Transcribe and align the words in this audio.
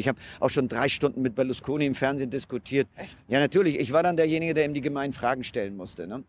Ich 0.00 0.08
habe 0.08 0.18
auch 0.40 0.50
schon 0.50 0.68
drei 0.68 0.88
Stunden 0.88 1.22
mit 1.22 1.34
Berlusconi 1.34 1.86
im 1.86 1.94
Fernsehen 1.94 2.30
diskutiert. 2.30 2.88
Echt? 2.96 3.16
Ja, 3.28 3.38
natürlich. 3.38 3.78
Ich 3.78 3.92
war 3.92 4.02
dann 4.02 4.16
derjenige, 4.16 4.54
der 4.54 4.64
ihm 4.64 4.74
die 4.74 4.80
gemeinen 4.80 5.12
Fragen 5.12 5.44
stellen 5.44 5.76
musste. 5.76 6.06
Ne? 6.06 6.24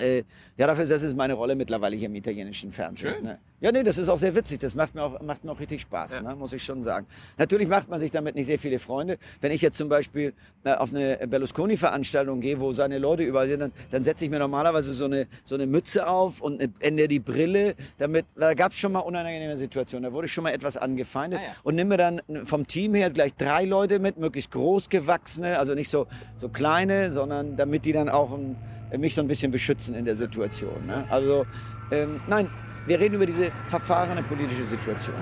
Äh, 0.00 0.22
ja, 0.56 0.66
dafür 0.66 0.86
das 0.86 1.02
ist 1.02 1.16
meine 1.16 1.34
Rolle 1.34 1.54
mittlerweile 1.54 1.96
hier 1.96 2.06
im 2.06 2.14
italienischen 2.14 2.72
Fernsehen. 2.72 3.14
Schön. 3.14 3.24
Ne? 3.24 3.38
Ja, 3.60 3.72
nee, 3.72 3.82
das 3.82 3.96
ist 3.98 4.08
auch 4.08 4.18
sehr 4.18 4.34
witzig. 4.34 4.58
Das 4.58 4.74
macht 4.74 4.94
mir 4.94 5.02
auch, 5.02 5.20
macht 5.22 5.44
mir 5.44 5.50
auch 5.52 5.60
richtig 5.60 5.80
Spaß, 5.82 6.16
Ja. 6.16 6.22
ne? 6.22 6.36
muss 6.36 6.52
ich 6.52 6.62
schon 6.62 6.82
sagen. 6.82 7.06
Natürlich 7.38 7.68
macht 7.68 7.88
man 7.88 8.00
sich 8.00 8.10
damit 8.10 8.34
nicht 8.34 8.46
sehr 8.46 8.58
viele 8.58 8.78
Freunde. 8.78 9.18
Wenn 9.40 9.50
ich 9.52 9.62
jetzt 9.62 9.78
zum 9.78 9.88
Beispiel 9.88 10.34
äh, 10.64 10.72
auf 10.74 10.94
eine 10.94 11.18
Berlusconi-Veranstaltung 11.26 12.40
gehe, 12.40 12.60
wo 12.60 12.72
seine 12.72 12.98
Leute 12.98 13.22
überall 13.22 13.48
sind, 13.48 13.60
dann, 13.60 13.72
dann 13.90 14.04
setze 14.04 14.24
ich 14.24 14.30
mir 14.30 14.38
normalerweise 14.38 14.92
so 14.92 15.06
eine, 15.06 15.26
so 15.44 15.54
eine 15.54 15.66
Mütze 15.66 16.06
auf 16.06 16.40
und 16.40 16.60
ändere 16.80 17.08
die 17.08 17.18
Brille. 17.18 17.74
Damit, 17.98 18.26
da 18.36 18.54
gab 18.54 18.72
es 18.72 18.78
schon 18.78 18.92
mal 18.92 19.00
unangenehme 19.00 19.56
Situationen. 19.56 20.04
Da 20.10 20.12
wurde 20.12 20.26
ich 20.26 20.32
schon 20.32 20.44
mal 20.44 20.50
etwas 20.52 20.76
angefeindet. 20.76 21.40
Ah, 21.42 21.46
ja. 21.48 21.52
Und 21.62 21.74
nimm 21.76 21.88
mir 21.88 21.96
dann 21.98 22.20
vom 22.44 22.66
Team 22.66 22.94
her 22.94 23.10
gleich 23.10 23.34
drei 23.34 23.64
Leute 23.64 23.98
mit, 23.98 24.18
möglichst 24.18 24.50
groß 24.52 24.88
gewachsene, 24.88 25.58
also 25.58 25.74
nicht 25.74 25.88
so, 25.88 26.06
so 26.38 26.48
kleine, 26.48 27.10
sondern 27.10 27.56
damit 27.56 27.84
die 27.84 27.92
dann 27.92 28.08
auch 28.08 28.32
ähm, 28.34 28.56
mich 28.96 29.14
so 29.14 29.20
ein 29.20 29.28
bisschen 29.28 29.50
beschützen 29.50 29.94
in 29.94 30.04
der 30.04 30.16
Situation. 30.16 30.86
Ne? 30.86 31.06
Also, 31.10 31.46
ähm, 31.90 32.20
nein, 32.26 32.48
wir 32.86 33.00
reden 33.00 33.16
über 33.16 33.26
diese 33.26 33.50
verfahrene 33.68 34.22
politische 34.22 34.64
Situation. 34.64 35.16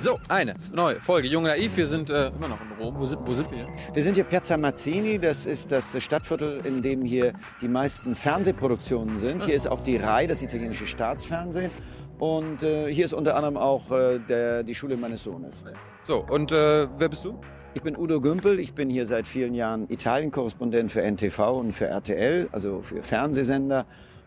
So, 0.00 0.20
eine 0.28 0.54
neue 0.72 1.00
Folge 1.00 1.26
Jung 1.26 1.42
Naiv. 1.42 1.76
Wir 1.76 1.88
sind 1.88 2.08
äh, 2.08 2.28
immer 2.28 2.46
noch 2.46 2.60
in 2.60 2.70
Rom. 2.78 2.94
Wo 2.98 3.04
sind, 3.04 3.20
wo 3.26 3.32
sind 3.32 3.50
wir? 3.50 3.66
Wir 3.92 4.02
sind 4.04 4.14
hier 4.14 4.22
Piazza 4.22 4.56
Mazzini, 4.56 5.18
das 5.18 5.44
ist 5.44 5.72
das 5.72 6.00
Stadtviertel, 6.00 6.60
in 6.64 6.82
dem 6.82 7.04
hier 7.04 7.32
die 7.60 7.66
meisten 7.66 8.14
Fernsehproduktionen 8.14 9.18
sind. 9.18 9.42
Hier 9.42 9.56
ist 9.56 9.66
auch 9.66 9.82
die 9.82 9.96
RAI, 9.96 10.28
das 10.28 10.40
italienische 10.40 10.86
Staatsfernsehen. 10.86 11.72
Und 12.20 12.62
äh, 12.62 12.92
hier 12.92 13.06
ist 13.06 13.12
unter 13.12 13.34
anderem 13.34 13.56
auch 13.56 13.90
äh, 13.90 14.20
der, 14.20 14.62
die 14.62 14.74
Schule 14.74 14.96
meines 14.96 15.24
Sohnes. 15.24 15.64
So, 16.02 16.24
und 16.28 16.52
äh, 16.52 16.86
wer 16.96 17.08
bist 17.08 17.24
du? 17.24 17.40
Ich 17.78 17.84
bin 17.84 17.96
Udo 17.96 18.20
Gümpel, 18.20 18.58
ich 18.58 18.72
bin 18.72 18.90
hier 18.90 19.06
seit 19.06 19.24
vielen 19.24 19.54
Jahren 19.54 19.88
Italien-Korrespondent 19.88 20.90
für 20.90 21.00
NTV 21.00 21.60
und 21.60 21.72
für 21.72 21.86
RTL, 21.86 22.48
also 22.50 22.82
für 22.82 23.04
Fernsehsender 23.04 23.86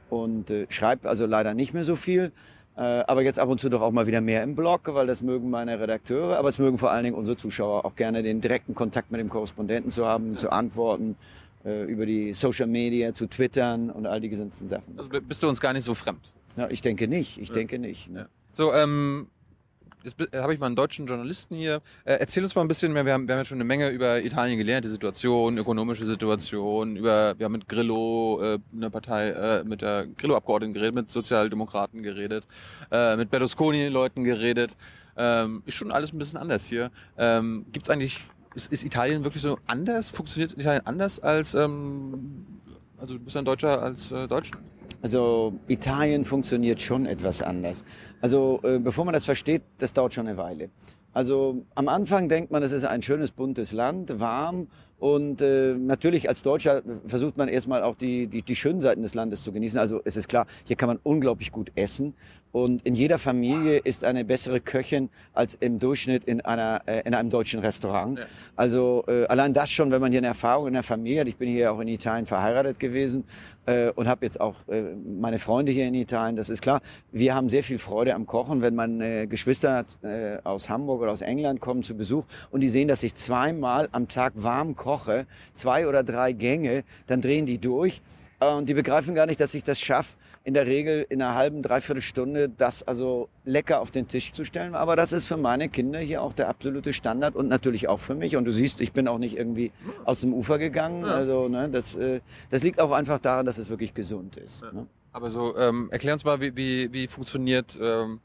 und 0.09 0.49
äh, 0.49 0.67
schreibe 0.69 1.09
also 1.09 1.25
leider 1.25 1.53
nicht 1.53 1.73
mehr 1.73 1.83
so 1.83 1.97
viel. 1.97 2.31
Äh, 2.77 2.79
aber 2.79 3.23
jetzt 3.23 3.39
ab 3.39 3.49
und 3.49 3.59
zu 3.59 3.67
doch 3.67 3.81
auch 3.81 3.91
mal 3.91 4.07
wieder 4.07 4.21
mehr 4.21 4.41
im 4.43 4.55
Blog, 4.55 4.83
weil 4.93 5.05
das 5.05 5.21
mögen 5.21 5.49
meine 5.49 5.77
Redakteure, 5.81 6.37
aber 6.37 6.47
es 6.47 6.59
mögen 6.59 6.77
vor 6.77 6.91
allen 6.91 7.03
Dingen 7.03 7.17
unsere 7.17 7.35
Zuschauer 7.35 7.83
auch 7.83 7.97
gerne 7.97 8.23
den 8.23 8.39
direkten 8.39 8.73
Kontakt 8.73 9.11
mit 9.11 9.19
dem 9.19 9.27
Korrespondenten 9.27 9.91
zu 9.91 10.05
haben, 10.05 10.37
zu 10.37 10.49
antworten, 10.49 11.17
äh, 11.65 11.83
über 11.83 12.05
die 12.05 12.33
Social 12.33 12.67
Media, 12.67 13.13
zu 13.13 13.27
twittern 13.27 13.89
und 13.89 14.07
all 14.07 14.21
die 14.21 14.29
ganzen 14.29 14.69
Sachen. 14.69 14.97
Also 14.97 15.09
bist 15.09 15.43
du 15.43 15.49
uns 15.49 15.59
gar 15.59 15.73
nicht 15.73 15.83
so 15.83 15.93
fremd. 15.93 16.31
Ja, 16.55 16.69
ich 16.69 16.81
denke 16.81 17.09
nicht, 17.09 17.37
ich 17.37 17.51
denke 17.51 17.79
nicht. 17.79 18.09
Ne? 18.09 18.29
So, 18.53 18.73
ähm, 18.73 19.27
jetzt 20.03 20.17
bi- 20.17 20.27
habe 20.33 20.53
ich 20.53 20.59
mal 20.59 20.67
einen 20.67 20.75
deutschen 20.75 21.05
Journalisten 21.07 21.55
hier. 21.55 21.81
Äh, 22.05 22.13
erzähl 22.15 22.43
uns 22.43 22.55
mal 22.55 22.61
ein 22.61 22.67
bisschen 22.67 22.93
mehr. 22.93 23.05
Wir 23.05 23.13
haben, 23.13 23.27
wir 23.27 23.35
haben 23.35 23.41
ja 23.41 23.45
schon 23.45 23.57
eine 23.57 23.63
Menge 23.63 23.89
über 23.89 24.23
Italien 24.23 24.57
gelernt, 24.57 24.85
die 24.85 24.89
Situation, 24.89 25.57
ökonomische 25.57 26.05
Situation. 26.05 26.95
Über, 26.95 27.37
wir 27.37 27.45
haben 27.45 27.53
mit 27.53 27.67
Grillo, 27.67 28.39
äh, 28.41 28.59
eine 28.75 28.89
Partei, 28.89 29.29
äh, 29.29 29.63
mit 29.63 29.81
der 29.81 30.07
Grillo-Abgeordneten 30.17 30.73
geredet, 30.73 30.95
mit 30.95 31.11
Sozialdemokraten 31.11 32.03
geredet, 32.03 32.45
äh, 32.91 33.15
mit 33.15 33.31
Berlusconi-Leuten 33.31 34.23
geredet. 34.23 34.71
Ähm, 35.17 35.61
ist 35.65 35.75
schon 35.75 35.91
alles 35.91 36.13
ein 36.13 36.17
bisschen 36.17 36.37
anders 36.37 36.65
hier. 36.65 36.89
Ähm, 37.17 37.65
gibt's 37.71 37.89
eigentlich, 37.89 38.19
ist, 38.55 38.71
ist 38.71 38.83
Italien 38.83 39.23
wirklich 39.23 39.43
so 39.43 39.57
anders? 39.67 40.09
Funktioniert 40.09 40.57
Italien 40.57 40.85
anders 40.85 41.19
als, 41.19 41.53
ähm, 41.53 42.45
also 42.97 43.15
du 43.15 43.19
bist 43.19 43.35
ein 43.35 43.45
Deutscher 43.45 43.81
als 43.81 44.11
äh, 44.11 44.27
Deutschland? 44.27 44.63
Also 45.01 45.53
Italien 45.67 46.25
funktioniert 46.25 46.81
schon 46.81 47.05
etwas 47.05 47.41
anders. 47.41 47.83
Also 48.21 48.59
äh, 48.63 48.79
bevor 48.79 49.05
man 49.05 49.13
das 49.13 49.25
versteht, 49.25 49.63
das 49.77 49.93
dauert 49.93 50.13
schon 50.13 50.27
eine 50.27 50.37
Weile. 50.37 50.69
Also 51.13 51.65
am 51.75 51.89
Anfang 51.89 52.29
denkt 52.29 52.51
man, 52.51 52.63
es 52.63 52.71
ist 52.71 52.85
ein 52.85 53.01
schönes 53.01 53.31
buntes 53.31 53.73
Land, 53.73 54.19
warm 54.19 54.67
und 55.01 55.41
äh, 55.41 55.73
natürlich 55.73 56.29
als 56.29 56.43
Deutscher 56.43 56.83
versucht 57.07 57.35
man 57.35 57.49
erstmal 57.49 57.81
auch 57.81 57.95
die, 57.95 58.27
die, 58.27 58.43
die 58.43 58.55
schönen 58.55 58.81
Seiten 58.81 59.01
des 59.01 59.15
Landes 59.15 59.41
zu 59.41 59.51
genießen. 59.51 59.79
Also 59.79 59.99
es 60.05 60.15
ist 60.15 60.29
klar, 60.29 60.45
hier 60.63 60.75
kann 60.75 60.87
man 60.87 60.99
unglaublich 61.01 61.51
gut 61.51 61.71
essen 61.73 62.13
und 62.51 62.81
in 62.83 62.95
jeder 62.95 63.17
Familie 63.17 63.77
ist 63.77 64.03
eine 64.03 64.25
bessere 64.25 64.59
Köchin 64.59 65.09
als 65.33 65.55
im 65.55 65.79
Durchschnitt 65.79 66.25
in, 66.25 66.41
einer, 66.41 66.81
äh, 66.85 67.01
in 67.05 67.13
einem 67.13 67.29
deutschen 67.29 67.61
Restaurant. 67.61 68.19
Ja. 68.19 68.25
Also 68.55 69.05
äh, 69.07 69.25
allein 69.25 69.53
das 69.53 69.71
schon, 69.71 69.89
wenn 69.89 70.01
man 70.01 70.11
hier 70.11 70.19
eine 70.19 70.27
Erfahrung 70.27 70.67
in 70.67 70.73
der 70.73 70.83
Familie 70.83 71.21
hat. 71.21 71.27
Ich 71.27 71.37
bin 71.37 71.49
hier 71.49 71.71
auch 71.71 71.79
in 71.79 71.87
Italien 71.87 72.25
verheiratet 72.25 72.77
gewesen 72.79 73.23
äh, 73.65 73.91
und 73.91 74.07
habe 74.07 74.25
jetzt 74.25 74.39
auch 74.41 74.55
äh, 74.67 74.83
meine 75.17 75.39
Freunde 75.39 75.71
hier 75.71 75.87
in 75.87 75.93
Italien. 75.93 76.35
Das 76.35 76.49
ist 76.49 76.61
klar. 76.61 76.81
Wir 77.11 77.33
haben 77.33 77.49
sehr 77.49 77.63
viel 77.63 77.79
Freude 77.79 78.13
am 78.13 78.25
Kochen, 78.25 78.61
wenn 78.61 78.75
meine 78.75 79.27
Geschwister 79.27 79.85
äh, 80.03 80.37
aus 80.43 80.67
Hamburg 80.67 81.01
oder 81.01 81.11
aus 81.11 81.21
England 81.21 81.61
kommen 81.61 81.83
zu 81.83 81.95
Besuch 81.95 82.25
und 82.51 82.59
die 82.59 82.69
sehen, 82.69 82.89
dass 82.89 83.01
ich 83.03 83.15
zweimal 83.15 83.87
am 83.93 84.09
Tag 84.09 84.33
warm 84.35 84.75
koche, 84.75 84.90
zwei 85.53 85.87
oder 85.87 86.03
drei 86.03 86.33
Gänge, 86.33 86.83
dann 87.07 87.21
drehen 87.21 87.45
die 87.45 87.57
durch 87.57 88.01
äh, 88.39 88.53
und 88.53 88.67
die 88.67 88.73
begreifen 88.73 89.15
gar 89.15 89.25
nicht, 89.25 89.39
dass 89.39 89.53
ich 89.53 89.63
das 89.63 89.79
schaffe, 89.79 90.17
in 90.43 90.55
der 90.55 90.65
Regel 90.65 91.05
in 91.07 91.21
einer 91.21 91.35
halben, 91.35 91.61
dreiviertel 91.61 92.01
Stunde 92.01 92.49
das 92.49 92.81
also 92.81 93.29
lecker 93.45 93.79
auf 93.79 93.91
den 93.91 94.07
Tisch 94.07 94.33
zu 94.33 94.43
stellen. 94.43 94.73
Aber 94.73 94.95
das 94.95 95.13
ist 95.13 95.27
für 95.27 95.37
meine 95.37 95.69
Kinder 95.69 95.99
hier 95.99 96.23
auch 96.23 96.33
der 96.33 96.49
absolute 96.49 96.93
Standard 96.93 97.35
und 97.35 97.47
natürlich 97.47 97.87
auch 97.87 97.99
für 97.99 98.15
mich. 98.15 98.35
Und 98.35 98.45
du 98.45 98.51
siehst, 98.51 98.81
ich 98.81 98.91
bin 98.91 99.07
auch 99.07 99.19
nicht 99.19 99.37
irgendwie 99.37 99.71
aus 100.03 100.21
dem 100.21 100.33
Ufer 100.33 100.57
gegangen. 100.57 101.05
Ja. 101.05 101.13
Also 101.13 101.47
ne, 101.47 101.69
das, 101.69 101.95
äh, 101.95 102.21
das 102.49 102.63
liegt 102.63 102.81
auch 102.81 102.91
einfach 102.91 103.19
daran, 103.19 103.45
dass 103.45 103.59
es 103.59 103.69
wirklich 103.69 103.93
gesund 103.93 104.37
ist. 104.37 104.61
Ja. 104.61 104.71
Ne? 104.71 104.87
Aber 105.13 105.29
so, 105.29 105.55
ähm, 105.57 105.89
erklär 105.91 106.13
uns 106.13 106.23
mal, 106.23 106.41
wie, 106.41 106.55
wie, 106.55 106.91
wie 106.91 107.07
funktioniert 107.07 107.77
ähm, 107.79 108.19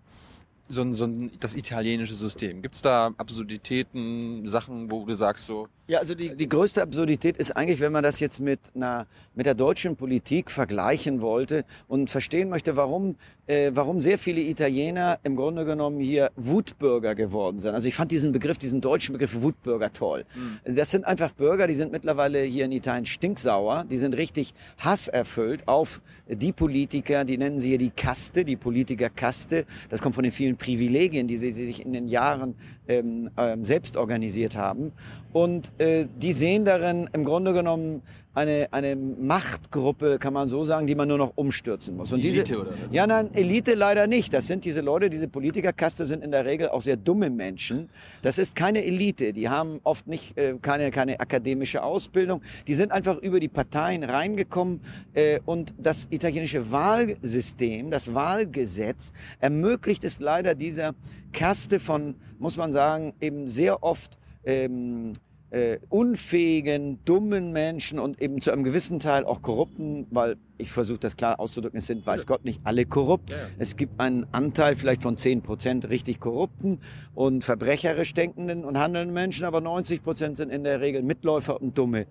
so, 0.69 0.83
ein, 0.83 0.95
so 0.95 1.05
ein, 1.05 1.31
das 1.41 1.55
italienische 1.55 2.15
System? 2.15 2.63
Gibt's 2.63 2.83
da 2.83 3.13
Absurditäten, 3.17 4.49
Sachen, 4.49 4.91
wo 4.91 5.05
du 5.05 5.15
sagst 5.15 5.47
so, 5.47 5.69
Ja, 5.87 6.01
also 6.01 6.15
die, 6.15 6.35
die 6.35 6.49
größte 6.49 6.83
Absurdität 6.83 7.37
ist 7.37 7.57
eigentlich, 7.57 7.81
wenn 7.81 7.93
man 7.93 8.03
das 8.03 8.21
jetzt 8.21 8.41
mit 8.41 8.61
einer 8.75 9.07
mit 9.35 9.47
der 9.47 9.55
deutschen 9.55 9.97
Politik 9.97 10.51
vergleichen 10.51 11.21
wollte 11.21 11.65
und 11.87 12.11
verstehen 12.11 12.49
möchte, 12.49 12.77
warum 12.77 13.17
äh, 13.47 13.71
warum 13.75 14.01
sehr 14.01 14.19
viele 14.19 14.41
Italiener 14.41 15.19
im 15.23 15.37
Grunde 15.37 15.65
genommen 15.65 16.01
hier 16.01 16.31
Wutbürger 16.37 17.15
geworden 17.15 17.61
sind. 17.61 17.75
Also 17.75 17.87
ich 17.87 17.95
fand 17.95 18.11
diesen 18.11 18.33
Begriff, 18.33 18.59
diesen 18.59 18.81
deutschen 18.81 19.13
Begriff 19.13 19.41
Wutbürger 19.41 19.93
toll. 19.93 20.25
Das 20.65 20.91
sind 20.91 21.05
einfach 21.05 21.33
Bürger, 21.33 21.67
die 21.67 21.75
sind 21.75 21.93
mittlerweile 21.93 22.43
hier 22.43 22.65
in 22.65 22.73
Italien 22.73 23.07
stinksauer, 23.07 23.85
die 23.89 23.99
sind 23.99 24.17
richtig 24.17 24.55
hasserfüllt 24.79 25.69
auf 25.69 26.01
die 26.29 26.53
Politiker, 26.53 27.25
die 27.25 27.39
nennen 27.39 27.61
sie 27.61 27.69
hier 27.69 27.79
die 27.79 27.91
Kaste, 27.91 28.45
die 28.45 28.57
Politikerkaste. 28.57 29.65
Das 29.89 30.03
kommt 30.03 30.17
von 30.17 30.25
den 30.25 30.33
vielen 30.33 30.56
Privilegien, 30.57 31.29
die 31.29 31.37
sie, 31.37 31.53
sie 31.53 31.67
sich 31.67 31.85
in 31.85 31.93
den 31.93 32.09
Jahren 32.09 32.55
ähm, 32.89 33.31
ähm, 33.37 33.65
selbst 33.65 33.97
organisiert 33.97 34.57
haben. 34.57 34.93
Und 35.33 35.73
äh, 35.81 36.07
die 36.17 36.33
sehen 36.33 36.65
darin 36.65 37.09
im 37.13 37.25
Grunde 37.25 37.53
genommen 37.53 38.03
eine, 38.37 38.69
eine 38.71 38.97
Machtgruppe, 38.97 40.19
kann 40.19 40.35
man 40.35 40.51
so 40.51 40.65
sagen, 40.65 40.87
die 40.87 40.95
man 40.95 41.09
nur 41.09 41.17
noch 41.17 41.33
umstürzen 41.37 41.97
muss. 41.97 42.13
Und 42.13 42.23
Elite 42.23 42.45
diese, 42.45 42.61
oder 42.61 42.71
was? 42.73 42.77
Ja, 42.91 43.07
nein, 43.07 43.31
Elite 43.33 43.75
leider 43.75 44.07
nicht. 44.07 44.35
Das 44.35 44.47
sind 44.47 44.67
diese 44.67 44.83
Leute, 44.83 45.09
diese 45.09 45.27
Politikerkaste 45.27 46.05
sind 46.05 46.23
in 46.23 46.31
der 46.31 46.45
Regel 46.45 46.69
auch 46.69 46.83
sehr 46.83 46.99
dumme 46.99 47.31
Menschen. 47.31 47.89
Das 48.21 48.37
ist 48.37 48.55
keine 48.55 48.85
Elite. 48.85 49.33
Die 49.33 49.49
haben 49.49 49.81
oft 49.85 50.07
nicht 50.07 50.37
äh, 50.37 50.55
keine, 50.61 50.91
keine 50.91 51.19
akademische 51.19 51.83
Ausbildung. 51.83 52.43
Die 52.67 52.75
sind 52.75 52.93
einfach 52.93 53.17
über 53.17 53.41
die 53.41 53.49
Parteien 53.49 54.05
reingekommen 54.05 54.83
äh, 55.15 55.41
und 55.47 55.73
das 55.79 56.07
italienische 56.11 56.71
Wahlsystem, 56.71 57.91
das 57.91 58.13
Wahlgesetz 58.13 59.13
ermöglicht 59.41 60.05
es 60.05 60.21
leider 60.21 60.55
dieser 60.55 60.95
Kaste 61.33 61.81
von, 61.81 62.17
muss 62.39 62.59
man 62.59 62.73
sagen, 62.75 63.15
eben 63.19 63.49
sehr 63.49 63.83
oft 63.83 64.19
ähm, 64.45 65.13
äh, 65.57 65.79
unfähigen, 65.89 66.99
dummen 67.07 67.51
Menschen 67.51 67.99
und 67.99 68.21
eben 68.21 68.43
zu 68.43 68.51
einem 68.53 68.63
gewissen 68.63 69.01
Teil 69.01 69.25
auch 69.25 69.41
korrupten, 69.41 70.07
weil 70.11 70.37
ich 70.59 70.71
versuche 70.71 70.99
das 70.99 71.17
klar 71.17 71.41
auszudrücken, 71.41 71.79
es 71.79 71.87
sind, 71.87 72.07
weiß 72.07 72.27
Gott, 72.27 72.45
nicht 72.45 72.61
alle 72.65 72.85
korrupt. 72.85 73.31
Ja, 73.31 73.37
ja. 73.39 73.43
Es 73.59 73.79
gibt 73.79 73.99
einen 73.99 74.27
Anteil 74.33 74.77
vielleicht 74.77 75.03
von 75.03 75.17
10 75.17 75.41
Prozent 75.41 75.89
richtig 75.89 76.21
korrupten 76.21 76.79
und 77.15 77.43
verbrecherisch 77.43 78.13
denkenden 78.13 78.67
und 78.67 78.79
handelnden 78.79 79.15
Menschen, 79.15 79.47
aber 79.47 79.63
90 79.63 80.03
Prozent 80.03 80.37
sind 80.37 80.51
in 80.51 80.63
der 80.63 80.83
Regel 80.83 81.03
Mitläufer 81.03 81.59
und 81.59 81.79
Dumme. 81.79 82.07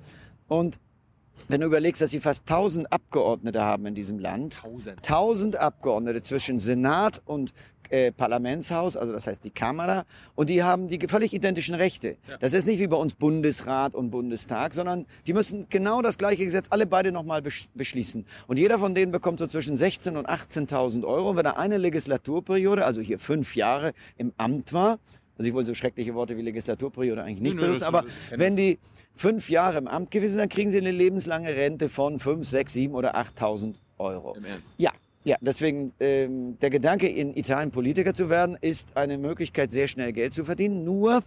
Und 0.48 0.80
wenn 1.48 1.62
du 1.62 1.68
überlegst, 1.68 2.02
dass 2.02 2.10
sie 2.10 2.20
fast 2.20 2.50
1000 2.50 2.92
Abgeordnete 2.92 3.62
haben 3.62 3.86
in 3.86 3.94
diesem 3.94 4.18
Land, 4.18 4.62
Tausend. 4.62 4.98
1000 4.98 5.56
Abgeordnete 5.58 6.24
zwischen 6.24 6.58
Senat 6.58 7.22
und 7.26 7.54
äh, 7.90 8.12
Parlamentshaus, 8.12 8.98
also 8.98 9.14
das 9.14 9.28
heißt 9.28 9.44
die 9.44 9.50
Kamera, 9.50 10.06
und 10.36 10.50
die 10.50 10.64
haben 10.64 10.88
die 10.88 11.00
völlig 11.08 11.34
identischen 11.34 11.76
Rechte. 11.76 12.18
Ja. 12.28 12.38
Das 12.38 12.54
ist 12.54 12.66
nicht 12.66 12.80
wie 12.80 12.88
bei 12.88 12.96
uns 12.98 13.16
Bundesrat 13.16 13.96
und 13.96 14.12
Bundestag, 14.12 14.74
sondern 14.74 15.06
die 15.28 15.34
müssen 15.34 15.68
genau 15.70 16.02
das 16.02 16.18
gleiche 16.18 16.46
Gesetz 16.46 16.68
alle 16.70 16.86
beide 16.86 17.12
nochmal 17.12 17.42
besch 17.42 17.68
beschließen. 17.74 18.26
Und 18.48 18.58
jeder 18.58 18.80
von 18.80 18.96
denen 18.96 19.12
bekommt 19.12 19.40
so 19.40 19.48
zwischen 19.48 19.76
16.000 19.76 20.18
und 20.18 20.30
18.000 20.30 21.06
Euro. 21.06 21.32
Und 21.32 21.38
wenn 21.38 21.46
er 21.46 21.58
eine 21.58 21.78
Legislaturperiode, 21.78 22.86
also 22.86 23.02
hier 23.02 23.20
fünf 23.20 23.56
Jahre 23.56 23.94
im 24.18 24.34
Amt 24.38 24.74
war, 24.74 25.00
also 25.38 25.50
ich 25.50 25.54
wollte 25.54 25.68
so 25.68 25.76
schreckliche 25.76 26.16
Worte 26.16 26.38
wie 26.38 26.42
Legislaturperiode 26.42 27.24
eigentlich 27.24 27.42
nicht 27.42 27.58
benutzen, 27.58 27.84
aber 27.84 28.06
wenn 28.32 28.56
die 28.56 28.80
fünf 29.14 29.50
Jahre 29.50 29.78
im 29.78 29.88
Amt 29.88 30.12
gewesen 30.12 30.34
sind, 30.34 30.40
dann 30.40 30.50
kriegen 30.50 30.72
sie 30.72 30.78
eine 30.78 30.92
lebenslange 30.92 31.50
Rente 31.50 31.90
von 31.90 32.20
5, 32.20 32.48
6, 32.48 32.74
7 32.74 32.96
oder 32.96 33.16
8.000 33.16 33.76
Euro. 33.98 34.36
Im 34.36 34.46
Ernst? 34.46 34.64
Ja, 34.78 34.92
Ja, 35.26 35.38
deswegen 35.42 35.92
ähm, 36.00 36.60
der 36.60 36.70
Gedanke, 36.70 37.08
in 37.08 37.36
Italien 37.36 37.72
Politiker 37.72 38.14
zu 38.14 38.30
werden, 38.30 38.56
ist 38.62 38.96
eine 38.96 39.18
Möglichkeit, 39.18 39.72
sehr 39.72 39.88
schnell 39.88 40.14
Geld 40.14 40.36
zu 40.36 40.46
verdienen. 40.46 40.84
Nur 40.84 41.24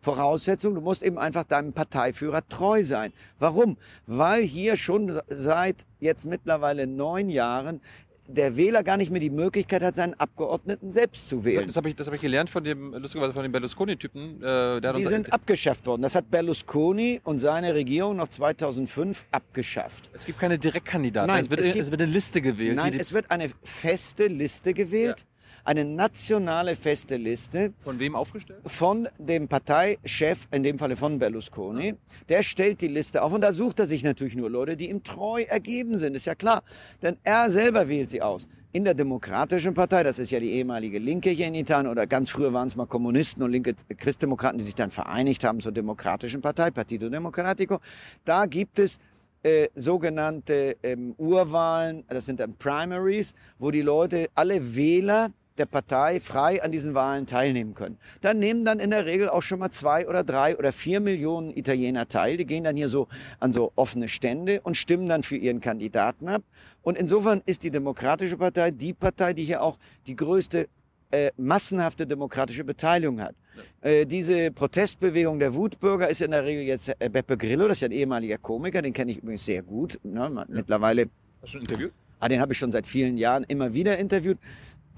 Voraussetzung, 0.00 0.74
du 0.74 0.82
musst 0.82 1.02
eben 1.02 1.16
einfach 1.18 1.44
deinem 1.44 1.72
Parteiführer 1.72 2.46
treu 2.46 2.84
sein. 2.84 3.10
Warum? 3.38 3.78
Weil 4.06 4.42
hier 4.42 4.76
schon 4.76 5.18
seit 5.28 5.86
jetzt 5.98 6.26
mittlerweile 6.26 6.86
neun 6.86 7.30
Jahren 7.30 7.80
der 8.28 8.56
Wähler 8.56 8.82
gar 8.84 8.96
nicht 8.98 9.10
mehr 9.10 9.20
die 9.20 9.30
Möglichkeit 9.30 9.82
hat, 9.82 9.96
seinen 9.96 10.14
Abgeordneten 10.14 10.92
selbst 10.92 11.28
zu 11.28 11.44
wählen. 11.44 11.66
Das 11.66 11.76
habe 11.76 11.88
ich, 11.88 11.96
das 11.96 12.06
hab 12.06 12.14
ich 12.14 12.20
gelernt 12.20 12.50
von 12.50 12.62
dem, 12.62 12.92
lustigerweise 12.92 13.32
von 13.32 13.42
dem 13.42 13.50
Berlusconi-Typen. 13.52 14.42
Äh, 14.42 14.80
die 14.96 15.04
sind 15.06 15.32
abgeschafft 15.32 15.86
worden. 15.86 16.02
Das 16.02 16.14
hat 16.14 16.30
Berlusconi 16.30 17.20
und 17.24 17.38
seine 17.38 17.74
Regierung 17.74 18.16
noch 18.16 18.28
2005 18.28 19.24
abgeschafft. 19.30 20.10
Es 20.12 20.26
gibt 20.26 20.38
keine 20.38 20.58
Direktkandidaten. 20.58 21.26
Nein, 21.28 21.42
es, 21.42 21.50
wird, 21.50 21.60
es 21.60 21.66
es, 21.66 21.72
gibt- 21.74 21.90
wird 21.90 22.02
eine 22.02 22.12
Liste 22.12 22.42
gewählt. 22.42 22.76
Nein, 22.76 22.94
es 22.98 23.12
wird 23.12 23.30
eine 23.30 23.50
feste 23.62 24.26
Liste 24.26 24.74
gewählt, 24.74 25.24
eine 25.64 25.84
nationale 25.84 26.76
feste 26.76 27.16
Liste 27.16 27.72
von 27.80 27.98
wem 27.98 28.14
aufgestellt? 28.14 28.60
von 28.66 29.08
dem 29.18 29.48
Parteichef, 29.48 30.48
in 30.50 30.62
dem 30.62 30.78
Falle 30.78 30.96
von 30.96 31.18
Berlusconi. 31.18 31.94
Der 32.28 32.42
stellt 32.42 32.80
die 32.80 32.88
Liste 32.88 33.22
auf 33.22 33.32
und 33.32 33.40
da 33.40 33.52
sucht 33.52 33.80
er 33.80 33.86
sich 33.86 34.02
natürlich 34.02 34.36
nur 34.36 34.50
Leute, 34.50 34.76
die 34.76 34.90
ihm 34.90 35.02
treu 35.02 35.42
ergeben 35.42 35.98
sind, 35.98 36.14
ist 36.14 36.26
ja 36.26 36.34
klar. 36.34 36.62
Denn 37.02 37.16
er 37.22 37.50
selber 37.50 37.88
wählt 37.88 38.10
sie 38.10 38.22
aus. 38.22 38.48
In 38.70 38.84
der 38.84 38.94
Demokratischen 38.94 39.72
Partei, 39.72 40.02
das 40.02 40.18
ist 40.18 40.30
ja 40.30 40.40
die 40.40 40.52
ehemalige 40.52 40.98
Linke 40.98 41.30
hier 41.30 41.46
in 41.46 41.54
Italien, 41.54 41.90
oder 41.90 42.06
ganz 42.06 42.28
früher 42.28 42.52
waren 42.52 42.68
es 42.68 42.76
mal 42.76 42.86
Kommunisten 42.86 43.42
und 43.42 43.50
linke 43.50 43.74
Christdemokraten, 43.96 44.58
die 44.58 44.64
sich 44.64 44.74
dann 44.74 44.90
vereinigt 44.90 45.42
haben 45.42 45.60
zur 45.60 45.72
Demokratischen 45.72 46.42
Partei, 46.42 46.70
Partito 46.70 47.08
Democratico. 47.08 47.80
Da 48.26 48.44
gibt 48.44 48.78
es 48.78 48.98
äh, 49.42 49.68
sogenannte 49.74 50.76
ähm, 50.82 51.14
Urwahlen, 51.16 52.04
das 52.08 52.26
sind 52.26 52.40
dann 52.40 52.54
Primaries, 52.54 53.34
wo 53.58 53.70
die 53.70 53.82
Leute, 53.82 54.28
alle 54.34 54.76
Wähler 54.76 55.30
der 55.58 55.66
Partei 55.66 56.20
frei 56.20 56.62
an 56.62 56.72
diesen 56.72 56.94
Wahlen 56.94 57.26
teilnehmen 57.26 57.74
können. 57.74 57.98
Dann 58.20 58.38
nehmen 58.38 58.64
dann 58.64 58.80
in 58.80 58.90
der 58.90 59.06
Regel 59.06 59.28
auch 59.28 59.42
schon 59.42 59.58
mal 59.58 59.70
zwei 59.70 60.08
oder 60.08 60.24
drei 60.24 60.56
oder 60.56 60.72
vier 60.72 61.00
Millionen 61.00 61.56
Italiener 61.56 62.08
teil. 62.08 62.36
Die 62.36 62.46
gehen 62.46 62.64
dann 62.64 62.76
hier 62.76 62.88
so 62.88 63.08
an 63.40 63.52
so 63.52 63.72
offene 63.76 64.08
Stände 64.08 64.60
und 64.62 64.76
stimmen 64.76 65.08
dann 65.08 65.22
für 65.22 65.36
ihren 65.36 65.60
Kandidaten 65.60 66.28
ab. 66.28 66.42
Und 66.82 66.96
insofern 66.96 67.42
ist 67.46 67.64
die 67.64 67.70
Demokratische 67.70 68.36
Partei 68.36 68.70
die 68.70 68.92
Partei, 68.92 69.32
die 69.34 69.44
hier 69.44 69.62
auch 69.62 69.78
die 70.06 70.16
größte 70.16 70.68
äh, 71.10 71.30
massenhafte 71.36 72.06
demokratische 72.06 72.64
Beteiligung 72.64 73.20
hat. 73.20 73.34
Äh, 73.80 74.06
diese 74.06 74.50
Protestbewegung 74.50 75.38
der 75.38 75.54
Wutbürger 75.54 76.08
ist 76.08 76.20
in 76.20 76.30
der 76.30 76.44
Regel 76.44 76.64
jetzt 76.64 76.94
äh, 76.98 77.08
Beppe 77.08 77.36
Grillo, 77.36 77.66
das 77.68 77.78
ist 77.78 77.80
ja 77.82 77.88
ein 77.88 77.92
ehemaliger 77.92 78.38
Komiker, 78.38 78.82
den 78.82 78.92
kenne 78.92 79.12
ich 79.12 79.18
übrigens 79.18 79.44
sehr 79.44 79.62
gut. 79.62 79.98
Ne? 80.02 80.46
Mittlerweile 80.48 81.08
Hast 81.40 81.42
du 81.42 81.46
schon 81.48 81.60
ein 81.60 81.64
Interview? 81.64 81.88
Ah, 82.20 82.28
den 82.28 82.40
habe 82.40 82.52
ich 82.52 82.58
schon 82.58 82.72
seit 82.72 82.86
vielen 82.86 83.16
Jahren 83.16 83.44
immer 83.44 83.72
wieder 83.74 83.96
interviewt. 83.96 84.38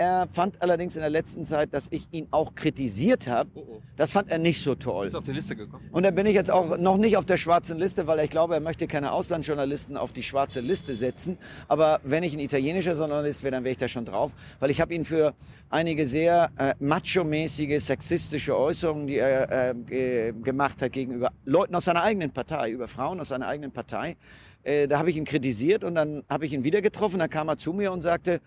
Er 0.01 0.29
fand 0.33 0.63
allerdings 0.63 0.97
in 0.97 1.03
der 1.03 1.11
letzten 1.11 1.45
Zeit, 1.45 1.75
dass 1.75 1.89
ich 1.91 2.09
ihn 2.11 2.27
auch 2.31 2.55
kritisiert 2.55 3.27
habe. 3.27 3.51
Oh, 3.53 3.67
oh. 3.69 3.83
Das 3.97 4.13
fand 4.13 4.31
er 4.31 4.39
nicht 4.39 4.63
so 4.63 4.75
toll. 4.75 5.05
Ist 5.05 5.15
auf 5.15 5.25
die 5.25 5.33
Liste 5.33 5.55
gekommen. 5.55 5.91
Und 5.93 6.05
dann 6.05 6.15
bin 6.15 6.25
ich 6.25 6.33
jetzt 6.33 6.51
auch 6.51 6.79
noch 6.79 6.97
nicht 6.97 7.19
auf 7.19 7.27
der 7.27 7.37
schwarzen 7.37 7.79
Liste, 7.79 8.07
weil 8.07 8.19
ich 8.21 8.31
glaube, 8.31 8.55
er 8.55 8.61
möchte 8.61 8.87
keine 8.87 9.13
Auslandsjournalisten 9.13 9.99
auf 9.99 10.15
die 10.15 10.23
schwarze 10.23 10.61
Liste 10.61 10.97
setzen. 10.97 11.37
Aber 11.69 12.01
wenn 12.03 12.23
ich 12.23 12.33
ein 12.33 12.41
italienischer 12.41 12.95
Journalist 12.95 13.43
wäre, 13.43 13.53
dann 13.53 13.65
wäre 13.65 13.73
ich 13.73 13.77
da 13.77 13.89
schon 13.89 14.07
drauf, 14.07 14.33
weil 14.59 14.71
ich 14.71 14.81
habe 14.81 14.95
ihn 14.95 15.05
für 15.05 15.35
einige 15.69 16.07
sehr 16.07 16.51
äh, 16.57 16.75
macho-mäßige, 16.79 17.79
sexistische 17.85 18.57
Äußerungen, 18.57 19.07
die 19.07 19.19
er 19.19 19.73
äh, 19.73 19.75
ge 19.75 20.33
gemacht 20.43 20.81
hat 20.81 20.93
gegenüber 20.93 21.31
Leuten 21.45 21.75
aus 21.75 21.85
seiner 21.85 22.03
eigenen 22.03 22.31
Partei, 22.31 22.71
über 22.71 22.89
Frauen 22.89 23.21
aus 23.21 23.29
seiner 23.29 23.49
eigenen 23.49 23.71
Partei, 23.71 24.17
äh, 24.63 24.89
da 24.89 24.99
habe 24.99 25.11
ich 25.11 25.19
ihn 25.19 25.27
kritisiert 25.27 25.85
und 25.85 25.95
dann 25.95 26.25
habe 26.27 26.47
ich 26.47 26.55
ihn 26.55 26.65
wieder 26.65 26.81
getroffen. 26.81 27.19
Dann 27.19 27.29
kam 27.29 27.49
er 27.49 27.59
zu 27.59 27.75
mir 27.75 27.93
und 27.93 28.01
sagte, 28.01 28.41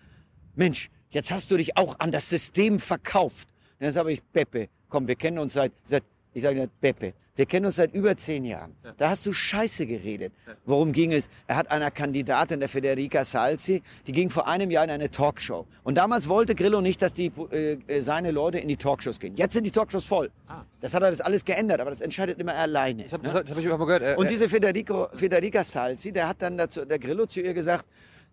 Mensch, 0.56 0.90
jetzt 1.10 1.30
hast 1.30 1.50
du 1.50 1.56
dich 1.56 1.76
auch 1.76 1.98
an 2.00 2.12
das 2.12 2.28
System 2.28 2.80
verkauft. 2.80 3.48
Und 3.78 3.84
dann 3.84 3.92
sage 3.92 4.12
ich, 4.12 4.22
Beppe, 4.22 4.68
komm, 4.88 5.06
wir 5.06 5.16
kennen 5.16 5.38
uns 5.38 5.54
seit, 5.54 5.72
seit 5.84 6.04
ich 6.32 6.42
sage 6.42 6.60
nicht, 6.60 6.80
Beppe, 6.80 7.14
wir 7.36 7.46
kennen 7.46 7.66
uns 7.66 7.76
seit 7.76 7.92
über 7.94 8.16
zehn 8.16 8.44
Jahren. 8.44 8.76
Ja. 8.84 8.94
Da 8.96 9.10
hast 9.10 9.26
du 9.26 9.32
Scheiße 9.32 9.86
geredet. 9.86 10.32
Worum 10.66 10.92
ging 10.92 11.12
es? 11.12 11.28
Er 11.48 11.56
hat 11.56 11.68
einer 11.68 11.90
Kandidatin, 11.90 12.60
der 12.60 12.68
Federica 12.68 13.24
Salzi, 13.24 13.82
die 14.06 14.12
ging 14.12 14.30
vor 14.30 14.46
einem 14.46 14.70
Jahr 14.70 14.84
in 14.84 14.90
eine 14.90 15.10
Talkshow. 15.10 15.66
Und 15.82 15.96
damals 15.96 16.28
wollte 16.28 16.54
Grillo 16.54 16.80
nicht, 16.80 17.02
dass 17.02 17.12
die, 17.12 17.32
äh, 17.50 17.72
äh, 17.88 18.02
seine 18.02 18.30
Leute 18.30 18.58
in 18.58 18.68
die 18.68 18.76
Talkshows 18.76 19.18
gehen. 19.18 19.34
Jetzt 19.36 19.54
sind 19.54 19.64
die 19.64 19.72
Talkshows 19.72 20.04
voll. 20.04 20.30
Ah. 20.46 20.62
Das 20.80 20.94
hat 20.94 21.02
er 21.02 21.10
das 21.10 21.20
alles 21.20 21.44
geändert, 21.44 21.80
aber 21.80 21.90
das 21.90 22.02
entscheidet 22.02 22.38
immer 22.38 22.52
er 22.54 22.62
alleine. 22.62 23.02
Das 23.02 23.12
habe 23.14 23.26
ne? 23.26 23.32
hab 23.32 23.58
ich 23.58 23.64
immer 23.64 23.78
gehört. 23.78 24.02
Äh, 24.02 24.14
Und 24.16 24.26
äh, 24.26 24.28
diese 24.28 24.48
Federico, 24.48 25.08
Federica 25.12 25.64
Salzi, 25.64 26.12
der 26.12 26.28
hat 26.28 26.40
dann 26.40 26.56
dazu, 26.56 26.84
der 26.84 27.00
Grillo 27.00 27.26
zu 27.26 27.40
ihr 27.40 27.52
gesagt, 27.52 27.84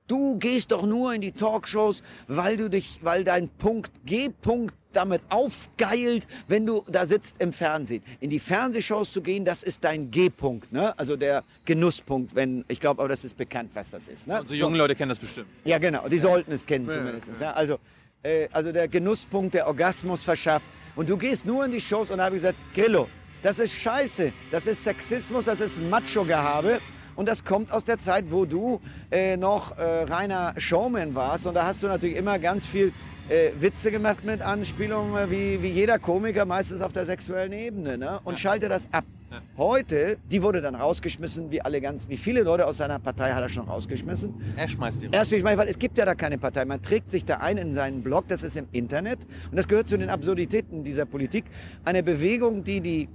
du 0.08 0.38
gehst 0.40 0.72
doch 0.72 0.84
nur 0.84 1.14
in 1.14 1.22
die 1.22 1.32
Talkshows, 1.32 2.04
weil 2.28 2.58
du 2.58 2.70
dich, 2.70 3.00
weil 3.02 3.24
dein 3.24 3.50
Punkt 3.50 3.92
G-Punkt 4.06 4.74
damit 4.94 5.22
aufgeilt, 5.30 6.28
wenn 6.50 6.66
du 6.66 6.84
da 6.88 7.06
sitzt 7.06 7.38
im 7.40 7.54
Fernsehen. 7.54 8.04
In 8.20 8.30
die 8.30 8.40
Fernsehshows 8.40 9.14
zu 9.14 9.22
gehen, 9.22 9.46
das 9.46 9.64
ist 9.64 9.84
dein 9.86 10.12
G-Punkt, 10.12 10.74
ne? 10.74 10.98
Also 11.00 11.16
der 11.16 11.44
Genusspunkt, 11.64 12.36
wenn, 12.36 12.66
ich 12.68 12.80
glaube, 12.82 13.02
aber 13.02 13.08
das 13.08 13.24
ist 13.24 13.38
bekannt, 13.38 13.72
was 13.74 13.92
das 13.92 14.10
ist, 14.10 14.28
ne? 14.28 14.42
unsere 14.42 14.60
jungen 14.60 14.76
Leute 14.76 14.96
kennen 14.96 15.10
das 15.10 15.20
bestimmt. 15.20 15.48
Ja, 15.64 15.78
genau. 15.78 16.10
Die 16.10 16.18
sollten 16.18 16.52
es 16.52 16.66
kennen 16.66 16.88
Ja, 16.88 16.94
zumindest. 16.94 17.28
ja. 17.30 17.34
Ja. 17.40 17.52
Also, 17.54 17.80
äh, 18.24 18.50
also 18.52 18.72
der 18.74 18.88
Genusspunkt, 18.90 19.54
der 19.54 19.68
Orgasmus 19.68 20.24
verschafft. 20.24 20.66
Und 20.98 21.10
du 21.10 21.16
gehst 21.16 21.46
nur 21.46 21.64
in 21.64 21.72
die 21.72 21.80
Shows 21.80 22.10
und 22.12 22.20
habe 22.20 22.36
ich 22.36 22.42
gesagt, 22.42 22.58
Grillo, 22.76 23.08
das 23.42 23.60
ist 23.60 23.74
Scheiße. 23.74 24.34
Das 24.52 24.68
ist 24.68 24.84
Sexismus, 24.84 25.46
das 25.46 25.62
ist 25.62 25.80
Macho-Gehabe. 25.90 26.80
Und 27.16 27.28
das 27.28 27.44
kommt 27.44 27.72
aus 27.72 27.86
der 27.86 28.00
Zeit, 28.00 28.26
wo 28.30 28.46
du 28.46 28.82
äh, 29.12 29.38
noch 29.38 29.78
äh, 29.78 30.04
reiner 30.04 30.54
Showman 30.58 31.16
warst. 31.16 31.48
Und 31.48 31.56
da 31.56 31.66
hast 31.66 31.84
du 31.84 31.88
natürlich 31.88 32.16
immer 32.16 32.40
ganz 32.40 32.66
viel 32.66 32.94
äh, 33.30 33.52
Witze 33.60 33.92
gemacht 33.92 34.24
mit 34.24 34.42
Anspielungen, 34.42 35.16
äh, 35.16 35.32
wie, 35.32 35.62
wie 35.62 35.70
jeder 35.70 36.00
Komiker, 36.00 36.46
meistens 36.46 36.82
auf 36.82 36.94
der 36.94 37.06
sexuellen 37.06 37.54
Ebene. 37.54 37.98
Ne? 37.98 38.20
Und 38.24 38.40
schalte 38.40 38.70
das 38.70 38.88
ab. 38.92 39.06
Ja. 39.32 39.42
Heute, 39.58 40.18
die 40.30 40.42
wurde 40.42 40.62
dann 40.62 40.76
rausgeschmissen, 40.76 41.52
wie 41.52 41.62
alle 41.62 41.80
ganz, 41.80 42.10
wie 42.10 42.18
viele 42.18 42.42
Leute 42.42 42.68
aus 42.68 42.78
seiner 42.78 43.00
Partei 43.00 43.32
hat 43.32 43.42
er 43.42 43.48
schon 43.48 43.66
rausgeschmissen. 43.66 44.34
Er 44.58 44.68
schmeißt 44.68 45.02
die 45.02 45.06
raus. 45.06 45.14
Erst, 45.16 45.32
ich 45.32 45.44
meine, 45.44 45.58
weil 45.58 45.70
es 45.70 45.80
gibt 45.80 45.98
ja 45.98 46.04
da 46.04 46.16
keine 46.16 46.38
Partei. 46.38 46.66
Man 46.66 46.82
trägt 46.82 47.12
sich 47.12 47.24
da 47.24 47.38
ein 47.38 47.58
in 47.58 47.74
seinen 47.74 48.04
Blog, 48.04 48.28
das 48.28 48.44
ist 48.44 48.58
im 48.58 48.68
Internet. 48.74 49.20
Und 49.50 49.56
das 49.56 49.70
gehört 49.70 49.88
zu 49.88 49.98
den 49.98 50.10
Absurditäten 50.10 50.84
dieser 50.84 51.06
Politik. 51.06 51.46
Eine 51.86 52.04
Bewegung, 52.04 52.66
die 52.66 52.82
die 52.82 53.08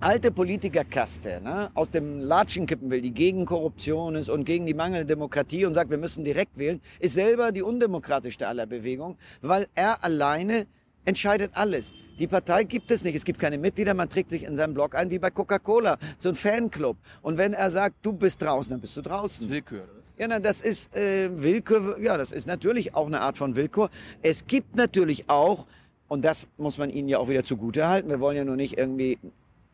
alte 0.00 0.30
Politikerkaste 0.30 1.40
ne, 1.42 1.70
aus 1.74 1.90
dem 1.90 2.20
Latschen 2.20 2.66
kippen 2.66 2.90
will, 2.90 3.02
die 3.02 3.12
gegen 3.12 3.44
Korruption 3.44 4.14
ist 4.14 4.30
und 4.30 4.44
gegen 4.44 4.66
die 4.66 4.74
mangelnde 4.74 5.06
Demokratie 5.06 5.64
und 5.66 5.74
sagt, 5.74 5.90
wir 5.90 5.98
müssen 5.98 6.24
direkt 6.24 6.56
wählen, 6.56 6.80
ist 6.98 7.14
selber 7.14 7.52
die 7.52 7.62
undemokratischste 7.62 8.48
aller 8.48 8.66
Bewegungen, 8.66 9.16
weil 9.42 9.66
er 9.74 10.02
alleine 10.02 10.66
entscheidet 11.04 11.52
alles. 11.54 11.92
Die 12.18 12.26
Partei 12.26 12.64
gibt 12.64 12.90
es 12.90 13.02
nicht. 13.02 13.14
Es 13.14 13.24
gibt 13.24 13.38
keine 13.38 13.56
Mitglieder. 13.56 13.94
Man 13.94 14.08
trägt 14.08 14.30
sich 14.30 14.42
in 14.44 14.54
seinem 14.54 14.74
Blog 14.74 14.94
ein 14.94 15.10
wie 15.10 15.18
bei 15.18 15.30
Coca-Cola, 15.30 15.98
so 16.18 16.28
ein 16.28 16.34
Fanclub. 16.34 16.98
Und 17.22 17.38
wenn 17.38 17.54
er 17.54 17.70
sagt, 17.70 17.96
du 18.02 18.12
bist 18.12 18.42
draußen, 18.42 18.70
dann 18.70 18.80
bist 18.80 18.96
du 18.96 19.02
draußen. 19.02 19.48
Willkür. 19.48 19.88
Ja, 20.18 20.28
na, 20.28 20.38
das 20.38 20.60
ist 20.60 20.94
äh, 20.94 21.30
Willkür. 21.32 21.98
Ja, 21.98 22.18
das 22.18 22.30
ist 22.30 22.46
natürlich 22.46 22.94
auch 22.94 23.06
eine 23.06 23.22
Art 23.22 23.38
von 23.38 23.56
Willkür. 23.56 23.88
Es 24.20 24.46
gibt 24.46 24.76
natürlich 24.76 25.30
auch, 25.30 25.66
und 26.08 26.22
das 26.22 26.46
muss 26.58 26.76
man 26.76 26.90
ihnen 26.90 27.08
ja 27.08 27.18
auch 27.18 27.30
wieder 27.30 27.42
zugute 27.42 27.88
halten, 27.88 28.10
wir 28.10 28.20
wollen 28.20 28.36
ja 28.36 28.44
nur 28.44 28.56
nicht 28.56 28.76
irgendwie, 28.76 29.18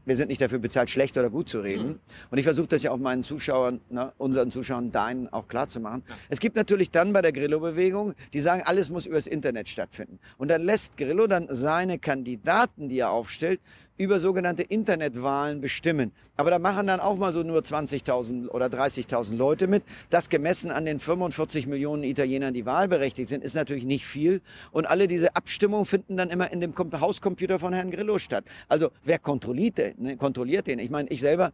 wir 0.06 0.16
sind 0.16 0.28
nicht 0.28 0.40
dafür 0.40 0.60
bezahlt, 0.60 0.88
schlecht 0.88 1.18
oder 1.18 1.28
gut 1.28 1.48
zu 1.48 1.60
reden. 1.60 1.98
Und 2.30 2.38
ich 2.38 2.44
versuche 2.44 2.68
das 2.68 2.82
ja 2.84 2.92
auch 2.92 2.96
meinen 2.96 3.24
Zuschauern, 3.24 3.80
ne, 3.90 4.12
unseren 4.18 4.50
Zuschauern, 4.50 4.92
deinen 4.92 5.30
auch 5.32 5.48
klar 5.48 5.68
zu 5.68 5.80
machen. 5.80 6.04
Es 6.28 6.38
gibt 6.38 6.56
natürlich 6.56 6.92
dann 6.92 7.12
bei 7.12 7.22
der 7.22 7.32
Grillo-Bewegung, 7.32 8.14
die 8.32 8.40
sagen, 8.40 8.62
alles 8.64 8.88
muss 8.88 9.06
übers 9.06 9.26
Internet 9.26 9.68
stattfinden. 9.68 10.20
Und 10.38 10.48
dann 10.48 10.62
lässt 10.62 10.96
Grillo 10.96 11.26
dann 11.26 11.48
seine 11.50 11.98
Kandidaten, 11.98 12.88
die 12.88 13.00
er 13.00 13.10
aufstellt, 13.10 13.60
über 13.98 14.20
sogenannte 14.20 14.62
Internetwahlen 14.62 15.60
bestimmen. 15.60 16.12
Aber 16.36 16.50
da 16.50 16.58
machen 16.58 16.86
dann 16.86 17.00
auch 17.00 17.16
mal 17.16 17.32
so 17.32 17.42
nur 17.42 17.60
20.000 17.60 18.48
oder 18.48 18.66
30.000 18.66 19.36
Leute 19.36 19.66
mit. 19.66 19.82
Das 20.10 20.28
gemessen 20.28 20.70
an 20.70 20.84
den 20.84 20.98
45 20.98 21.66
Millionen 21.66 22.02
Italienern, 22.02 22.52
die 22.52 22.66
wahlberechtigt 22.66 23.28
sind, 23.28 23.42
ist 23.42 23.54
natürlich 23.54 23.84
nicht 23.84 24.04
viel. 24.04 24.42
Und 24.70 24.86
alle 24.86 25.08
diese 25.08 25.34
Abstimmungen 25.34 25.86
finden 25.86 26.16
dann 26.16 26.30
immer 26.30 26.52
in 26.52 26.60
dem 26.60 26.74
Hauscomputer 26.76 27.58
von 27.58 27.72
Herrn 27.72 27.90
Grillo 27.90 28.18
statt. 28.18 28.44
Also 28.68 28.90
wer 29.04 29.18
kontrolliert 29.18 29.78
den? 29.78 29.94
Ne? 29.98 30.16
Kontrolliert 30.16 30.66
den? 30.66 30.78
Ich 30.78 30.90
meine, 30.90 31.08
ich 31.08 31.20
selber 31.20 31.52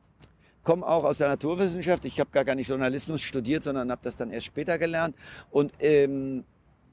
komme 0.65 0.87
auch 0.87 1.05
aus 1.05 1.19
der 1.19 1.29
Naturwissenschaft. 1.29 2.05
Ich 2.05 2.21
habe 2.21 2.31
gar, 2.31 2.45
gar 2.45 2.55
nicht 2.55 2.69
Journalismus 2.69 3.23
studiert, 3.23 3.65
sondern 3.65 3.91
habe 3.91 4.01
das 4.05 4.17
dann 4.17 4.31
erst 4.31 4.47
später 4.47 4.79
gelernt. 4.79 5.17
Und 5.51 5.73
ähm, 5.81 6.45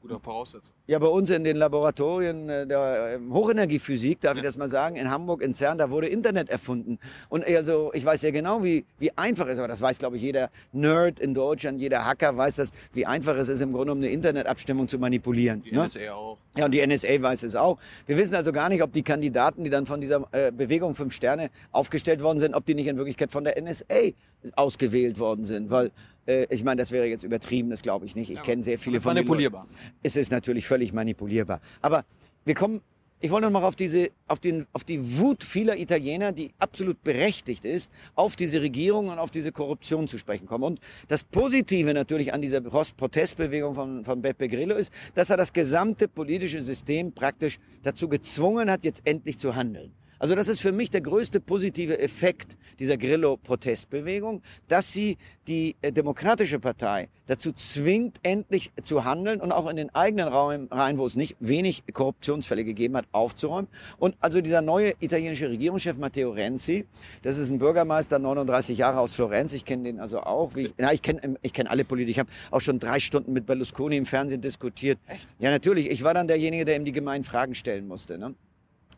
Gute 0.01 0.17
Voraussetzung. 0.19 0.73
ja, 0.87 0.97
bei 0.97 1.07
uns 1.07 1.29
in 1.29 1.43
den 1.43 1.57
Laboratorien 1.57 2.47
äh, 2.47 2.65
der 2.65 3.15
ähm, 3.15 3.33
Hochenergiephysik, 3.33 4.21
darf 4.21 4.37
ich 4.37 4.43
das 4.43 4.55
mal 4.55 4.69
sagen, 4.69 4.95
in 4.95 5.11
Hamburg, 5.11 5.41
in 5.41 5.53
CERN, 5.53 5.77
da 5.77 5.89
wurde 5.89 6.07
Internet 6.07 6.49
erfunden. 6.49 6.99
Und 7.27 7.45
also, 7.45 7.91
ich 7.93 8.05
weiß 8.05 8.21
ja 8.21 8.31
genau, 8.31 8.63
wie, 8.63 8.85
wie 8.97 9.11
einfach 9.17 9.47
es 9.47 9.53
ist, 9.53 9.59
aber 9.59 9.67
das 9.67 9.81
weiß, 9.81 9.99
glaube 9.99 10.15
ich, 10.15 10.23
jeder 10.23 10.49
Nerd 10.71 11.19
in 11.19 11.33
Deutschland, 11.33 11.81
jeder 11.81 12.05
Hacker 12.05 12.37
weiß 12.37 12.55
das, 12.55 12.71
wie 12.93 13.05
einfach 13.05 13.35
es 13.35 13.49
ist, 13.49 13.59
im 13.61 13.71
Grunde 13.71 13.87
genommen 13.87 14.03
eine 14.03 14.13
Internetabstimmung 14.13 14.87
zu 14.87 14.99
manipulieren. 14.99 15.63
Die 15.63 15.73
ne? 15.73 15.85
NSA 15.85 16.13
auch. 16.13 16.37
Ja, 16.55 16.65
und 16.65 16.71
die 16.71 16.85
NSA 16.85 17.21
weiß 17.21 17.43
es 17.43 17.55
auch. 17.55 17.77
Wir 18.05 18.15
wissen 18.17 18.35
also 18.35 18.53
gar 18.53 18.69
nicht, 18.69 18.81
ob 18.81 18.93
die 18.93 19.03
Kandidaten, 19.03 19.65
die 19.65 19.69
dann 19.69 19.85
von 19.85 19.99
dieser 19.99 20.27
äh, 20.31 20.51
Bewegung 20.51 20.95
Fünf 20.95 21.13
Sterne 21.13 21.49
aufgestellt 21.71 22.21
worden 22.23 22.39
sind, 22.39 22.55
ob 22.55 22.65
die 22.65 22.73
nicht 22.73 22.87
in 22.87 22.95
Wirklichkeit 22.95 23.31
von 23.31 23.43
der 23.43 23.61
NSA 23.61 24.13
ausgewählt 24.55 25.19
worden 25.19 25.43
sind. 25.43 25.69
Weil 25.69 25.87
Äh, 25.87 26.18
ich 26.49 26.63
meine, 26.63 26.79
das 26.79 26.91
wäre 26.91 27.05
jetzt 27.07 27.23
übertrieben, 27.23 27.69
das 27.69 27.81
glaube 27.81 28.05
ich 28.05 28.15
nicht. 28.15 28.29
Ich 28.29 28.37
Ja, 28.37 28.43
kenne 28.43 28.63
sehr 28.63 28.77
viele 28.79 28.97
ist 28.97 29.03
von 29.03 29.13
manipulierbar. 29.13 29.67
Es 30.03 30.15
ist 30.15 30.31
natürlich 30.31 30.67
völlig 30.67 30.93
manipulierbar. 30.93 31.61
Aber 31.81 32.05
wir 32.45 32.53
kommen, 32.53 32.81
ich 33.21 33.31
wollte 33.31 33.49
noch 33.49 33.59
mal 33.59 33.67
auf 33.67 33.75
diese, 33.75 34.11
auf 34.27 34.39
den, 34.39 34.65
auf 34.71 34.83
die 34.83 35.17
Wut 35.19 35.43
vieler 35.43 35.77
Italiener, 35.77 36.31
die 36.31 36.51
absolut 36.57 37.03
berechtigt 37.03 37.65
ist, 37.65 37.91
auf 38.15 38.35
diese 38.35 38.61
Regierung 38.61 39.09
und 39.09 39.19
auf 39.19 39.29
diese 39.31 39.51
Korruption 39.51 40.07
zu 40.07 40.17
sprechen 40.17 40.47
kommen. 40.47 40.63
Und 40.63 40.79
das 41.09 41.23
Positive 41.23 41.93
natürlich 41.93 42.33
an 42.33 42.41
dieser 42.41 42.61
Protestbewegung 42.61 43.75
von, 43.75 44.05
von 44.05 44.21
Beppe 44.21 44.47
Grillo 44.47 44.75
ist, 44.75 44.93
dass 45.15 45.29
er 45.29 45.37
das 45.37 45.51
gesamte 45.51 46.07
politische 46.07 46.61
System 46.61 47.11
praktisch 47.11 47.59
dazu 47.83 48.07
gezwungen 48.07 48.71
hat, 48.71 48.85
jetzt 48.85 49.05
endlich 49.05 49.37
zu 49.37 49.55
handeln. 49.55 49.91
Also 50.19 50.35
das 50.35 50.49
ist 50.49 50.59
für 50.59 50.73
mich 50.73 50.91
der 50.91 51.01
größte 51.01 51.39
positive 51.39 51.97
Effekt 51.97 52.57
dieser 52.77 52.97
Grillo-Protestbewegung, 52.97 54.41
dass 54.67 54.91
sie 54.91 55.17
die 55.47 55.77
äh, 55.81 55.93
Demokratische 55.93 56.59
Partei 56.59 57.07
dazu 57.25 57.53
zwingt, 57.53 58.19
endlich 58.23 58.71
zu 58.83 59.05
handeln 59.05 59.39
und 59.39 59.53
auch 59.53 59.69
in 59.69 59.77
den 59.77 59.93
eigenen 59.95 60.27
Raum 60.27 60.67
rein, 60.71 60.97
wo 60.97 61.05
es 61.05 61.15
nicht 61.15 61.37
wenig 61.39 61.83
Korruptionsfälle 61.91 62.65
gegeben 62.65 62.97
hat, 62.97 63.05
aufzuräumen. 63.13 63.69
Und 63.97 64.15
also 64.19 64.41
dieser 64.41 64.61
neue 64.61 64.93
italienische 64.99 65.49
Regierungschef 65.49 65.97
Matteo 65.97 66.31
Renzi, 66.31 66.85
das 67.21 67.37
ist 67.37 67.49
ein 67.49 67.59
Bürgermeister, 67.59 68.19
39 68.19 68.77
Jahre 68.77 68.99
aus 68.99 69.13
Florenz, 69.13 69.53
ich 69.53 69.63
kenne 69.63 69.83
den 69.83 69.99
also 69.99 70.21
auch. 70.21 70.55
Wie 70.55 70.65
ich, 70.65 70.73
na, 70.77 70.93
ich 70.93 71.01
kenne 71.01 71.37
ich 71.41 71.53
kenn 71.53 71.67
alle 71.67 71.85
Politiker. 71.85 72.11
Ich 72.11 72.19
habe 72.19 72.29
auch 72.51 72.61
schon 72.61 72.79
drei 72.79 72.99
Stunden 72.99 73.31
mit 73.31 73.45
Berlusconi 73.45 73.95
im 73.95 74.05
Fernsehen 74.05 74.41
diskutiert. 74.41 74.99
Echt? 75.07 75.27
Ja, 75.39 75.49
natürlich. 75.49 75.89
Ich 75.89 76.03
war 76.03 76.13
dann 76.13 76.27
derjenige, 76.27 76.65
der 76.65 76.75
ihm 76.75 76.85
die 76.85 76.91
gemeinen 76.91 77.23
Fragen 77.23 77.55
stellen 77.55 77.87
musste. 77.87 78.17
Ne? 78.17 78.35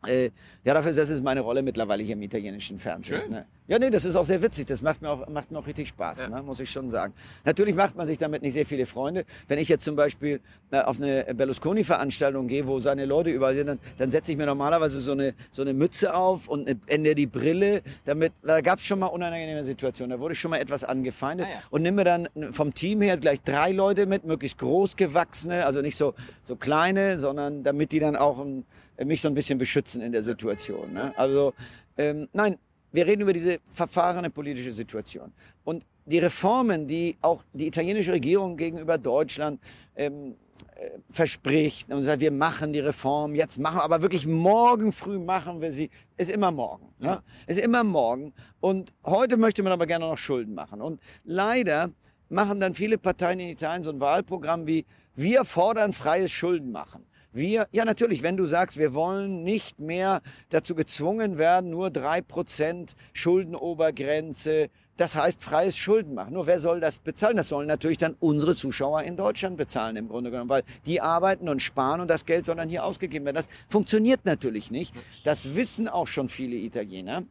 Äh, 0.07 0.31
ja, 0.63 0.73
dafür 0.73 0.91
ist 0.91 0.97
das 0.97 1.09
ist 1.09 1.23
meine 1.23 1.41
Rolle 1.41 1.61
mittlerweile 1.61 2.01
hier 2.01 2.13
im 2.13 2.21
italienischen 2.23 2.79
Fernsehen. 2.79 3.29
Ne? 3.29 3.45
Ja, 3.67 3.77
nee, 3.77 3.89
das 3.91 4.03
ist 4.03 4.15
auch 4.15 4.25
sehr 4.25 4.41
witzig. 4.41 4.65
Das 4.65 4.81
macht 4.81 5.01
mir 5.01 5.09
auch, 5.09 5.27
macht 5.29 5.51
mir 5.51 5.59
auch 5.59 5.67
richtig 5.67 5.89
Spaß, 5.89 6.21
Ja. 6.21 6.29
ne? 6.29 6.41
muss 6.43 6.59
ich 6.59 6.69
schon 6.71 6.89
sagen. 6.89 7.13
Natürlich 7.45 7.75
macht 7.75 7.95
man 7.95 8.07
sich 8.07 8.17
damit 8.17 8.41
nicht 8.41 8.53
sehr 8.53 8.65
viele 8.65 8.85
Freunde. 8.87 9.25
Wenn 9.47 9.59
ich 9.59 9.69
jetzt 9.69 9.85
zum 9.85 9.95
Beispiel 9.95 10.39
äh, 10.71 10.79
auf 10.81 10.99
eine 10.99 11.25
Berlusconi-Veranstaltung 11.33 12.47
gehe, 12.47 12.65
wo 12.67 12.79
seine 12.79 13.05
Leute 13.05 13.29
überall 13.29 13.55
sind, 13.55 13.67
dann, 13.67 13.79
dann 13.99 14.09
setze 14.11 14.31
ich 14.31 14.37
mir 14.37 14.45
normalerweise 14.47 14.99
so 14.99 15.11
eine, 15.11 15.35
so 15.51 15.61
eine 15.61 15.73
Mütze 15.73 16.13
auf 16.15 16.47
und 16.47 16.67
eine- 16.67 16.79
ändere 16.87 17.15
die 17.15 17.27
Brille. 17.27 17.81
Damit, 18.05 18.33
da 18.43 18.61
gab 18.61 18.79
es 18.79 18.85
schon 18.85 18.99
mal 18.99 19.07
unangenehme 19.07 19.63
Situationen. 19.63 20.17
Da 20.17 20.19
wurde 20.19 20.33
ich 20.33 20.39
schon 20.39 20.51
mal 20.51 20.57
etwas 20.57 20.83
angefeindet. 20.83 21.47
Ah, 21.47 21.53
ja. 21.53 21.59
Und 21.69 21.83
nimm 21.83 21.95
mir 21.95 22.05
dann 22.05 22.27
vom 22.51 22.73
Team 22.73 23.01
her 23.01 23.17
gleich 23.17 23.41
drei 23.41 23.71
Leute 23.71 24.05
mit, 24.07 24.25
möglichst 24.25 24.57
groß 24.57 24.95
gewachsene, 24.95 25.65
also 25.65 25.81
nicht 25.81 25.95
so, 25.95 26.13
so 26.43 26.55
kleine, 26.55 27.19
sondern 27.19 27.63
damit 27.63 27.91
die 27.91 27.99
dann 27.99 28.15
auch 28.15 28.39
ähm, 28.43 28.63
mich 29.05 29.21
so 29.21 29.27
ein 29.27 29.33
bisschen 29.33 29.57
beschützen 29.57 30.01
in 30.01 30.11
der 30.11 30.23
Situation. 30.23 30.93
Ne? 30.93 31.13
Also 31.17 31.53
ähm, 31.97 32.27
nein, 32.33 32.57
wir 32.91 33.05
reden 33.07 33.21
über 33.21 33.33
diese 33.33 33.59
verfahrene 33.73 34.29
politische 34.29 34.71
Situation. 34.71 35.31
Und 35.63 35.85
die 36.05 36.19
Reformen, 36.19 36.87
die 36.87 37.17
auch 37.21 37.43
die 37.53 37.67
italienische 37.67 38.11
Regierung 38.11 38.57
gegenüber 38.57 38.97
Deutschland 38.97 39.61
ähm, 39.95 40.35
äh, 40.75 40.89
verspricht 41.09 41.91
und 41.91 42.03
sagt, 42.03 42.19
wir 42.19 42.31
machen 42.31 42.73
die 42.73 42.79
Reform, 42.79 43.35
jetzt 43.35 43.57
machen 43.57 43.77
wir, 43.77 43.83
aber 43.83 44.01
wirklich 44.01 44.25
morgen 44.25 44.91
früh 44.91 45.19
machen 45.19 45.61
wir 45.61 45.71
sie, 45.71 45.89
ist 46.17 46.31
immer 46.31 46.51
morgen. 46.51 46.87
Ne? 46.99 47.07
Ja. 47.07 47.23
Ist 47.47 47.59
immer 47.59 47.83
morgen. 47.83 48.33
Und 48.59 48.93
heute 49.05 49.37
möchte 49.37 49.63
man 49.63 49.71
aber 49.71 49.85
gerne 49.85 50.05
noch 50.05 50.17
Schulden 50.17 50.53
machen. 50.53 50.81
Und 50.81 50.99
leider 51.23 51.91
machen 52.29 52.59
dann 52.59 52.73
viele 52.73 52.97
Parteien 52.97 53.39
in 53.39 53.49
Italien 53.49 53.83
so 53.83 53.89
ein 53.89 53.99
Wahlprogramm 53.99 54.65
wie, 54.67 54.85
wir 55.15 55.45
fordern 55.45 55.93
freies 55.93 56.31
Schuldenmachen. 56.31 57.05
Wir, 57.33 57.67
ja 57.71 57.85
natürlich, 57.85 58.23
wenn 58.23 58.35
du 58.35 58.45
sagst, 58.45 58.77
wir 58.77 58.93
wollen 58.93 59.43
nicht 59.43 59.79
mehr 59.79 60.21
dazu 60.49 60.75
gezwungen 60.75 61.37
werden, 61.37 61.69
nur 61.69 61.89
drei 61.89 62.21
Prozent 62.21 62.95
Schuldenobergrenze, 63.13 64.69
das 64.97 65.15
heißt 65.15 65.41
freies 65.41 65.77
Schuldenmachen. 65.77 66.33
Nur 66.33 66.45
wer 66.45 66.59
soll 66.59 66.81
das 66.81 66.99
bezahlen? 66.99 67.37
Das 67.37 67.47
sollen 67.47 67.67
natürlich 67.67 67.97
dann 67.97 68.15
unsere 68.19 68.55
Zuschauer 68.55 69.03
in 69.03 69.15
Deutschland 69.15 69.55
bezahlen 69.55 69.95
im 69.95 70.09
Grunde 70.09 70.29
genommen, 70.29 70.49
weil 70.49 70.63
die 70.85 70.99
arbeiten 70.99 71.47
und 71.47 71.61
sparen 71.61 72.01
und 72.01 72.09
das 72.09 72.25
Geld 72.25 72.45
soll 72.45 72.57
dann 72.57 72.69
hier 72.69 72.83
ausgegeben 72.83 73.25
werden. 73.25 73.37
Das 73.37 73.47
funktioniert 73.69 74.25
natürlich 74.25 74.69
nicht. 74.69 74.93
Das 75.23 75.55
wissen 75.55 75.87
auch 75.87 76.07
schon 76.07 76.27
viele 76.27 76.57
Italiener. 76.57 77.23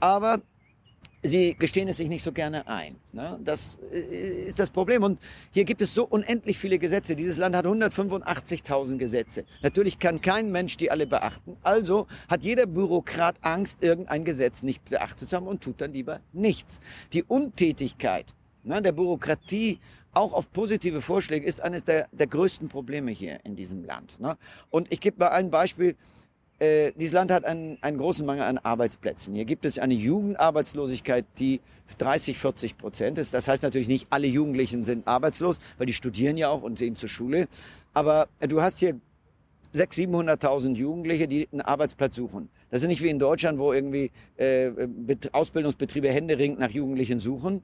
Aber 0.00 0.40
sie 1.24 1.54
gestehen 1.54 1.88
es 1.88 1.96
sich 1.96 2.08
nicht 2.08 2.22
so 2.22 2.30
gerne 2.30 2.66
ein. 2.68 2.96
Ne? 3.12 3.40
Das 3.42 3.78
äh, 3.92 4.46
ist 4.46 4.58
das 4.58 4.70
Problem. 4.70 5.02
Und 5.02 5.18
hier 5.50 5.64
gibt 5.64 5.82
es 5.82 5.94
so 5.94 6.04
unendlich 6.04 6.58
viele 6.58 6.78
Gesetze. 6.78 7.16
Dieses 7.16 7.38
Land 7.38 7.56
hat 7.56 7.66
185.000 7.66 8.96
Gesetze. 8.98 9.44
Natürlich 9.62 9.98
kann 9.98 10.20
kein 10.20 10.52
Mensch 10.52 10.76
die 10.76 10.90
alle 10.90 11.06
beachten. 11.06 11.56
Also 11.62 12.06
hat 12.28 12.44
jeder 12.44 12.66
Bürokrat 12.66 13.36
Angst, 13.40 13.82
irgendein 13.82 14.24
Gesetz 14.24 14.62
nicht 14.62 14.84
beachtet 14.84 15.30
zu 15.30 15.36
haben 15.36 15.46
und 15.46 15.62
tut 15.62 15.80
dann 15.80 15.92
lieber 15.92 16.20
nichts. 16.32 16.78
Die 17.12 17.24
Untätigkeit 17.24 18.34
ne, 18.62 18.82
der 18.82 18.92
Bürokratie 18.92 19.80
auch 20.12 20.32
auf 20.32 20.52
positive 20.52 21.00
Vorschläge 21.00 21.46
ist 21.46 21.60
eines 21.60 21.84
der, 21.84 22.08
der 22.12 22.26
größten 22.26 22.68
Probleme 22.68 23.10
hier 23.10 23.40
in 23.44 23.56
diesem 23.56 23.84
Land. 23.84 24.20
Ne? 24.20 24.36
Und 24.70 24.92
ich 24.92 25.00
gebe 25.00 25.18
mal 25.18 25.28
ein 25.28 25.50
Beispiel. 25.50 25.96
Äh, 26.64 26.92
dieses 26.96 27.12
Land 27.14 27.30
hat 27.30 27.44
einen, 27.44 27.78
einen 27.82 27.98
großen 27.98 28.24
Mangel 28.24 28.44
an 28.44 28.58
Arbeitsplätzen. 28.58 29.34
Hier 29.34 29.44
gibt 29.44 29.64
es 29.64 29.78
eine 29.78 29.94
Jugendarbeitslosigkeit, 29.94 31.26
die 31.38 31.60
30, 31.98 32.38
40 32.38 32.78
Prozent 32.78 33.18
ist. 33.18 33.34
Das 33.34 33.48
heißt 33.48 33.62
natürlich 33.62 33.88
nicht, 33.88 34.06
alle 34.10 34.26
Jugendlichen 34.26 34.84
sind 34.84 35.06
arbeitslos, 35.06 35.58
weil 35.76 35.86
die 35.86 35.92
studieren 35.92 36.36
ja 36.36 36.48
auch 36.48 36.62
und 36.62 36.78
gehen 36.78 36.96
zur 36.96 37.08
Schule. 37.08 37.48
Aber 37.92 38.28
äh, 38.40 38.48
du 38.48 38.62
hast 38.62 38.78
hier 38.78 38.98
600.000, 39.74 40.38
700.000 40.38 40.76
Jugendliche, 40.76 41.28
die 41.28 41.48
einen 41.52 41.60
Arbeitsplatz 41.60 42.16
suchen. 42.16 42.48
Das 42.70 42.80
ist 42.82 42.88
nicht 42.88 43.02
wie 43.02 43.10
in 43.10 43.18
Deutschland, 43.18 43.58
wo 43.58 43.72
irgendwie 43.72 44.10
äh, 44.36 44.70
Bet- 44.86 45.34
Ausbildungsbetriebe 45.34 46.08
händeringend 46.08 46.60
nach 46.60 46.70
Jugendlichen 46.70 47.20
suchen. 47.20 47.62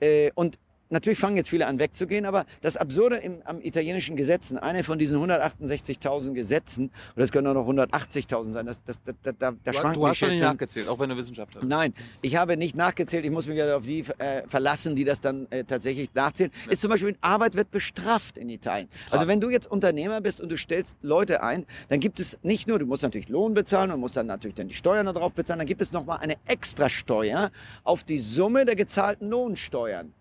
Äh, 0.00 0.30
und 0.34 0.58
natürlich 0.92 1.18
fangen 1.18 1.36
jetzt 1.36 1.48
viele 1.48 1.66
an 1.66 1.78
wegzugehen, 1.78 2.24
aber 2.24 2.46
das 2.60 2.76
Absurde 2.76 3.16
im, 3.16 3.42
am 3.44 3.60
italienischen 3.60 4.16
Gesetzen, 4.16 4.58
eine 4.58 4.84
von 4.84 4.98
diesen 4.98 5.18
168.000 5.18 6.32
Gesetzen, 6.32 6.90
oder 7.16 7.24
es 7.24 7.32
können 7.32 7.46
auch 7.48 7.54
noch 7.54 7.68
180.000 7.68 8.52
sein, 8.52 8.66
das, 8.66 8.82
das, 8.84 9.02
das, 9.02 9.14
da, 9.22 9.32
da, 9.32 9.52
da 9.64 9.72
schwanken 9.72 10.00
du 10.00 10.06
hast 10.06 10.18
schon 10.18 10.30
nicht 10.30 10.42
nachgezählt, 10.42 10.88
auch 10.88 10.98
wenn 10.98 11.10
du 11.10 11.16
Wissenschaftler 11.16 11.60
bist. 11.60 11.68
Nein, 11.68 11.94
ich 12.20 12.36
habe 12.36 12.56
nicht 12.56 12.76
nachgezählt. 12.76 13.24
Ich 13.24 13.30
muss 13.30 13.46
mich 13.46 13.56
ja 13.56 13.76
auf 13.76 13.84
die 13.84 14.04
äh, 14.18 14.46
verlassen, 14.46 14.94
die 14.94 15.04
das 15.04 15.20
dann 15.20 15.46
äh, 15.50 15.64
tatsächlich 15.64 16.10
nachzählen. 16.14 16.52
Ist 16.68 16.80
zum 16.80 16.90
Beispiel, 16.90 17.16
Arbeit 17.20 17.54
wird 17.54 17.70
bestraft 17.70 18.38
in 18.38 18.48
Italien. 18.48 18.88
Also 19.10 19.26
wenn 19.26 19.40
du 19.40 19.50
jetzt 19.50 19.70
Unternehmer 19.70 20.20
bist 20.20 20.40
und 20.40 20.50
du 20.50 20.56
stellst 20.56 20.98
Leute 21.02 21.42
ein, 21.42 21.66
dann 21.88 22.00
gibt 22.00 22.20
es 22.20 22.38
nicht 22.42 22.68
nur, 22.68 22.78
du 22.78 22.86
musst 22.86 23.02
natürlich 23.02 23.28
Lohn 23.28 23.54
bezahlen 23.54 23.90
und 23.90 24.00
musst 24.00 24.16
dann 24.16 24.26
natürlich 24.26 24.54
dann 24.54 24.68
die 24.68 24.74
Steuern 24.74 25.06
darauf 25.06 25.32
bezahlen, 25.32 25.58
dann 25.58 25.66
gibt 25.66 25.80
es 25.80 25.92
nochmal 25.92 26.18
eine 26.20 26.36
Extrasteuer 26.46 27.50
auf 27.84 28.04
die 28.04 28.18
Summe 28.18 28.64
der 28.64 28.76
gezahlten 28.76 29.28
Lohnsteuern. 29.30 30.12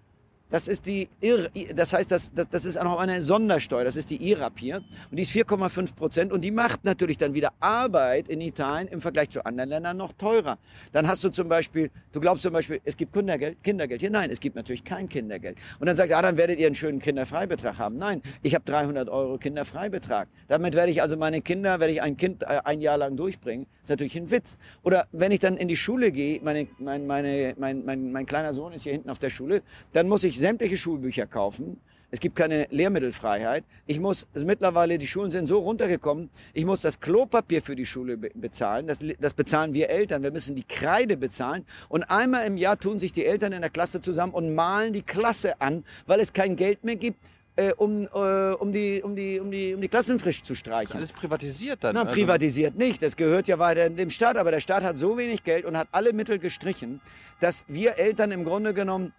Das 0.51 0.67
ist 0.67 0.86
die, 0.86 1.08
Ir 1.22 1.50
das 1.74 1.93
heißt, 1.93 2.12
das, 2.12 2.31
das, 2.34 2.50
das 2.50 2.65
ist 2.65 2.77
auch 2.77 2.84
noch 2.84 3.00
eine 3.00 3.22
Sondersteuer, 3.22 3.86
das 3.86 3.96
ist 3.96 4.10
die 4.10 4.22
IRAP 4.29 4.60
hier. 4.60 4.77
Und 5.10 5.17
die 5.17 5.22
ist 5.22 5.31
4,5 5.31 5.96
Prozent 5.96 6.34
und 6.34 6.41
die 6.41 6.51
macht 6.51 6.84
natürlich 6.84 7.17
dann 7.17 7.34
wieder 7.34 7.53
Arbeit 7.62 8.27
in 8.27 8.41
Italien 8.41 8.89
im 8.89 9.00
Vergleich 9.00 9.29
zu 9.29 9.46
anderen 9.46 9.70
Ländern 9.70 9.96
noch 9.96 10.12
teurer. 10.13 10.58
Dann 10.91 11.08
hast 11.08 11.24
du 11.24 11.29
zum 11.29 11.48
Beispiel, 11.48 11.89
du 12.12 12.20
glaubst 12.20 12.43
zum 12.43 12.51
Beispiel, 12.51 12.81
es 12.84 12.98
gibt 12.98 13.13
Kindergeld, 13.13 13.63
Kindergeld. 13.63 14.01
Hier, 14.01 14.10
nein, 14.10 14.29
es 14.29 14.41
gibt 14.41 14.58
natürlich 14.58 14.84
kein 14.84 15.08
Kindergeld. 15.08 15.58
Und 15.79 15.88
dann 15.88 15.96
sagt, 15.96 16.10
ja, 16.10 16.22
dann 16.22 16.36
werdet 16.36 16.60
ihr 16.60 16.67
einen 16.67 16.75
schönen 16.75 17.00
Kinderfreibetrag 17.00 17.77
haben. 17.77 17.98
Nein, 17.98 18.22
ich 18.43 18.53
habe 18.53 18.65
300 18.65 19.10
Euro 19.10 19.38
Kinderfreibetrag. 19.38 20.27
Damit 20.50 20.75
werde 20.75 20.91
ich 20.91 21.01
also 21.01 21.15
meine 21.15 21.41
Kinder, 21.41 21.79
werde 21.79 21.93
ich 21.93 22.01
ein 22.01 22.17
Kind 22.17 22.43
äh, 22.43 22.60
ein 22.65 22.81
Jahr 22.81 22.98
lang 22.98 23.15
durchbringen. 23.15 23.67
Das 23.81 23.84
ist 23.84 23.89
natürlich 23.91 24.17
ein 24.17 24.29
Witz. 24.29 24.58
Oder 24.84 25.08
wenn 25.13 25.31
ich 25.31 25.39
dann 25.39 25.55
in 25.55 25.70
die 25.70 25.77
Schule 25.77 26.12
gehe, 26.12 26.41
meine, 26.43 26.67
mein, 26.77 27.08
meine, 27.08 27.55
mein, 27.58 27.86
mein, 27.86 28.12
mein 28.12 28.25
kleiner 28.25 28.53
Sohn 28.53 28.74
ist 28.74 28.84
hier 28.84 28.91
hinten 28.91 29.10
auf 29.10 29.20
der 29.20 29.29
Schule, 29.29 29.62
dann 29.93 30.10
muss 30.10 30.25
ich 30.25 30.40
sämtliche 30.41 30.75
Schulbücher 30.75 31.27
kaufen. 31.27 31.77
Es 32.13 32.19
gibt 32.19 32.36
keine 32.36 32.67
Lehrmittelfreiheit. 32.71 33.63
Ich 33.86 33.98
muss, 34.01 34.27
also 34.33 34.45
mittlerweile, 34.45 34.98
die 34.98 35.07
Schulen 35.07 35.31
sind 35.31 35.45
so 35.45 35.60
runtergekommen, 35.60 36.29
ich 36.53 36.65
muss 36.65 36.81
das 36.81 37.00
Klopapier 37.00 37.62
für 37.62 37.77
die 37.77 37.86
Schule 37.86 38.17
be 38.17 38.29
bezahlen. 38.33 38.86
Das, 38.88 39.00
das 39.21 39.33
bezahlen 39.33 39.74
wir 39.74 39.89
Eltern. 39.89 40.21
Wir 40.21 40.31
müssen 40.31 40.53
die 40.53 40.65
Kreide 40.65 41.15
bezahlen. 41.15 41.65
Und 41.88 42.03
einmal 42.03 42.45
im 42.45 42.57
Jahr 42.57 42.77
tun 42.77 43.00
sich 43.00 43.13
die 43.13 43.25
Eltern 43.25 43.53
in 43.53 43.62
der 43.62 43.69
Klasse 43.69 44.01
zusammen 44.01 44.33
und 44.33 44.53
malen 44.53 44.91
die 44.91 45.03
Klasse 45.03 45.62
an, 45.62 45.86
weil 46.05 46.19
es 46.19 46.33
kein 46.33 46.57
Geld 46.57 46.83
mehr 46.83 46.98
gibt, 46.98 47.17
äh, 47.55 47.71
um, 47.77 48.10
äh, 48.13 48.51
um, 48.63 48.74
die, 48.74 49.01
um, 49.01 49.15
die, 49.15 49.39
um, 49.39 49.50
die, 49.50 49.74
um 49.74 49.79
die 49.79 49.88
Klassen 49.88 50.19
frisch 50.19 50.43
zu 50.43 50.53
streichen. 50.53 50.98
alles 50.98 51.13
privatisiert 51.13 51.81
dann. 51.81 51.95
Na, 51.95 52.01
also- 52.01 52.13
privatisiert 52.13 52.75
nicht. 52.77 53.01
Das 53.01 53.15
gehört 53.15 53.48
ja 53.48 53.57
weiter 53.57 53.89
dem 53.89 54.10
Staat. 54.10 54.36
Aber 54.36 54.51
der 54.51 54.60
Staat 54.60 54.83
hat 54.83 54.98
so 54.98 55.17
wenig 55.17 55.45
Geld 55.45 55.63
und 55.63 55.77
hat 55.77 55.88
alle 55.93 56.12
Mittel 56.12 56.39
gestrichen, 56.39 57.00
dass 57.39 57.63
wir 57.69 57.98
Eltern 57.98 58.31
im 58.31 58.43
Grunde 58.43 58.74
genommen 58.74 59.13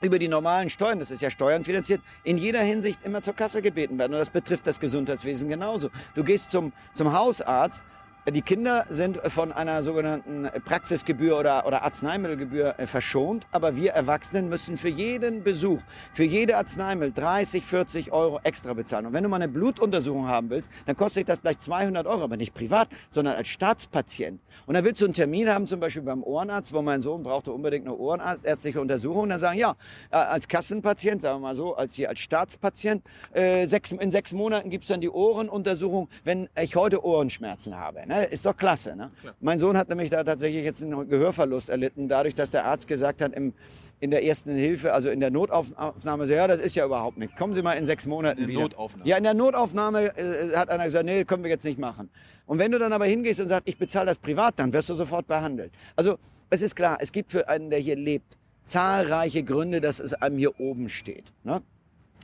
über 0.00 0.18
die 0.18 0.28
normalen 0.28 0.70
Steuern, 0.70 0.98
das 0.98 1.10
ist 1.10 1.22
ja 1.22 1.30
Steuern 1.30 1.64
finanziert, 1.64 2.00
in 2.24 2.38
jeder 2.38 2.60
Hinsicht 2.60 3.00
immer 3.04 3.22
zur 3.22 3.34
Kasse 3.34 3.62
gebeten 3.62 3.98
werden. 3.98 4.12
Und 4.14 4.20
das 4.20 4.30
betrifft 4.30 4.66
das 4.66 4.80
Gesundheitswesen 4.80 5.48
genauso. 5.48 5.90
Du 6.14 6.24
gehst 6.24 6.50
zum, 6.50 6.72
zum 6.94 7.12
Hausarzt, 7.12 7.84
Die 8.30 8.42
Kinder 8.42 8.84
sind 8.90 9.20
von 9.28 9.52
einer 9.52 9.82
sogenannten 9.82 10.50
Praxisgebühr 10.66 11.38
oder, 11.38 11.66
oder 11.66 11.82
Arzneimittelgebühr 11.82 12.78
äh, 12.78 12.86
verschont, 12.86 13.46
aber 13.52 13.74
wir 13.76 13.92
Erwachsenen 13.92 14.50
müssen 14.50 14.76
für 14.76 14.90
jeden 14.90 15.42
Besuch, 15.42 15.80
für 16.12 16.24
jede 16.24 16.58
Arzneimittel 16.58 17.12
30, 17.12 17.64
40 17.64 18.12
Euro 18.12 18.38
extra 18.42 18.74
bezahlen. 18.74 19.06
Und 19.06 19.14
wenn 19.14 19.22
du 19.22 19.30
mal 19.30 19.36
eine 19.36 19.48
Blutuntersuchung 19.48 20.28
haben 20.28 20.50
willst, 20.50 20.68
dann 20.84 20.94
kostet 20.94 21.26
das 21.30 21.40
gleich 21.40 21.58
200 21.58 22.06
Euro, 22.06 22.24
aber 22.24 22.36
nicht 22.36 22.52
privat, 22.52 22.88
sondern 23.10 23.34
als 23.34 23.48
Staatspatient. 23.48 24.42
Und 24.66 24.74
dann 24.74 24.84
willst 24.84 25.00
du 25.00 25.06
einen 25.06 25.14
Termin 25.14 25.48
haben, 25.48 25.66
zum 25.66 25.80
Beispiel 25.80 26.02
beim 26.02 26.22
Ohrenarzt, 26.22 26.74
wo 26.74 26.82
mein 26.82 27.00
Sohn 27.00 27.22
brauchte 27.22 27.50
unbedingt 27.50 27.86
eine 27.86 27.96
Ohrenärztliche 27.96 28.78
Untersuchung. 28.78 29.22
Und 29.22 29.30
dann 29.30 29.40
sagen, 29.40 29.58
ja, 29.58 29.74
äh, 30.10 30.16
als 30.16 30.48
Kassenpatient, 30.48 31.22
sagen 31.22 31.36
wir 31.36 31.48
mal 31.48 31.54
so, 31.54 31.76
als 31.76 31.94
hier 31.94 32.10
als 32.10 32.20
Staatspatient, 32.20 33.02
äh, 33.32 33.66
sechs, 33.66 33.90
in 33.92 34.10
sechs 34.10 34.34
Monaten 34.34 34.68
gibt's 34.68 34.88
dann 34.88 35.00
die 35.00 35.08
Ohrenuntersuchung, 35.08 36.10
wenn 36.24 36.50
ich 36.60 36.76
heute 36.76 37.02
Ohrenschmerzen 37.02 37.74
habe. 37.74 38.06
Ne? 38.06 38.17
Ist 38.24 38.46
doch 38.46 38.56
klasse. 38.56 38.96
Ne? 38.96 39.10
Mein 39.40 39.58
Sohn 39.58 39.76
hat 39.76 39.88
nämlich 39.88 40.10
da 40.10 40.24
tatsächlich 40.24 40.64
jetzt 40.64 40.82
einen 40.82 41.08
Gehörverlust 41.08 41.68
erlitten, 41.68 42.08
dadurch, 42.08 42.34
dass 42.34 42.50
der 42.50 42.64
Arzt 42.64 42.88
gesagt 42.88 43.22
hat, 43.22 43.32
im, 43.34 43.54
in 44.00 44.10
der 44.10 44.24
ersten 44.24 44.54
Hilfe, 44.54 44.92
also 44.92 45.10
in 45.10 45.20
der 45.20 45.30
Notaufnahme, 45.30 46.26
so, 46.26 46.32
ja, 46.32 46.46
das 46.46 46.60
ist 46.60 46.76
ja 46.76 46.84
überhaupt 46.84 47.18
nicht. 47.18 47.36
Kommen 47.36 47.54
Sie 47.54 47.62
mal 47.62 47.72
in 47.72 47.86
sechs 47.86 48.06
Monaten 48.06 48.38
In 48.38 48.46
der 48.46 48.48
wieder. 48.48 48.62
Notaufnahme. 48.62 49.08
Ja, 49.08 49.16
in 49.16 49.24
der 49.24 49.34
Notaufnahme 49.34 50.16
äh, 50.16 50.56
hat 50.56 50.70
einer 50.70 50.84
gesagt, 50.84 51.04
nee, 51.04 51.24
können 51.24 51.42
wir 51.42 51.50
jetzt 51.50 51.64
nicht 51.64 51.78
machen. 51.78 52.10
Und 52.46 52.58
wenn 52.58 52.72
du 52.72 52.78
dann 52.78 52.92
aber 52.92 53.06
hingehst 53.06 53.40
und 53.40 53.48
sagst, 53.48 53.68
ich 53.68 53.76
bezahle 53.76 54.06
das 54.06 54.18
privat, 54.18 54.58
dann 54.58 54.72
wirst 54.72 54.88
du 54.88 54.94
sofort 54.94 55.26
behandelt. 55.26 55.72
Also 55.96 56.18
es 56.50 56.62
ist 56.62 56.76
klar, 56.76 56.98
es 57.00 57.12
gibt 57.12 57.30
für 57.30 57.48
einen, 57.48 57.70
der 57.70 57.78
hier 57.78 57.96
lebt, 57.96 58.38
zahlreiche 58.64 59.42
Gründe, 59.42 59.80
dass 59.80 60.00
es 60.00 60.14
einem 60.14 60.38
hier 60.38 60.58
oben 60.60 60.88
steht. 60.88 61.32
Ne? 61.44 61.62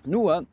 Nur, 0.06 0.46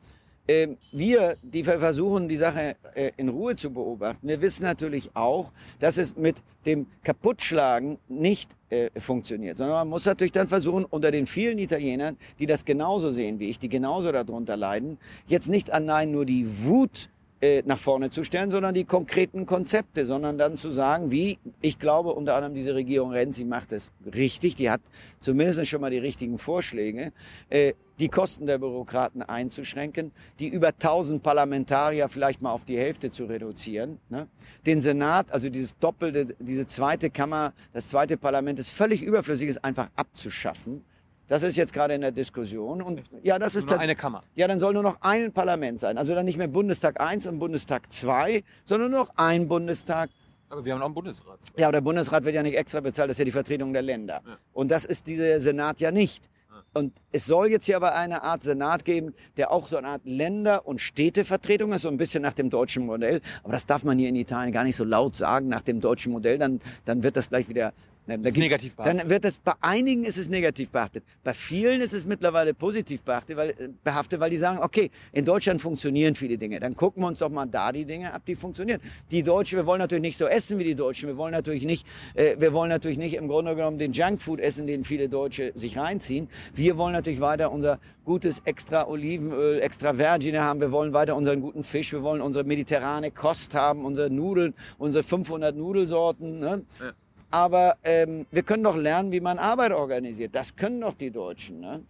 wir, 0.46 1.36
die 1.42 1.62
versuchen, 1.62 2.28
die 2.28 2.36
Sache 2.36 2.76
äh, 2.94 3.12
in 3.16 3.28
Ruhe 3.28 3.54
zu 3.54 3.70
beobachten, 3.70 4.26
wir 4.26 4.40
wissen 4.40 4.64
natürlich 4.64 5.10
auch, 5.14 5.52
dass 5.78 5.98
es 5.98 6.16
mit 6.16 6.42
dem 6.66 6.86
Kaputtschlagen 7.04 7.98
nicht 8.08 8.50
äh, 8.70 8.90
funktioniert, 8.98 9.58
sondern 9.58 9.76
man 9.76 9.88
muss 9.88 10.04
natürlich 10.04 10.32
dann 10.32 10.48
versuchen, 10.48 10.84
unter 10.84 11.10
den 11.10 11.26
vielen 11.26 11.58
Italienern, 11.58 12.16
die 12.38 12.46
das 12.46 12.64
genauso 12.64 13.12
sehen 13.12 13.38
wie 13.38 13.50
ich, 13.50 13.58
die 13.58 13.68
genauso 13.68 14.10
darunter 14.10 14.56
leiden, 14.56 14.98
jetzt 15.26 15.48
nicht 15.48 15.72
allein 15.72 16.10
nur 16.10 16.26
die 16.26 16.46
Wut 16.64 17.08
äh, 17.42 17.64
nach 17.66 17.78
vorne 17.78 18.08
zu 18.10 18.22
stellen, 18.22 18.52
sondern 18.52 18.72
die 18.72 18.84
konkreten 18.84 19.46
Konzepte, 19.46 20.06
sondern 20.06 20.38
dann 20.38 20.56
zu 20.56 20.70
sagen, 20.70 21.10
wie, 21.10 21.40
ich 21.60 21.76
glaube, 21.80 22.12
unter 22.12 22.36
anderem 22.36 22.54
diese 22.54 22.72
Regierung 22.72 23.10
Renzi 23.10 23.42
macht 23.44 23.72
es 23.72 23.90
richtig, 24.14 24.54
die 24.54 24.70
hat 24.70 24.80
zumindest 25.18 25.66
schon 25.66 25.80
mal 25.80 25.90
die 25.90 25.98
richtigen 25.98 26.38
Vorschläge, 26.38 27.12
äh, 27.50 27.72
die 27.98 28.08
Kosten 28.08 28.46
der 28.46 28.58
Bürokraten 28.58 29.22
einzuschränken, 29.22 30.12
die 30.38 30.46
über 30.46 30.68
1000 30.68 31.20
Parlamentarier 31.20 32.08
vielleicht 32.08 32.42
mal 32.42 32.52
auf 32.52 32.64
die 32.64 32.78
Hälfte 32.78 33.10
zu 33.10 33.24
reduzieren, 33.24 33.98
ne? 34.08 34.28
den 34.64 34.80
Senat, 34.80 35.32
also 35.32 35.50
dieses 35.50 35.76
doppelte, 35.78 36.36
diese 36.38 36.68
zweite 36.68 37.10
Kammer, 37.10 37.54
das 37.72 37.88
zweite 37.88 38.16
Parlament 38.16 38.60
ist 38.60 38.70
völlig 38.70 39.02
überflüssig, 39.02 39.48
ist 39.48 39.64
einfach 39.64 39.88
abzuschaffen. 39.96 40.84
Das 41.28 41.42
ist 41.42 41.56
jetzt 41.56 41.72
gerade 41.72 41.94
in 41.94 42.00
der 42.00 42.10
Diskussion 42.12 42.82
und 42.82 43.02
ja, 43.22 43.38
das 43.38 43.54
ist 43.54 43.68
Nur 43.68 43.78
eine 43.78 43.94
Kammer. 43.96 44.22
ja, 44.34 44.48
dann 44.48 44.58
soll 44.58 44.74
nur 44.74 44.82
noch 44.82 44.98
ein 45.00 45.32
Parlament 45.32 45.80
sein. 45.80 45.96
Also 45.96 46.14
dann 46.14 46.24
nicht 46.24 46.36
mehr 46.36 46.48
Bundestag 46.48 47.00
1 47.00 47.26
und 47.26 47.38
Bundestag 47.38 47.92
2, 47.92 48.42
sondern 48.64 48.90
nur 48.90 49.00
noch 49.00 49.10
ein 49.16 49.48
Bundestag. 49.48 50.10
Aber 50.50 50.64
wir 50.64 50.74
haben 50.74 50.82
auch 50.82 50.86
einen 50.86 50.94
Bundesrat. 50.94 51.38
Ja, 51.56 51.68
aber 51.68 51.72
der 51.72 51.80
Bundesrat 51.80 52.24
wird 52.24 52.34
ja 52.34 52.42
nicht 52.42 52.56
extra 52.56 52.80
bezahlt, 52.80 53.08
das 53.08 53.14
ist 53.14 53.18
ja 53.20 53.24
die 53.24 53.30
Vertretung 53.30 53.72
der 53.72 53.82
Länder. 53.82 54.20
Ja. 54.26 54.36
Und 54.52 54.70
das 54.70 54.84
ist 54.84 55.06
dieser 55.06 55.40
Senat 55.40 55.80
ja 55.80 55.90
nicht. 55.90 56.28
Und 56.74 56.92
es 57.10 57.26
soll 57.26 57.50
jetzt 57.50 57.66
hier 57.66 57.76
aber 57.76 57.94
eine 57.94 58.22
Art 58.22 58.42
Senat 58.42 58.84
geben, 58.84 59.14
der 59.36 59.50
auch 59.52 59.66
so 59.66 59.76
eine 59.76 59.88
Art 59.88 60.02
Länder- 60.04 60.66
und 60.66 60.80
Städtevertretung 60.80 61.72
ist, 61.72 61.82
so 61.82 61.88
ein 61.88 61.98
bisschen 61.98 62.22
nach 62.22 62.32
dem 62.32 62.48
deutschen 62.48 62.86
Modell. 62.86 63.20
Aber 63.42 63.52
das 63.52 63.66
darf 63.66 63.84
man 63.84 63.98
hier 63.98 64.08
in 64.08 64.16
Italien 64.16 64.52
gar 64.52 64.64
nicht 64.64 64.76
so 64.76 64.84
laut 64.84 65.14
sagen, 65.14 65.48
nach 65.48 65.60
dem 65.60 65.80
deutschen 65.80 66.12
Modell, 66.12 66.38
dann, 66.38 66.60
dann 66.84 67.02
wird 67.02 67.16
das 67.16 67.28
gleich 67.28 67.48
wieder... 67.48 67.72
Da 68.04 68.14
Ist 68.14 68.22
gibt's- 68.24 68.38
negativ 68.38 68.74
behaftet. 68.74 69.00
Dann 69.00 69.10
wird 69.10 69.24
es 69.24 69.38
bei 69.38 69.52
einigen 69.60 70.02
ist 70.04 70.18
es 70.18 70.28
negativ 70.28 70.70
behaftet. 70.70 71.04
Bei 71.22 71.32
vielen 71.34 71.80
ist 71.80 71.92
es 71.92 72.04
mittlerweile 72.04 72.52
positiv 72.52 73.02
behaftet, 73.02 73.36
weil, 73.36 73.50
äh, 73.50 73.68
behaftet, 73.84 74.18
weil 74.18 74.28
die 74.30 74.38
sagen, 74.38 74.58
okay, 74.60 74.90
in 75.12 75.24
Deutschland 75.24 75.62
funktionieren 75.62 76.16
viele 76.16 76.36
Dinge. 76.36 76.58
Dann 76.58 76.74
gucken 76.74 77.02
wir 77.02 77.06
uns 77.06 77.20
doch 77.20 77.30
mal 77.30 77.46
da 77.46 77.70
die 77.70 77.84
Dinge 77.84 78.12
ab, 78.12 78.22
die 78.26 78.34
funktionieren. 78.34 78.80
Die 79.12 79.22
Deutschen, 79.22 79.56
wir 79.56 79.66
wollen 79.66 79.78
natürlich 79.78 80.02
nicht 80.02 80.18
so 80.18 80.26
essen 80.26 80.58
wie 80.58 80.64
die 80.64 80.74
Deutschen. 80.74 81.08
Wir 81.08 81.16
wollen 81.16 81.30
natürlich 81.32 81.62
nicht, 81.62 81.86
äh, 82.14 82.34
wir 82.40 82.52
wollen 82.52 82.70
natürlich 82.70 82.98
nicht 82.98 83.14
im 83.14 83.28
Grunde 83.28 83.54
genommen 83.54 83.78
den 83.78 83.92
Junkfood 83.92 84.40
essen, 84.40 84.66
den 84.66 84.82
viele 84.84 85.08
Deutsche 85.08 85.52
sich 85.54 85.78
reinziehen. 85.78 86.28
Wir 86.54 86.76
wollen 86.76 86.94
natürlich 86.94 87.20
weiter 87.20 87.52
unser 87.52 87.78
gutes 88.04 88.42
extra 88.44 88.88
Olivenöl, 88.88 89.60
extra 89.60 89.94
Vergine 89.94 90.40
haben. 90.42 90.60
Wir 90.60 90.72
wollen 90.72 90.92
weiter 90.92 91.14
unseren 91.14 91.40
guten 91.40 91.62
Fisch. 91.62 91.92
Wir 91.92 92.02
wollen 92.02 92.20
unsere 92.20 92.44
mediterrane 92.44 93.12
Kost 93.12 93.54
haben, 93.54 93.84
unsere 93.84 94.10
Nudeln, 94.10 94.54
unsere 94.78 95.04
500 95.04 95.54
Nudelsorten. 95.54 96.40
Ne? 96.40 96.62
Ja. 96.80 96.92
Aber 97.32 97.78
ähm, 97.82 98.26
wir 98.30 98.42
können 98.42 98.62
doch 98.62 98.76
lernen, 98.76 99.10
wie 99.10 99.20
man 99.20 99.38
Arbeit 99.38 99.72
organisiert. 99.72 100.34
Das 100.34 100.54
können 100.54 100.82
doch 100.82 100.92
die 100.92 101.10
Deutschen. 101.10 101.60
Ne? 101.60 101.82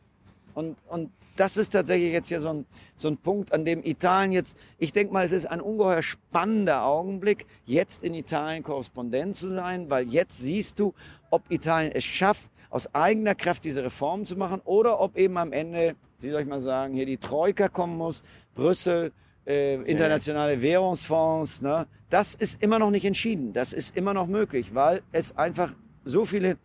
Und, 0.55 0.77
und 0.89 1.11
das 1.35 1.57
ist 1.57 1.71
tatsächlich 1.71 2.13
jetzt 2.13 2.29
hier 2.29 2.41
so 2.41 2.51
ein, 2.51 2.67
so 2.95 3.09
ein 3.09 3.17
Punkt, 3.17 3.53
an 3.53 3.65
dem 3.65 3.85
Italien 3.85 4.31
jetzt, 4.31 4.57
ich 4.79 4.93
denke 4.93 5.13
mal, 5.13 5.25
es 5.25 5.33
ist 5.33 5.47
ein 5.47 5.61
ungeheuer 5.61 6.03
spannender 6.03 6.85
Augenblick, 6.85 7.47
jetzt 7.65 8.05
in 8.05 8.15
Italien 8.15 8.63
Korrespondent 8.63 9.35
zu 9.35 9.49
sein, 9.49 9.91
weil 9.91 10.09
jetzt 10.09 10.39
siehst 10.39 10.79
du, 10.79 10.95
ob 11.31 11.51
Italien 11.51 11.91
es 11.93 12.05
schafft, 12.05 12.49
aus 12.71 12.95
eigener 12.95 13.35
Kraft 13.35 13.65
diese 13.65 13.83
Reformen 13.83 14.25
zu 14.25 14.37
machen 14.37 14.61
oder 14.65 15.01
ob 15.01 15.17
eben 15.17 15.37
am 15.39 15.53
Ende, 15.53 15.97
wie 16.21 16.31
soll 16.31 16.43
ich 16.43 16.49
mal 16.49 16.61
sagen, 16.61 16.95
hier 16.95 17.07
die 17.07 17.19
Troika 17.19 17.69
kommen 17.69 17.99
muss, 17.99 18.23
Brüssel, 18.55 19.13
äh, 19.47 19.75
internationale 19.83 20.61
Währungsfonds. 20.61 21.63
Ne? 21.63 21.87
Das 22.11 22.35
ist 22.35 22.63
immer 22.63 22.79
noch 22.79 22.91
nicht 22.91 23.05
entschieden. 23.05 23.53
Das 23.53 23.73
ist 23.73 23.97
immer 23.97 24.15
noch 24.15 24.27
möglich, 24.27 24.75
weil 24.75 25.03
es 25.13 25.37
einfach 25.37 25.75
so 26.05 26.25
viele, 26.25 26.57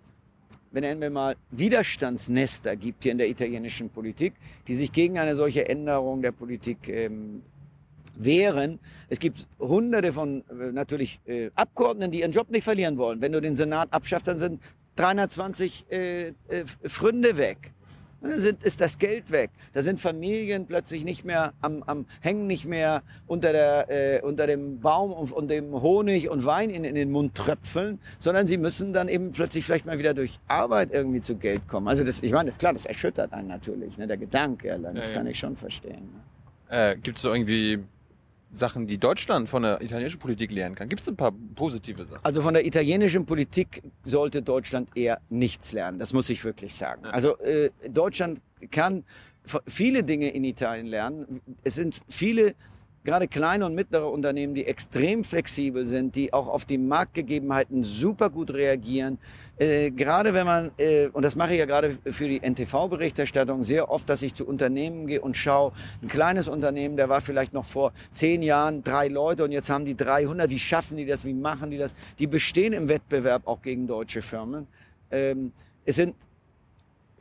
wir 0.71 0.81
nennen 0.81 1.01
wir 1.01 1.09
mal, 1.09 1.35
Widerstandsnester 1.51 2.75
gibt 2.75 3.03
hier 3.03 3.11
in 3.11 3.17
der 3.17 3.29
italienischen 3.29 3.89
Politik, 3.89 4.33
die 4.67 4.75
sich 4.75 4.91
gegen 4.91 5.17
eine 5.19 5.35
solche 5.35 5.67
Änderung 5.67 6.21
der 6.21 6.31
Politik 6.31 6.89
ähm, 6.89 7.41
wehren. 8.15 8.79
Es 9.09 9.19
gibt 9.19 9.47
hunderte 9.59 10.13
von 10.13 10.43
äh, 10.49 10.71
natürlich 10.71 11.19
äh, 11.25 11.49
Abgeordneten, 11.55 12.11
die 12.11 12.19
ihren 12.21 12.31
Job 12.31 12.49
nicht 12.49 12.63
verlieren 12.63 12.97
wollen. 12.97 13.21
Wenn 13.21 13.31
du 13.31 13.41
den 13.41 13.55
Senat 13.55 13.91
abschaffst, 13.91 14.27
dann 14.27 14.37
sind 14.37 14.61
320 14.95 15.85
äh, 15.89 16.27
äh, 16.27 16.33
Fründe 16.83 17.37
weg. 17.37 17.71
Dann 18.21 18.39
sind, 18.39 18.63
ist 18.63 18.81
das 18.81 18.97
Geld 18.97 19.31
weg. 19.31 19.51
Da 19.73 19.81
sind 19.81 19.99
Familien 19.99 20.65
plötzlich 20.65 21.03
nicht 21.03 21.23
mehr 21.23 21.53
am, 21.61 21.83
am 21.83 22.05
hängen 22.21 22.47
nicht 22.47 22.65
mehr 22.65 23.03
unter, 23.27 23.51
der, 23.51 23.89
äh, 23.89 24.21
unter 24.21 24.47
dem 24.47 24.79
Baum 24.79 25.11
und, 25.11 25.31
und 25.31 25.49
dem 25.49 25.71
Honig 25.81 26.29
und 26.29 26.45
Wein 26.45 26.69
in, 26.69 26.83
in 26.83 26.95
den 26.95 27.11
Mund 27.11 27.35
tröpfeln, 27.35 27.99
sondern 28.19 28.47
sie 28.47 28.57
müssen 28.57 28.93
dann 28.93 29.07
eben 29.07 29.31
plötzlich 29.31 29.65
vielleicht 29.65 29.85
mal 29.85 29.99
wieder 29.99 30.13
durch 30.13 30.39
Arbeit 30.47 30.91
irgendwie 30.91 31.21
zu 31.21 31.35
Geld 31.35 31.67
kommen. 31.67 31.87
Also 31.87 32.03
das, 32.03 32.23
ich 32.23 32.31
meine, 32.31 32.45
das 32.45 32.55
ist 32.55 32.59
klar, 32.59 32.73
das 32.73 32.85
erschüttert 32.85 33.33
einen 33.33 33.47
natürlich, 33.47 33.97
ne, 33.97 34.07
der 34.07 34.17
Gedanke, 34.17 34.73
allein, 34.73 34.95
das 34.95 35.09
Ja, 35.09 35.15
kann 35.15 35.27
ich 35.27 35.37
schon 35.37 35.55
verstehen. 35.55 36.09
Ne? 36.69 36.91
Äh, 36.91 36.97
Gibt 36.97 37.17
es 37.17 37.21
so 37.21 37.31
irgendwie 37.31 37.83
Sachen, 38.53 38.87
die 38.87 38.97
Deutschland 38.97 39.49
von 39.49 39.63
der 39.63 39.81
italienischen 39.81 40.19
Politik 40.19 40.51
lernen 40.51 40.75
kann? 40.75 40.89
Gibt 40.89 41.01
es 41.01 41.09
ein 41.09 41.15
paar 41.15 41.33
positive 41.55 42.05
Sachen? 42.05 42.23
Also 42.23 42.41
von 42.41 42.53
der 42.53 42.65
italienischen 42.65 43.25
Politik 43.25 43.83
sollte 44.03 44.41
Deutschland 44.41 44.89
eher 44.95 45.19
nichts 45.29 45.73
lernen. 45.73 45.99
Das 45.99 46.13
muss 46.13 46.29
ich 46.29 46.43
wirklich 46.43 46.73
sagen. 46.73 47.05
Also 47.05 47.37
äh, 47.39 47.69
Deutschland 47.89 48.41
kann 48.71 49.03
viele 49.67 50.03
Dinge 50.03 50.29
in 50.29 50.43
Italien 50.43 50.87
lernen. 50.87 51.41
Es 51.63 51.75
sind 51.75 52.01
viele, 52.09 52.55
gerade 53.07 53.29
kleine 53.29 53.65
und 53.65 53.73
mittlere 53.73 54.11
Unternehmen, 54.11 54.53
die 54.53 54.65
extrem 54.65 55.23
flexibel 55.23 55.85
sind, 55.85 56.17
die 56.17 56.33
auch 56.33 56.49
auf 56.49 56.65
die 56.65 56.77
Marktgegebenheiten 56.77 57.83
super 57.83 58.29
gut 58.29 58.51
reagieren. 58.51 59.17
Äh, 59.57 59.91
gerade 59.91 60.33
wenn 60.33 60.45
man, 60.45 60.71
äh, 60.77 61.07
und 61.13 61.23
das 61.23 61.37
mache 61.37 61.53
ich 61.53 61.59
ja 61.59 61.65
gerade 61.65 61.97
für 62.03 62.27
die 62.27 62.41
NTV-Berichterstattung 62.41 63.63
sehr 63.63 63.89
oft, 63.89 64.09
dass 64.09 64.21
ich 64.23 64.33
zu 64.33 64.45
Unternehmen 64.45 65.07
gehe 65.07 65.21
und 65.21 65.37
schaue, 65.37 65.71
ein 66.01 66.09
kleines 66.09 66.49
Unternehmen, 66.49 66.97
der 66.97 67.07
war 67.07 67.21
vielleicht 67.21 67.53
noch 67.53 67.63
vor 67.63 67.93
zehn 68.11 68.41
Jahren 68.41 68.83
drei 68.83 69.07
Leute 69.07 69.45
und 69.45 69.53
jetzt 69.53 69.69
haben 69.69 69.85
die 69.85 69.95
300. 69.95 70.49
Wie 70.49 70.59
schaffen 70.59 70.97
die 70.97 71.05
das? 71.05 71.23
Wie 71.23 71.33
machen 71.33 71.71
die 71.71 71.77
das? 71.77 71.95
Die 72.19 72.27
bestehen 72.27 72.73
im 72.73 72.89
Wettbewerb 72.89 73.47
auch 73.47 73.61
gegen 73.61 73.87
deutsche 73.87 74.21
Firmen. 74.21 74.67
Ähm, 75.11 75.53
es 75.85 75.95
sind 75.95 76.13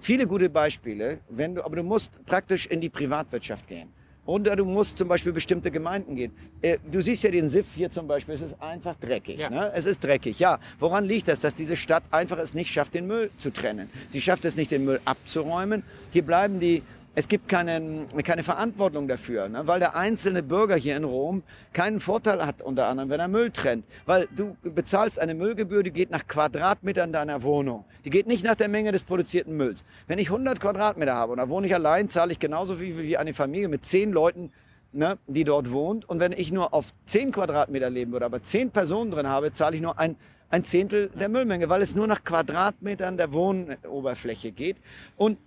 viele 0.00 0.26
gute 0.26 0.50
Beispiele, 0.50 1.20
wenn 1.28 1.54
du, 1.54 1.64
aber 1.64 1.76
du 1.76 1.84
musst 1.84 2.26
praktisch 2.26 2.66
in 2.66 2.80
die 2.80 2.88
Privatwirtschaft 2.90 3.68
gehen. 3.68 3.88
Oder 4.26 4.56
du 4.56 4.64
musst 4.64 4.98
zum 4.98 5.08
Beispiel 5.08 5.32
bestimmte 5.32 5.70
Gemeinden 5.70 6.16
gehen. 6.16 6.32
Äh, 6.60 6.78
Du 6.90 7.00
siehst 7.00 7.22
ja 7.22 7.30
den 7.30 7.48
Siff 7.48 7.66
hier 7.74 7.90
zum 7.90 8.06
Beispiel, 8.08 8.34
es 8.34 8.42
ist 8.42 8.60
einfach 8.60 8.96
dreckig. 8.96 9.38
Ja. 9.38 9.50
Ne? 9.50 9.72
Es 9.74 9.86
ist 9.86 10.02
dreckig, 10.02 10.38
ja. 10.40 10.58
Woran 10.78 11.04
liegt 11.04 11.28
das? 11.28 11.40
Dass 11.40 11.54
diese 11.54 11.76
Stadt 11.76 12.02
einfach 12.10 12.38
es 12.38 12.52
nicht 12.54 12.72
schafft, 12.72 12.94
den 12.94 13.06
Müll 13.06 13.30
zu 13.38 13.50
trennen. 13.50 13.88
Sie 14.10 14.20
schafft 14.20 14.44
es 14.44 14.56
nicht, 14.56 14.70
den 14.70 14.84
Müll 14.84 15.00
abzuräumen. 15.04 15.84
Hier 16.12 16.22
bleiben 16.22 16.58
die, 16.60 16.82
es 17.18 17.28
gibt 17.28 17.48
keinen, 17.48 18.06
keine 18.24 18.42
Verantwortung 18.42 19.08
dafür, 19.08 19.48
ne? 19.48 19.66
weil 19.66 19.80
der 19.80 19.96
einzelne 19.96 20.42
Bürger 20.42 20.76
hier 20.76 20.98
in 20.98 21.04
Rom 21.04 21.42
keinen 21.72 21.98
Vorteil 21.98 22.44
hat, 22.44 22.60
unter 22.60 22.88
anderem, 22.88 23.08
wenn 23.08 23.20
er 23.20 23.26
Müll 23.26 23.50
trennt. 23.50 23.86
Weil 24.04 24.28
du 24.36 24.54
bezahlst 24.62 25.18
eine 25.18 25.34
Müllgebühr, 25.34 25.82
die 25.82 25.92
geht 25.92 26.10
nach 26.10 26.26
Quadratmetern 26.28 27.12
deiner 27.12 27.42
Wohnung. 27.42 27.86
Die 28.04 28.10
geht 28.10 28.26
nicht 28.26 28.44
nach 28.44 28.54
der 28.54 28.68
Menge 28.68 28.92
des 28.92 29.02
produzierten 29.02 29.56
Mülls. 29.56 29.82
Wenn 30.06 30.18
ich 30.18 30.28
100 30.28 30.60
Quadratmeter 30.60 31.14
habe 31.14 31.32
und 31.32 31.38
da 31.38 31.48
wohne 31.48 31.66
ich 31.66 31.74
allein, 31.74 32.10
zahle 32.10 32.32
ich 32.32 32.38
genauso 32.38 32.80
wie, 32.80 32.98
wie 32.98 33.16
eine 33.16 33.32
Familie 33.32 33.68
mit 33.68 33.86
10 33.86 34.12
Leuten 34.12 34.52
ne, 34.92 35.16
die 35.26 35.44
dort 35.44 35.72
wohnt. 35.72 36.06
Und 36.06 36.20
wenn 36.20 36.32
ich 36.32 36.52
nur 36.52 36.74
auf 36.74 36.92
10 37.06 37.32
Quadratmeter 37.32 37.88
leben 37.88 38.12
würde, 38.12 38.26
aber 38.26 38.42
10 38.42 38.72
Personen 38.72 39.10
drin 39.10 39.26
habe, 39.26 39.52
zahle 39.52 39.74
ich 39.74 39.80
nur 39.80 39.98
ein, 39.98 40.16
ein 40.50 40.64
Zehntel 40.64 41.08
der 41.18 41.30
Müllmenge, 41.30 41.70
weil 41.70 41.80
es 41.80 41.94
nur 41.94 42.06
nach 42.06 42.24
Quadratmetern 42.24 43.16
der 43.16 43.32
Wohnoberfläche 43.32 44.52
geht. 44.52 44.76
Und 45.16 45.38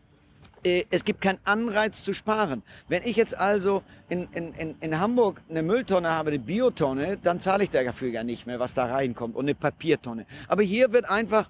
es 0.63 1.03
gibt 1.03 1.21
keinen 1.21 1.39
Anreiz 1.43 2.03
zu 2.03 2.13
sparen. 2.13 2.63
Wenn 2.87 3.03
ich 3.03 3.15
jetzt 3.15 3.37
also 3.37 3.83
in, 4.09 4.27
in, 4.33 4.75
in, 4.79 4.99
Hamburg 4.99 5.41
eine 5.49 5.63
Mülltonne 5.63 6.09
habe, 6.09 6.29
eine 6.29 6.39
Biotonne, 6.39 7.17
dann 7.17 7.39
zahle 7.39 7.63
ich 7.63 7.69
dafür 7.69 8.09
ja 8.09 8.23
nicht 8.23 8.45
mehr, 8.45 8.59
was 8.59 8.73
da 8.73 8.85
reinkommt 8.85 9.35
und 9.35 9.45
eine 9.45 9.55
Papiertonne. 9.55 10.25
Aber 10.47 10.63
hier 10.63 10.91
wird 10.91 11.09
einfach 11.09 11.49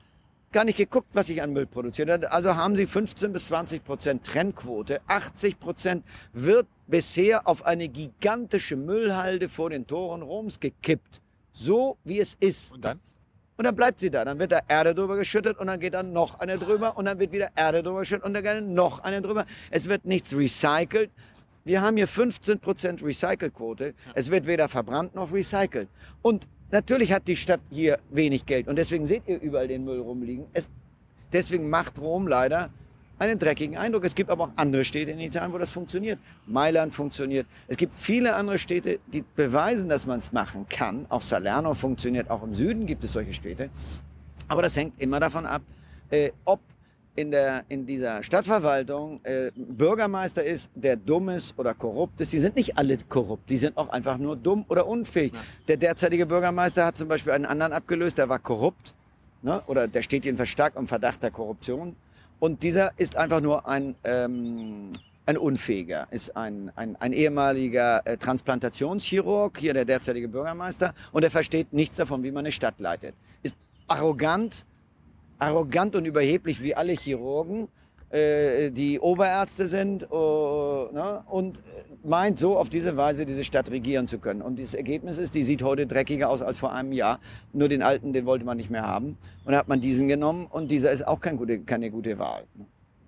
gar 0.52 0.64
nicht 0.64 0.78
geguckt, 0.78 1.10
was 1.14 1.30
ich 1.30 1.42
an 1.42 1.54
Müll 1.54 1.66
produziere. 1.66 2.32
Also 2.32 2.56
haben 2.56 2.76
Sie 2.76 2.88
15 2.88 3.32
bis 3.34 3.48
20 3.48 3.84
Prozent 3.84 4.26
Trennquote. 4.26 5.02
80 5.08 5.60
Prozent 5.60 6.04
wird 6.34 6.68
bisher 6.88 7.48
auf 7.48 7.66
eine 7.66 7.88
gigantische 7.88 8.76
Müllhalde 8.76 9.50
vor 9.50 9.70
den 9.70 9.86
Toren 9.86 10.22
Roms 10.22 10.60
gekippt. 10.60 11.22
So 11.54 11.98
wie 12.04 12.20
es 12.20 12.36
ist. 12.40 12.72
Und 12.72 12.84
dann? 12.84 13.00
Und 13.60 13.66
dann 13.66 13.76
bleibt 13.76 14.00
sie 14.00 14.10
da. 14.10 14.24
Dann 14.24 14.40
wird 14.40 14.54
da 14.54 14.62
Erde 14.70 14.96
drüber 14.96 15.18
geschüttet 15.18 15.58
und 15.60 15.68
dann 15.68 15.82
geht 15.82 15.94
dann 15.94 16.14
noch 16.14 16.40
eine 16.40 16.58
drüber 16.58 16.98
und 16.98 17.04
dann 17.04 17.20
wird 17.20 17.34
wieder 17.34 17.50
Erde 17.58 17.84
drüber 17.84 18.00
geschüttet 18.00 18.24
und 18.24 18.34
dann 18.34 18.42
geht 18.42 18.64
noch 18.64 19.00
eine 19.04 19.22
drüber. 19.22 19.46
Es 19.70 19.90
wird 19.90 20.06
nichts 20.06 20.34
recycelt. 20.34 21.12
Wir 21.66 21.82
haben 21.82 21.98
hier 21.98 22.08
15% 22.08 23.04
Recycelquote. 23.04 23.96
Es 24.14 24.32
wird 24.32 24.48
weder 24.48 24.70
verbrannt 24.70 25.14
noch 25.14 25.34
recycelt. 25.34 25.90
Und 26.22 26.48
natürlich 26.72 27.12
hat 27.12 27.28
die 27.28 27.36
Stadt 27.36 27.60
hier 27.70 28.00
wenig 28.12 28.46
Geld. 28.46 28.70
Und 28.70 28.78
deswegen 28.78 29.08
seht 29.08 29.24
ihr 29.28 29.42
überall 29.42 29.68
den 29.68 29.84
Müll 29.84 30.00
rumliegen. 30.00 30.46
Es, 30.54 30.70
deswegen 31.34 31.70
macht 31.70 32.00
Rom 32.00 32.30
leider 32.30 32.70
einen 33.20 33.38
dreckigen 33.38 33.78
Eindruck. 33.78 34.06
Es 34.06 34.16
gibt 34.16 34.30
aber 34.30 34.46
auch 34.46 34.52
andere 34.56 34.84
Städte 34.86 35.12
in 35.12 35.20
Italien, 35.20 35.54
wo 35.54 35.58
das 35.58 35.70
funktioniert. 35.70 36.20
Mailand 36.48 36.94
funktioniert. 36.94 37.46
Es 37.68 37.78
gibt 37.78 37.94
viele 37.94 38.36
andere 38.36 38.58
Städte, 38.58 39.00
die 39.08 39.24
beweisen, 39.36 39.90
dass 39.90 40.06
man 40.06 40.20
es 40.20 40.32
machen 40.32 40.66
kann. 40.70 41.06
Auch 41.10 41.22
Salerno 41.22 41.74
funktioniert. 41.74 42.30
Auch 42.30 42.44
im 42.44 42.56
Süden 42.56 42.86
gibt 42.86 43.04
es 43.04 43.14
solche 43.14 43.34
Städte. 43.34 43.70
Aber 44.48 44.62
das 44.62 44.76
hängt 44.76 45.00
immer 45.00 45.20
davon 45.20 45.46
ab, 45.46 45.62
äh, 46.10 46.32
ob 46.46 46.60
in, 47.16 47.32
der, 47.32 47.66
in 47.68 47.86
dieser 47.86 48.24
Stadtverwaltung 48.24 49.20
äh, 49.24 49.52
Bürgermeister 49.56 50.44
ist, 50.44 50.70
der 50.74 50.96
dumm 50.96 51.30
ist 51.30 51.58
oder 51.60 51.74
korrupt 51.74 52.22
ist. 52.22 52.32
Die 52.32 52.40
sind 52.40 52.56
nicht 52.56 52.78
alle 52.78 52.98
korrupt, 52.98 53.50
die 53.50 53.58
sind 53.58 53.78
auch 53.78 53.90
einfach 53.90 54.18
nur 54.18 54.38
dumm 54.38 54.66
oder 54.70 54.88
unfähig. 54.88 55.34
Ja. 55.34 55.40
Der 55.68 55.78
derzeitige 55.78 56.26
Bürgermeister 56.26 56.86
hat 56.86 56.98
zum 56.98 57.10
Beispiel 57.10 57.34
einen 57.34 57.46
anderen 57.46 57.74
abgelöst, 57.74 58.18
der 58.18 58.30
war 58.30 58.40
korrupt. 58.40 58.96
Ne? 59.42 59.62
Oder 59.68 59.88
der 59.88 60.02
steht 60.02 60.26
jedenfalls 60.26 60.50
stark 60.50 60.76
im 60.76 60.88
Verdacht 60.88 61.22
der 61.22 61.32
Korruption. 61.32 61.96
Und 62.40 62.64
dieser 62.64 62.92
ist 62.98 63.18
einfach 63.18 63.42
nur 63.42 63.68
ein, 63.68 63.96
ähm, 64.04 64.92
ein 65.26 65.38
Unfähiger, 65.38 66.08
ist 66.12 66.36
ein, 66.36 66.72
ein, 66.76 66.96
ein 66.96 67.12
ehemaliger 67.12 68.02
äh, 68.06 68.18
Transplantationschirurg, 68.18 69.58
hier 69.58 69.74
der 69.74 69.86
derzeitige 69.86 70.30
Bürgermeister, 70.30 70.94
und 71.12 71.24
er 71.24 71.32
versteht 71.32 71.74
nichts 71.74 71.98
davon, 71.98 72.24
wie 72.24 72.32
man 72.32 72.46
eine 72.46 72.52
Stadt 72.52 72.80
leitet. 72.80 73.14
Ist 73.44 73.58
arrogant, 73.88 74.66
arrogant 75.38 75.96
und 75.96 76.06
überheblich 76.06 76.64
wie 76.64 76.76
alle 76.76 76.94
Chirurgen, 76.94 77.68
die 78.12 79.00
Oberärzte 79.00 79.68
sind 79.68 80.12
uh, 80.12 80.88
ne, 80.92 81.24
und 81.28 81.62
meint 82.04 82.40
so 82.40 82.58
auf 82.58 82.70
diese 82.70 82.98
Weise 82.98 83.26
diese 83.26 83.44
Stadt 83.44 83.70
regieren 83.70 84.08
zu 84.08 84.20
können. 84.20 84.42
Und 84.42 84.60
das 84.60 84.74
Ergebnis 84.74 85.18
ist, 85.18 85.36
die 85.36 85.44
sieht 85.44 85.62
heute 85.64 85.86
dreckiger 85.86 86.30
aus 86.30 86.42
als 86.42 86.58
vor 86.58 86.74
einem 86.74 86.92
Jahr. 86.92 87.20
Nur 87.54 87.70
den 87.70 87.84
alten, 87.84 88.14
den 88.14 88.26
wollte 88.26 88.46
man 88.46 88.58
nicht 88.58 88.70
mehr 88.70 88.88
haben. 88.88 89.18
Und 89.46 89.54
da 89.54 89.60
hat 89.60 89.68
man 89.68 89.82
diesen 89.82 90.08
genommen 90.08 90.48
und 90.50 90.72
dieser 90.72 90.92
ist 90.92 91.08
auch 91.08 91.20
kein 91.20 91.38
gute, 91.38 91.60
keine 91.60 91.92
gute 91.92 92.18
Wahl. 92.20 92.46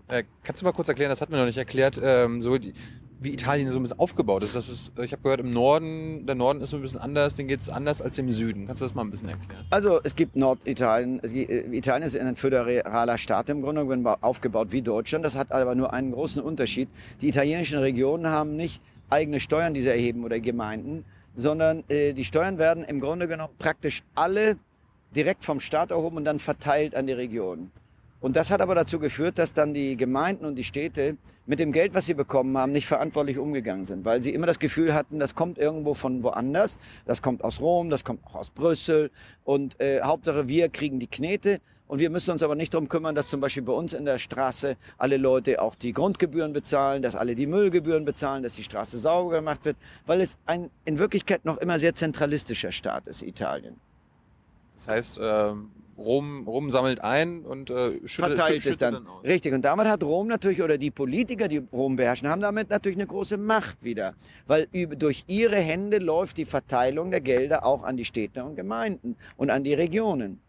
Äh, 0.07 0.23
kannst 0.43 0.61
du 0.61 0.65
mal 0.65 0.73
kurz 0.73 0.89
erklären, 0.89 1.09
das 1.09 1.21
hat 1.21 1.29
mir 1.29 1.37
noch 1.37 1.45
nicht 1.45 1.57
erklärt, 1.57 1.99
ähm, 2.03 2.41
so 2.41 2.57
die, 2.57 2.73
wie 3.21 3.31
Italien 3.31 3.69
so 3.69 3.77
ein 3.77 3.83
bisschen 3.83 3.99
aufgebaut 3.99 4.43
ist. 4.43 4.55
Das 4.55 4.67
ist 4.67 4.91
ich 4.99 5.11
habe 5.11 5.21
gehört, 5.21 5.39
im 5.39 5.53
Norden, 5.53 6.25
der 6.25 6.33
Norden 6.33 6.59
ist 6.59 6.71
so 6.71 6.77
ein 6.77 6.81
bisschen 6.81 6.99
anders, 6.99 7.35
den 7.35 7.47
geht 7.47 7.61
es 7.61 7.69
anders 7.69 8.01
als 8.01 8.17
im 8.17 8.31
Süden. 8.31 8.65
Kannst 8.65 8.81
du 8.81 8.85
das 8.85 8.95
mal 8.95 9.03
ein 9.03 9.11
bisschen 9.11 9.29
erklären? 9.29 9.63
Also 9.69 10.01
es 10.03 10.15
gibt 10.15 10.35
Norditalien, 10.35 11.23
äh, 11.23 11.77
Italien 11.77 12.05
ist 12.05 12.17
ein 12.17 12.35
föderaler 12.35 13.17
Staat 13.19 13.49
im 13.49 13.61
Grunde 13.61 13.85
genommen 13.85 14.17
aufgebaut 14.21 14.71
wie 14.71 14.81
Deutschland. 14.81 15.23
Das 15.23 15.35
hat 15.35 15.51
aber 15.51 15.75
nur 15.75 15.93
einen 15.93 16.11
großen 16.11 16.41
Unterschied. 16.41 16.89
Die 17.21 17.29
italienischen 17.29 17.77
Regionen 17.77 18.27
haben 18.27 18.55
nicht 18.55 18.81
eigene 19.11 19.39
Steuern, 19.39 19.75
die 19.75 19.81
sie 19.81 19.89
erheben 19.89 20.23
oder 20.23 20.39
Gemeinden, 20.39 21.05
sondern 21.35 21.83
äh, 21.89 22.13
die 22.13 22.25
Steuern 22.25 22.57
werden 22.57 22.83
im 22.83 22.99
Grunde 22.99 23.27
genommen 23.27 23.53
praktisch 23.59 24.01
alle 24.15 24.57
direkt 25.15 25.43
vom 25.43 25.59
Staat 25.59 25.91
erhoben 25.91 26.17
und 26.17 26.25
dann 26.25 26.39
verteilt 26.39 26.95
an 26.95 27.05
die 27.05 27.13
Regionen. 27.13 27.71
Und 28.21 28.35
das 28.35 28.51
hat 28.51 28.61
aber 28.61 28.75
dazu 28.75 28.99
geführt, 28.99 29.39
dass 29.39 29.51
dann 29.51 29.73
die 29.73 29.97
Gemeinden 29.97 30.45
und 30.45 30.55
die 30.55 30.63
Städte 30.63 31.17
mit 31.47 31.59
dem 31.59 31.71
Geld, 31.71 31.95
was 31.95 32.05
sie 32.05 32.13
bekommen 32.13 32.55
haben, 32.55 32.71
nicht 32.71 32.85
verantwortlich 32.85 33.39
umgegangen 33.39 33.83
sind, 33.83 34.05
weil 34.05 34.21
sie 34.21 34.31
immer 34.31 34.45
das 34.45 34.59
Gefühl 34.59 34.93
hatten, 34.93 35.17
das 35.17 35.33
kommt 35.33 35.57
irgendwo 35.57 35.95
von 35.95 36.21
woanders, 36.21 36.77
das 37.05 37.23
kommt 37.23 37.43
aus 37.43 37.59
Rom, 37.59 37.89
das 37.89 38.05
kommt 38.05 38.23
auch 38.27 38.35
aus 38.35 38.51
Brüssel. 38.51 39.09
Und 39.43 39.79
äh, 39.81 40.01
Hauptsache 40.03 40.47
wir 40.47 40.69
kriegen 40.69 40.99
die 40.99 41.07
Knete. 41.07 41.61
Und 41.87 41.99
wir 41.99 42.11
müssen 42.11 42.31
uns 42.31 42.41
aber 42.43 42.55
nicht 42.55 42.73
darum 42.73 42.87
kümmern, 42.87 43.15
dass 43.15 43.27
zum 43.27 43.41
Beispiel 43.41 43.63
bei 43.63 43.73
uns 43.73 43.91
in 43.91 44.05
der 44.05 44.17
Straße 44.17 44.77
alle 44.97 45.17
Leute 45.17 45.61
auch 45.61 45.75
die 45.75 45.91
Grundgebühren 45.91 46.53
bezahlen, 46.53 47.01
dass 47.01 47.15
alle 47.15 47.35
die 47.35 47.47
Müllgebühren 47.47 48.05
bezahlen, 48.05 48.43
dass 48.43 48.53
die 48.53 48.63
Straße 48.63 48.97
sauber 48.99 49.31
gemacht 49.31 49.65
wird, 49.65 49.75
weil 50.05 50.21
es 50.21 50.37
ein 50.45 50.69
in 50.85 50.99
Wirklichkeit 50.99 51.43
noch 51.43 51.57
immer 51.57 51.79
sehr 51.79 51.93
zentralistischer 51.93 52.71
Staat 52.71 53.07
ist, 53.07 53.23
Italien. 53.23 53.75
Das 54.77 54.87
heißt, 54.87 55.19
ähm 55.21 55.71
Rom, 55.97 56.47
Rom 56.47 56.71
sammelt 56.71 57.01
ein 57.01 57.45
und 57.45 57.69
äh, 57.69 57.91
schüttelt, 58.05 58.37
verteilt 58.37 58.65
es 58.65 58.77
dann. 58.77 58.93
dann 58.93 59.07
Richtig. 59.23 59.53
Und 59.53 59.63
damit 59.63 59.87
hat 59.87 60.03
Rom 60.03 60.27
natürlich, 60.27 60.61
oder 60.61 60.77
die 60.77 60.91
Politiker, 60.91 61.47
die 61.47 61.57
Rom 61.71 61.95
beherrschen, 61.95 62.29
haben 62.29 62.41
damit 62.41 62.69
natürlich 62.69 62.97
eine 62.97 63.07
große 63.07 63.37
Macht 63.37 63.83
wieder. 63.83 64.15
Weil 64.47 64.67
durch 64.67 65.25
ihre 65.27 65.57
Hände 65.57 65.97
läuft 65.97 66.37
die 66.37 66.45
Verteilung 66.45 67.11
der 67.11 67.21
Gelder 67.21 67.65
auch 67.65 67.83
an 67.83 67.97
die 67.97 68.05
Städte 68.05 68.43
und 68.43 68.55
Gemeinden 68.55 69.15
und 69.37 69.49
an 69.49 69.63
die 69.63 69.73
Regionen. 69.73 70.39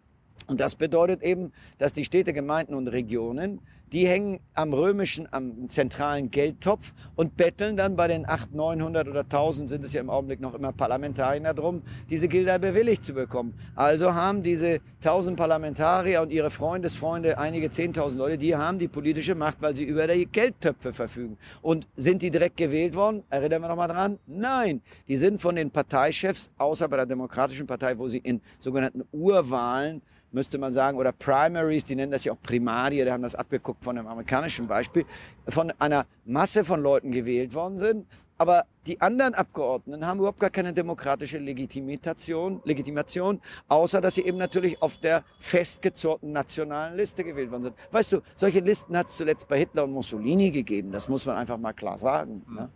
Und 0.47 0.61
das 0.61 0.75
bedeutet 0.75 1.23
eben, 1.23 1.53
dass 1.79 1.93
die 1.93 2.05
Städte, 2.05 2.33
Gemeinden 2.33 2.75
und 2.75 2.89
Regionen 2.89 3.61
die 3.93 4.07
hängen 4.07 4.41
am 4.55 4.73
römischen, 4.73 5.29
am 5.31 5.69
zentralen 5.69 6.31
Geldtopf 6.31 6.93
und 7.15 7.37
betteln 7.37 7.77
dann 7.77 7.95
bei 7.97 8.09
den 8.09 8.27
800, 8.27 8.55
900 8.55 9.09
oder 9.09 9.21
1000 9.21 9.71
sind 9.71 9.85
es 9.85 9.93
ja 9.93 10.01
im 10.01 10.09
Augenblick 10.09 10.41
noch 10.41 10.55
immer 10.55 10.73
Parlamentarier 10.73 11.53
darum, 11.53 11.83
diese 12.09 12.29
Gelder 12.29 12.59
bewilligt 12.59 13.05
zu 13.05 13.13
bekommen. 13.13 13.55
Also 13.75 14.15
haben 14.15 14.43
diese 14.43 14.81
1000 15.01 15.37
Parlamentarier 15.37 16.23
und 16.23 16.31
ihre 16.31 16.51
Freundesfreunde, 16.51 17.39
einige 17.39 17.69
10.000 17.69 18.17
Leute, 18.17 18.39
die 18.39 18.57
haben 18.57 18.79
die 18.79 18.89
politische 18.89 19.35
Macht, 19.35 19.61
weil 19.61 19.75
sie 19.75 19.85
über 19.85 20.07
die 20.07 20.27
Geldtöpfe 20.27 20.93
verfügen. 20.93 21.37
Und 21.61 21.87
sind 21.97 22.23
die 22.23 22.31
direkt 22.31 22.57
gewählt 22.57 22.95
worden? 22.95 23.25
Erinnern 23.29 23.63
wir 23.63 23.69
noch 23.69 23.77
mal 23.77 23.89
dran? 23.89 24.19
Nein, 24.27 24.81
die 25.09 25.17
sind 25.17 25.41
von 25.41 25.57
den 25.57 25.71
Parteichefs, 25.71 26.51
außer 26.57 26.89
bei 26.89 26.97
der 26.97 27.07
Demokratischen 27.07 27.67
Partei, 27.67 27.99
wo 27.99 28.09
sie 28.09 28.19
in 28.19 28.41
sogenannten 28.59 29.05
Urwahlen 29.13 30.03
müsste 30.33 30.59
man 30.59 30.73
sagen, 30.73 30.99
oder 30.99 31.13
Primaries, 31.13 31.85
die 31.85 31.95
nennen 31.95 32.13
das 32.13 32.25
ja 32.25 32.33
auch 32.33 32.41
Primarie, 32.43 33.05
die 33.05 33.11
haben 33.11 33.23
das 33.23 33.35
abgeguckt 33.35 33.82
von 33.83 33.99
einem 33.99 34.07
amerikanischen 34.07 34.67
Beispiel, 34.67 35.05
von 35.49 35.73
einer 35.79 36.07
Masse 36.25 36.65
von 36.65 36.83
Leuten 36.83 37.13
gewählt 37.13 37.55
worden 37.55 37.79
sind. 37.79 38.07
Aber 38.39 38.65
die 38.87 39.01
anderen 39.01 39.35
Abgeordneten 39.35 40.05
haben 40.05 40.19
überhaupt 40.19 40.41
gar 40.41 40.51
keine 40.51 40.73
demokratische 40.73 41.39
Legitimation, 41.39 42.61
Legitimation, 42.65 43.41
außer 43.69 44.01
dass 44.01 44.17
sie 44.17 44.23
eben 44.23 44.39
natürlich 44.39 44.83
auf 44.83 44.99
der 44.99 45.23
festgezurrten 45.39 46.33
nationalen 46.33 46.97
Liste 46.97 47.23
gewählt 47.23 47.53
worden 47.53 47.63
sind. 47.63 47.77
Weißt 47.93 48.13
du, 48.13 48.21
solche 48.35 48.61
Listen 48.61 48.97
hat 48.97 49.09
es 49.09 49.17
zuletzt 49.17 49.47
bei 49.47 49.59
Hitler 49.59 49.85
und 49.85 49.93
Mussolini 49.93 50.51
gegeben. 50.51 50.91
Das 50.91 51.09
muss 51.09 51.25
man 51.25 51.37
einfach 51.37 51.59
mal 51.59 51.73
klar 51.73 51.99
sagen. 51.99 52.43
Ne? 52.51 52.69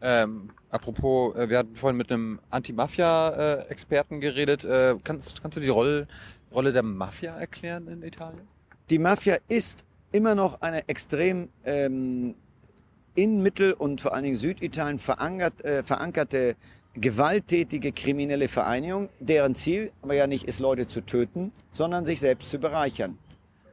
Ähm, 0.00 0.50
apropos, 0.70 1.36
äh, 1.36 1.48
wir 1.48 1.58
hatten 1.58 1.76
vorhin 1.76 1.96
mit 1.96 2.10
einem 2.10 2.40
Anti-Mafia-Experten 2.50 4.20
geredet. 4.20 4.64
Äh, 4.64 4.96
kannst, 5.04 5.40
kannst 5.40 5.56
du 5.56 5.60
die 5.60 5.68
Rolle 5.68 6.08
Rolle 6.52 6.72
der 6.72 6.82
Mafia 6.82 7.38
erklären 7.38 7.86
in 7.88 8.02
Italien? 8.02 8.48
Die 8.88 8.98
Mafia 8.98 9.38
ist 9.48 9.84
immer 10.16 10.34
noch 10.34 10.62
eine 10.62 10.88
extrem 10.88 11.50
ähm, 11.64 12.34
in 13.14 13.42
Mittel- 13.42 13.74
und 13.74 14.00
vor 14.00 14.14
allen 14.14 14.24
Dingen 14.24 14.36
Süditalien 14.36 14.98
verankert, 14.98 15.62
äh, 15.62 15.82
verankerte 15.82 16.56
gewalttätige 16.94 17.92
kriminelle 17.92 18.48
Vereinigung, 18.48 19.10
deren 19.20 19.54
Ziel 19.54 19.92
aber 20.00 20.14
ja 20.14 20.26
nicht 20.26 20.48
ist, 20.48 20.58
Leute 20.58 20.86
zu 20.86 21.02
töten, 21.02 21.52
sondern 21.70 22.06
sich 22.06 22.20
selbst 22.20 22.50
zu 22.50 22.58
bereichern. 22.58 23.18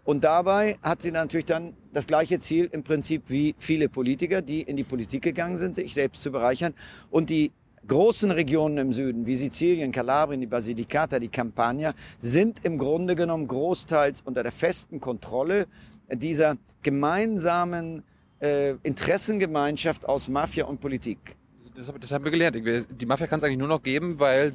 Und 0.03 0.25
dabei 0.25 0.77
hat 0.84 1.01
sie 1.01 1.12
natürlich 1.12 1.45
dann 1.45 1.77
das 1.93 2.08
gleiche 2.08 2.39
Ziel 2.39 2.67
im 2.73 2.84
Prinzip 2.84 3.23
wie 3.27 3.56
viele 3.58 3.88
Politiker, 3.88 4.41
die 4.41 4.62
in 4.62 4.75
die 4.75 4.84
Politik 4.84 5.23
gegangen 5.23 5.58
sind, 5.58 5.77
sich 5.77 5.93
selbst 5.93 6.21
zu 6.23 6.32
bereichern. 6.34 6.73
Und 7.10 7.29
die 7.29 7.53
großen 7.88 8.32
Regionen 8.32 8.77
im 8.77 8.91
Süden, 8.91 9.25
wie 9.25 9.38
Sizilien, 9.38 9.93
Kalabrien, 9.93 10.41
die 10.41 10.47
Basilicata, 10.47 11.19
die 11.19 11.29
Campania, 11.29 11.93
sind 12.19 12.65
im 12.65 12.77
Grunde 12.77 13.15
genommen 13.15 13.47
großteils 13.47 14.21
unter 14.21 14.43
der 14.43 14.51
festen 14.51 14.99
Kontrolle 14.99 15.67
dieser 16.15 16.58
gemeinsamen 16.82 18.04
äh, 18.39 18.76
Interessengemeinschaft 18.84 20.08
aus 20.08 20.28
Mafia 20.28 20.65
und 20.65 20.80
Politik. 20.80 21.36
Das, 21.76 21.91
das 21.99 22.12
haben 22.12 22.23
wir 22.23 22.32
gelernt. 22.32 22.56
Die 22.56 23.06
Mafia 23.06 23.28
kann 23.28 23.39
es 23.39 23.45
eigentlich 23.45 23.58
nur 23.58 23.67
noch 23.67 23.82
geben, 23.82 24.19
weil 24.19 24.54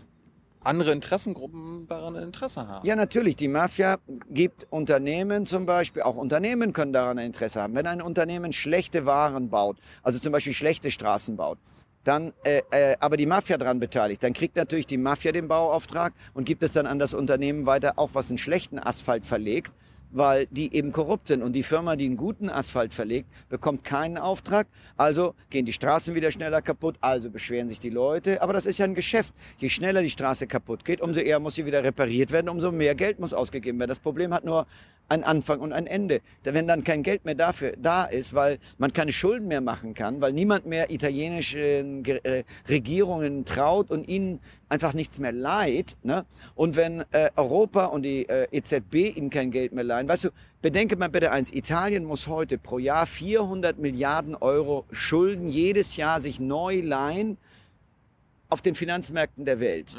andere 0.61 0.93
Interessengruppen 0.93 1.87
daran 1.89 2.15
Interesse 2.17 2.67
haben. 2.67 2.87
Ja, 2.87 2.97
natürlich. 2.97 3.37
Die 3.37 3.49
Mafia 3.49 3.99
gibt 4.31 4.67
Unternehmen 4.71 5.47
zum 5.47 5.67
Beispiel, 5.67 6.03
auch 6.03 6.17
Unternehmen 6.17 6.73
können 6.73 6.93
daran 6.93 7.19
Interesse 7.19 7.63
haben. 7.63 7.75
Wenn 7.75 7.87
ein 7.87 8.03
Unternehmen 8.03 8.53
schlechte 8.53 9.07
Waren 9.07 9.49
baut, 9.49 9.79
also 10.03 10.19
zum 10.19 10.33
Beispiel 10.33 10.53
schlechte 10.53 10.91
Straßen 10.91 11.37
baut, 11.37 11.59
dann 12.05 12.33
äh, 12.45 12.63
äh, 12.71 12.97
aber 13.01 13.17
die 13.17 13.27
Mafia 13.27 13.59
dran 13.59 13.81
beteiligt, 13.81 14.23
dann 14.23 14.33
kriegt 14.33 14.57
natürlich 14.57 14.87
die 14.87 14.97
Mafia 14.97 15.33
den 15.33 15.49
Bauauftrag 15.49 16.13
und 16.35 16.45
gibt 16.45 16.63
es 16.63 16.73
dann 16.73 16.87
an 16.87 16.99
das 16.99 17.15
Unternehmen 17.15 17.67
weiter, 17.67 17.95
auch 17.97 18.11
was 18.13 18.31
einen 18.31 18.39
schlechten 18.39 18.79
Asphalt 18.79 19.27
verlegt 19.27 19.73
weil 20.11 20.47
die 20.47 20.75
eben 20.75 20.93
korrupt 20.93 21.29
sind. 21.29 21.43
Und 21.43 21.53
die 21.53 21.63
Firma, 21.63 21.97
die 21.97 22.07
einen 22.07 22.17
guten 22.17 22.49
Asphalt 22.49 22.93
verlegt, 22.93 23.29
bekommt 23.49 23.85
keinen 23.85 24.19
Auftrag. 24.19 24.67
Also 24.97 25.35
gehen 25.51 25.67
die 25.67 25.73
Straßen 25.73 26.15
wieder 26.15 26.31
schneller 26.31 26.63
kaputt, 26.63 26.97
also 27.01 27.31
beschweren 27.31 27.69
sich 27.69 27.81
die 27.81 27.91
Leute. 27.91 28.43
Aber 28.43 28.53
das 28.53 28.67
ist 28.67 28.79
ja 28.79 28.85
ein 28.85 28.95
Geschäft. 28.95 29.35
Je 29.59 29.69
schneller 29.69 30.03
die 30.03 30.11
Straße 30.11 30.47
kaputt 30.47 30.85
geht, 30.85 31.01
umso 31.01 31.21
eher 31.21 31.41
muss 31.41 31.55
sie 31.55 31.67
wieder 31.67 31.85
repariert 31.85 32.33
werden, 32.33 32.49
umso 32.49 32.73
mehr 32.73 32.95
Geld 32.95 33.19
muss 33.21 33.33
ausgegeben 33.33 33.79
werden. 33.79 33.91
Das 33.91 33.99
Problem 33.99 34.33
hat 34.33 34.45
nur 34.45 34.67
einen 35.09 35.25
Anfang 35.25 35.61
und 35.61 35.73
ein 35.73 35.87
Ende. 35.87 36.21
Wenn 36.43 36.69
dann 36.69 36.85
kein 36.85 37.03
Geld 37.03 37.25
mehr 37.25 37.35
dafür 37.35 37.75
da 37.79 38.05
ist, 38.05 38.35
weil 38.35 38.59
man 38.77 38.93
keine 38.93 39.13
Schulden 39.13 39.49
mehr 39.49 39.61
machen 39.61 39.95
kann, 39.95 40.21
weil 40.21 40.33
niemand 40.33 40.67
mehr 40.67 40.91
italienische 40.91 41.59
äh, 41.59 42.45
Regierungen 42.69 43.45
traut 43.45 43.91
und 43.91 44.07
ihnen 44.07 44.41
einfach 44.69 44.93
nichts 44.93 45.19
mehr 45.19 45.33
leiht. 45.33 45.97
Ne? 46.03 46.25
Und 46.55 46.77
wenn 46.77 47.05
äh, 47.13 47.31
Europa 47.37 47.87
und 47.87 48.03
die 48.03 48.29
äh, 48.29 48.47
EZB 48.51 49.17
ihnen 49.17 49.31
kein 49.31 49.51
Geld 49.51 49.73
mehr 49.73 49.85
leihen, 49.85 50.09
weißt 50.09 50.25
du, 50.25 50.31
bedenke 50.63 50.97
mal 50.97 51.09
bitte 51.09 51.31
eins, 51.31 51.53
Italien 51.53 52.05
muss 52.05 52.27
heute 52.27 52.59
pro 52.59 52.79
Jahr 52.79 53.07
400 53.07 53.79
Milliarden 53.79 54.35
Euro 54.35 54.85
Schulden 54.93 55.49
jedes 55.49 55.97
Jahr 55.97 56.21
sich 56.21 56.41
neu 56.41 56.81
leihen 56.81 57.39
auf 58.49 58.63
den 58.63 58.75
Finanzmärkten 58.75 59.45
der 59.45 59.61
Welt. 59.61 59.95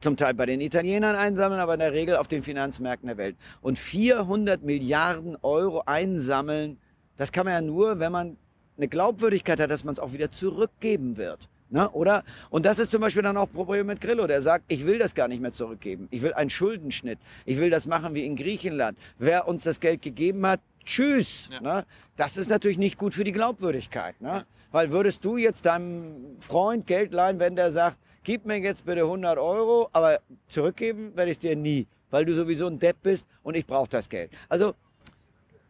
Zum 0.00 0.16
Teil 0.16 0.34
bei 0.34 0.44
den 0.44 0.60
Italienern 0.60 1.16
einsammeln, 1.16 1.60
aber 1.60 1.74
in 1.74 1.80
der 1.80 1.92
Regel 1.92 2.16
auf 2.16 2.28
den 2.28 2.42
Finanzmärkten 2.42 3.06
der 3.06 3.16
Welt. 3.16 3.36
Und 3.62 3.78
400 3.78 4.62
Milliarden 4.62 5.36
Euro 5.42 5.82
einsammeln, 5.86 6.78
das 7.16 7.32
kann 7.32 7.46
man 7.46 7.54
ja 7.54 7.60
nur, 7.62 8.00
wenn 8.00 8.12
man 8.12 8.36
eine 8.76 8.88
Glaubwürdigkeit 8.88 9.60
hat, 9.60 9.70
dass 9.70 9.84
man 9.84 9.92
es 9.92 10.00
auch 10.00 10.12
wieder 10.12 10.30
zurückgeben 10.30 11.16
wird. 11.16 11.48
Ne, 11.70 11.90
oder? 11.90 12.24
Und 12.50 12.64
das 12.64 12.78
ist 12.78 12.90
zum 12.90 13.00
Beispiel 13.00 13.22
dann 13.22 13.36
auch 13.36 13.50
Problem 13.50 13.86
mit 13.86 14.00
Grillo, 14.00 14.26
der 14.26 14.40
sagt, 14.42 14.64
ich 14.68 14.86
will 14.86 14.98
das 14.98 15.14
gar 15.14 15.28
nicht 15.28 15.40
mehr 15.40 15.52
zurückgeben. 15.52 16.08
Ich 16.10 16.22
will 16.22 16.32
einen 16.34 16.50
Schuldenschnitt. 16.50 17.18
Ich 17.46 17.58
will 17.58 17.70
das 17.70 17.86
machen 17.86 18.14
wie 18.14 18.26
in 18.26 18.36
Griechenland. 18.36 18.98
Wer 19.18 19.48
uns 19.48 19.64
das 19.64 19.80
Geld 19.80 20.02
gegeben 20.02 20.46
hat, 20.46 20.60
tschüss. 20.84 21.48
Ja. 21.50 21.60
Ne? 21.60 21.86
Das 22.16 22.36
ist 22.36 22.48
natürlich 22.48 22.78
nicht 22.78 22.98
gut 22.98 23.14
für 23.14 23.24
die 23.24 23.32
Glaubwürdigkeit. 23.32 24.20
Ne? 24.20 24.28
Ja. 24.28 24.44
Weil 24.70 24.92
würdest 24.92 25.24
du 25.24 25.36
jetzt 25.36 25.66
deinem 25.66 26.36
Freund 26.40 26.86
Geld 26.86 27.12
leihen, 27.12 27.38
wenn 27.38 27.56
der 27.56 27.72
sagt, 27.72 27.96
gib 28.24 28.44
mir 28.46 28.58
jetzt 28.58 28.84
bitte 28.84 29.02
100 29.02 29.38
Euro, 29.38 29.88
aber 29.92 30.18
zurückgeben 30.48 31.16
werde 31.16 31.30
ich 31.30 31.38
dir 31.38 31.56
nie, 31.56 31.86
weil 32.10 32.24
du 32.24 32.34
sowieso 32.34 32.66
ein 32.66 32.78
Depp 32.78 32.96
bist 33.02 33.26
und 33.42 33.56
ich 33.56 33.66
brauche 33.66 33.88
das 33.88 34.08
Geld. 34.08 34.30
Also 34.48 34.74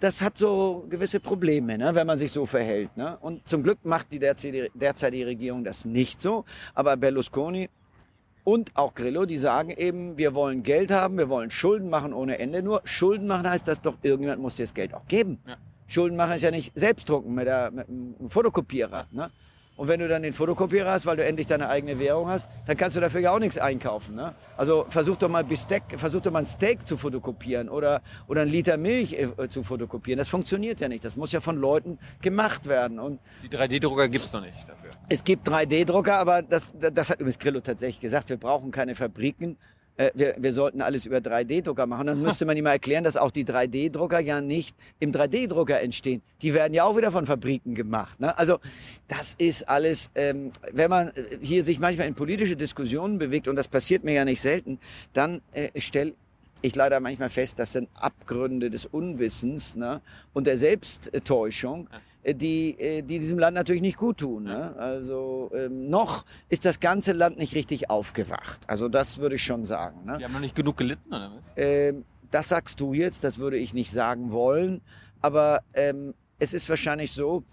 das 0.05 0.21
hat 0.21 0.37
so 0.37 0.85
gewisse 0.91 1.19
Probleme, 1.19 1.79
ne, 1.79 1.95
wenn 1.95 2.07
man 2.07 2.19
sich 2.19 2.31
so 2.31 2.45
verhält. 2.45 2.95
Ne? 2.95 3.17
Und 3.23 3.49
zum 3.49 3.63
Glück 3.63 3.79
macht 3.85 4.13
die 4.13 4.19
derzeitige 4.19 5.27
Regierung 5.27 5.65
das 5.65 5.87
nicht 5.87 6.21
so. 6.21 6.45
Aber 6.75 6.99
Berlusconi 6.99 7.71
und 8.45 8.77
auch 8.77 8.95
Grillo, 8.95 9.25
die 9.25 9.39
sagen 9.39 9.71
eben, 9.71 10.19
wir 10.19 10.35
wollen 10.35 10.63
Geld 10.63 10.91
haben, 10.91 11.17
wir 11.17 11.31
wollen 11.31 11.51
Schulden 11.51 11.89
machen 11.89 12.13
ohne 12.13 12.39
Ende. 12.39 12.63
Nur 12.63 12.83
Schulden 12.85 13.27
machen 13.27 13.49
heißt, 13.49 13.67
dass 13.67 13.81
doch 13.81 13.97
irgendjemand 14.03 14.43
muss 14.43 14.57
dir 14.57 14.65
das 14.65 14.75
Geld 14.75 14.93
auch 14.93 15.07
geben. 15.07 15.39
Ja. 15.47 15.57
Schulden 15.87 16.17
machen 16.19 16.35
ist 16.35 16.43
ja 16.43 16.51
nicht 16.51 16.73
selbst 16.75 17.09
drucken 17.09 17.35
mit, 17.35 17.47
der, 17.47 17.71
mit 17.71 17.89
einem 17.89 18.29
Fotokopierer. 18.29 19.07
Ne? 19.11 19.31
Und 19.77 19.89
wenn 19.89 19.99
du 19.99 20.07
dann 20.07 20.23
den 20.23 20.33
Fotokopierer 20.33 20.93
hast, 20.93 21.05
weil 21.05 21.17
du 21.17 21.25
endlich 21.25 21.49
deine 21.49 21.69
eigene 21.69 21.99
Währung 21.99 22.29
hast, 22.29 22.49
dann 22.67 22.77
kannst 22.77 22.97
du 22.97 23.01
dafür 23.01 23.21
ja 23.21 23.35
auch 23.35 23.41
nichts 23.41 23.59
einkaufen. 23.59 24.15
Ne? 24.15 24.35
Also 24.57 24.87
versuch 24.89 25.17
doch 25.17 25.29
mal 25.29 25.43
Besteck, 25.43 25.83
versuch 25.97 26.21
doch 26.21 26.31
mal 26.31 26.41
ein 26.41 26.47
Steak 26.47 26.87
zu 26.87 26.97
fotokopieren 26.97 27.69
oder, 27.69 28.01
oder 28.29 28.43
ein 28.43 28.49
Liter 28.49 28.77
Milch 28.77 29.15
äh, 29.15 29.49
zu 29.49 29.65
fotokopieren. 29.65 30.19
Das 30.19 30.29
funktioniert 30.29 30.79
ja 30.79 30.89
nicht. 30.89 31.05
Das 31.05 31.17
muss 31.17 31.33
ja 31.33 31.41
von 31.41 31.57
Leuten 31.57 31.99
gemacht 32.23 32.69
werden. 32.69 33.01
Und 33.01 33.19
Die 33.43 33.49
3D-Drucker 33.49 34.09
gibt's 34.09 34.33
noch 34.33 34.43
nicht 34.43 34.69
dafür. 34.69 34.91
Es 35.09 35.25
gibt 35.25 35.49
3D-Drucker, 35.49 36.19
aber 36.19 36.43
das, 36.43 36.73
das 36.79 37.11
hat 37.11 37.17
übrigens 37.17 37.41
Grillo 37.41 37.61
tatsächlich 37.61 38.01
gesagt. 38.01 38.29
Wir 38.29 38.37
brauchen 38.37 38.71
keine 38.71 38.95
Fabriken, 38.95 39.57
äh, 39.97 40.11
wir, 40.15 40.35
wir 40.39 40.53
sollten 40.53 40.81
alles 40.81 41.07
über 41.07 41.19
3D-Drucker 41.19 41.87
machen. 41.87 42.07
Dann 42.07 42.21
müsste 42.21 42.45
man 42.45 42.57
ihm 42.57 42.65
mal 42.65 42.73
erklären, 42.73 43.05
dass 43.05 43.17
auch 43.17 43.31
die 43.31 43.45
3D-Drucker 43.45 44.21
ja 44.21 44.41
nicht 44.41 44.77
im 45.01 45.13
3D-Drucker 45.13 45.81
entstehen. 45.81 46.23
Die 46.43 46.55
werden 46.55 46.75
ja 46.75 46.85
auch 46.85 46.97
wieder 46.97 47.13
von 47.13 47.27
Fabriken 47.27 47.75
gemacht. 47.75 48.21
Ne? 48.21 48.37
Also 48.37 48.59
das 49.09 49.35
ist 49.39 49.69
alles, 49.69 50.11
ähm, 50.15 50.51
wenn 50.73 50.91
man 50.91 51.09
äh, 51.09 51.39
hier 51.41 51.63
sich 51.63 51.79
manchmal 51.79 52.09
in 52.09 52.15
politische 52.15 52.57
Diskussionen 52.57 53.19
bewegt, 53.19 53.49
und 53.49 53.57
das 53.57 53.69
passiert 53.69 54.05
mir 54.05 54.15
ja 54.15 54.25
nicht 54.25 54.41
selten, 54.41 54.79
dann 55.13 55.41
äh, 55.53 55.69
stelle 55.81 56.15
ich 56.63 56.75
leider 56.75 56.99
manchmal 56.99 57.29
fest, 57.29 57.59
das 57.59 57.73
sind 57.73 57.89
Abgründe 57.95 58.71
des 58.71 58.87
Unwissens 58.87 59.77
ne? 59.77 60.01
und 60.33 60.47
der 60.47 60.57
Selbsttäuschung. 60.57 61.89
Ja 61.93 61.99
die, 62.33 62.79
äh, 62.79 63.03
die 63.03 63.19
diesem 63.19 63.39
Land 63.39 63.55
natürlich 63.55 63.83
nicht 63.83 63.99
gut 63.99 64.19
tun. 64.19 64.45
Ne? 64.45 64.75
Also 64.77 65.51
ähm, 65.55 65.91
noch 65.91 66.25
ist 66.49 66.65
das 66.65 66.81
ganze 66.81 67.13
Land 67.13 67.37
nicht 67.39 67.55
richtig 67.55 67.91
aufgewacht. 67.91 68.61
Also 68.67 68.89
das 68.89 69.19
würde 69.19 69.35
ich 69.35 69.45
schon 69.45 69.65
sagen. 69.65 70.05
Ne? 70.07 70.17
Die 70.19 70.25
haben 70.25 70.33
noch 70.33 70.41
nicht 70.41 70.55
genug 70.55 70.77
gelitten, 70.77 71.09
oder 71.09 71.31
was? 71.37 71.45
Ähm, 71.57 72.05
das 72.31 72.49
sagst 72.49 72.81
du 72.81 72.95
jetzt, 72.95 73.25
das 73.25 73.39
würde 73.39 73.59
ich 73.59 73.75
nicht 73.75 73.91
sagen 73.91 74.33
wollen. 74.33 74.81
Aber 75.21 75.61
ähm, 75.75 76.15
es 76.39 76.55
ist 76.55 76.69
wahrscheinlich 76.69 77.13
so, 77.13 77.45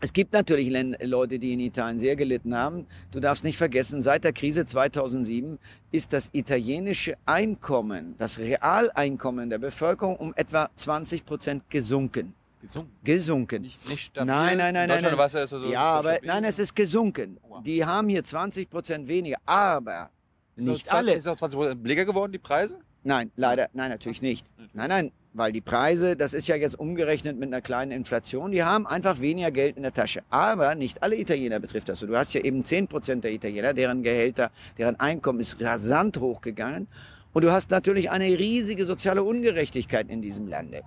es 0.00 0.12
gibt 0.12 0.32
natürlich 0.32 0.70
Leute, 1.02 1.38
die 1.38 1.52
in 1.52 1.60
Italien 1.60 1.98
sehr 1.98 2.16
gelitten 2.16 2.54
haben. 2.54 2.86
Du 3.10 3.20
darfst 3.20 3.44
nicht 3.44 3.56
vergessen, 3.56 4.02
seit 4.02 4.24
der 4.24 4.32
Krise 4.32 4.66
2007 4.66 5.58
ist 5.92 6.12
das 6.12 6.30
italienische 6.32 7.16
Einkommen, 7.24 8.14
das 8.18 8.38
Realeinkommen 8.38 9.48
der 9.48 9.58
Bevölkerung 9.58 10.16
um 10.16 10.34
etwa 10.34 10.68
20 10.74 11.24
Prozent 11.24 11.70
gesunken. 11.70 12.34
Gesunken? 12.66 12.92
Gesunken. 13.04 13.62
Nicht, 13.62 13.88
nicht 13.88 14.00
stabil? 14.06 14.26
Nein, 14.26 14.58
nein, 14.58 14.74
nein. 14.74 14.88
nein, 14.88 15.02
nein. 15.02 15.30
Ja, 15.32 15.46
so 15.46 15.64
ja 15.64 15.80
aber 15.80 16.18
nein, 16.22 16.44
es 16.44 16.58
ist 16.58 16.74
gesunken. 16.74 17.38
Die 17.64 17.84
haben 17.84 18.08
hier 18.08 18.24
20 18.24 18.70
Prozent 18.70 19.08
weniger, 19.08 19.36
aber 19.44 20.10
ist 20.56 20.66
nicht 20.66 20.86
20, 20.86 20.92
alle. 20.92 21.14
Ist 21.14 21.28
auch 21.28 21.36
20 21.36 21.58
Prozent 21.58 21.82
billiger 21.82 22.04
geworden, 22.04 22.32
die 22.32 22.38
Preise? 22.38 22.78
Nein, 23.02 23.30
leider, 23.36 23.68
nein, 23.74 23.90
natürlich 23.90 24.22
nicht. 24.22 24.46
Nein, 24.72 24.88
nein, 24.88 25.12
weil 25.34 25.52
die 25.52 25.60
Preise, 25.60 26.16
das 26.16 26.32
ist 26.32 26.48
ja 26.48 26.56
jetzt 26.56 26.78
umgerechnet 26.78 27.36
mit 27.36 27.48
einer 27.48 27.60
kleinen 27.60 27.90
Inflation, 27.90 28.52
die 28.52 28.62
haben 28.62 28.86
einfach 28.86 29.20
weniger 29.20 29.50
Geld 29.50 29.76
in 29.76 29.82
der 29.82 29.92
Tasche. 29.92 30.22
Aber 30.30 30.74
nicht 30.74 31.02
alle 31.02 31.16
Italiener 31.16 31.60
betrifft 31.60 31.88
das. 31.88 32.00
Du 32.00 32.16
hast 32.16 32.32
ja 32.34 32.40
eben 32.40 32.64
10 32.64 32.88
Prozent 32.88 33.24
der 33.24 33.32
Italiener, 33.32 33.74
deren 33.74 34.02
Gehälter, 34.02 34.50
deren 34.78 34.98
Einkommen 34.98 35.40
ist 35.40 35.60
rasant 35.60 36.18
hochgegangen. 36.18 36.88
Und 37.32 37.42
du 37.42 37.50
hast 37.50 37.70
natürlich 37.70 38.10
eine 38.10 38.26
riesige 38.26 38.86
soziale 38.86 39.22
Ungerechtigkeit 39.24 40.08
in 40.08 40.22
diesem 40.22 40.46
Lande. 40.46 40.82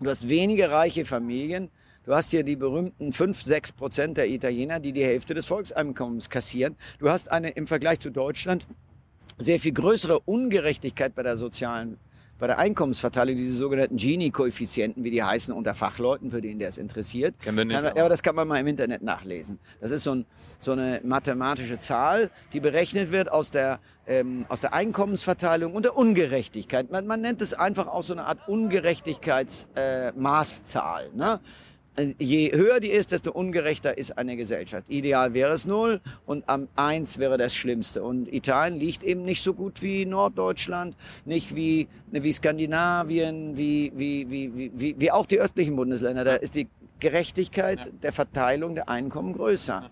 Du 0.00 0.10
hast 0.10 0.28
wenige 0.28 0.70
reiche 0.70 1.04
Familien. 1.04 1.70
Du 2.04 2.14
hast 2.14 2.30
hier 2.30 2.42
die 2.42 2.56
berühmten 2.56 3.12
5, 3.12 3.44
6 3.44 3.72
Prozent 3.72 4.16
der 4.16 4.28
Italiener, 4.28 4.80
die 4.80 4.92
die 4.92 5.04
Hälfte 5.04 5.34
des 5.34 5.46
Volkseinkommens 5.46 6.28
kassieren. 6.28 6.76
Du 6.98 7.08
hast 7.08 7.30
eine 7.30 7.50
im 7.50 7.66
Vergleich 7.66 8.00
zu 8.00 8.10
Deutschland 8.10 8.66
sehr 9.38 9.58
viel 9.58 9.72
größere 9.72 10.20
Ungerechtigkeit 10.20 11.14
bei 11.14 11.22
der 11.22 11.36
sozialen 11.36 11.98
bei 12.44 12.48
der 12.48 12.58
Einkommensverteilung 12.58 13.38
diese 13.38 13.56
sogenannten 13.56 13.96
Gini-Koeffizienten, 13.96 15.02
wie 15.02 15.10
die 15.10 15.22
heißen, 15.22 15.54
unter 15.54 15.74
Fachleuten, 15.74 16.30
für 16.30 16.42
den 16.42 16.58
der 16.58 16.68
es 16.68 16.76
interessiert. 16.76 17.40
Kennen 17.40 17.56
wir 17.56 17.64
nicht, 17.64 17.74
kann, 17.74 17.86
aber 17.86 18.10
das 18.10 18.22
kann 18.22 18.34
man 18.34 18.46
mal 18.46 18.58
im 18.58 18.66
Internet 18.66 19.00
nachlesen. 19.00 19.58
Das 19.80 19.90
ist 19.90 20.04
so, 20.04 20.16
ein, 20.16 20.26
so 20.58 20.72
eine 20.72 21.00
mathematische 21.04 21.78
Zahl, 21.78 22.30
die 22.52 22.60
berechnet 22.60 23.12
wird 23.12 23.32
aus 23.32 23.50
der, 23.50 23.80
ähm, 24.06 24.44
aus 24.50 24.60
der 24.60 24.74
Einkommensverteilung 24.74 25.72
und 25.72 25.86
der 25.86 25.96
Ungerechtigkeit. 25.96 26.90
Man, 26.90 27.06
man 27.06 27.22
nennt 27.22 27.40
es 27.40 27.54
einfach 27.54 27.86
auch 27.86 28.02
so 28.02 28.12
eine 28.12 28.26
Art 28.26 28.46
Ungerechtigkeitsmaßzahl. 28.46 31.12
Äh, 31.14 31.16
ne? 31.16 31.40
Je 32.18 32.52
höher 32.52 32.80
die 32.80 32.88
ist, 32.90 33.12
desto 33.12 33.30
ungerechter 33.30 33.96
ist 33.96 34.18
eine 34.18 34.36
Gesellschaft. 34.36 34.88
Ideal 34.88 35.34
wäre 35.34 35.52
es 35.52 35.66
null 35.66 36.00
und 36.26 36.48
am 36.48 36.68
eins 36.74 37.18
wäre 37.18 37.38
das 37.38 37.54
Schlimmste. 37.54 38.02
Und 38.02 38.32
Italien 38.32 38.78
liegt 38.78 39.02
eben 39.02 39.24
nicht 39.24 39.42
so 39.42 39.54
gut 39.54 39.82
wie 39.82 40.04
Norddeutschland, 40.04 40.96
nicht 41.24 41.54
wie, 41.54 41.88
wie 42.10 42.32
Skandinavien, 42.32 43.56
wie, 43.56 43.92
wie, 43.94 44.28
wie, 44.30 44.72
wie, 44.74 44.94
wie 44.98 45.10
auch 45.10 45.26
die 45.26 45.38
östlichen 45.38 45.76
Bundesländer. 45.76 46.24
Da 46.24 46.34
ist 46.34 46.54
die 46.54 46.68
Gerechtigkeit 47.00 47.90
der 48.02 48.12
Verteilung 48.12 48.74
der 48.74 48.88
Einkommen 48.88 49.34
größer. 49.34 49.90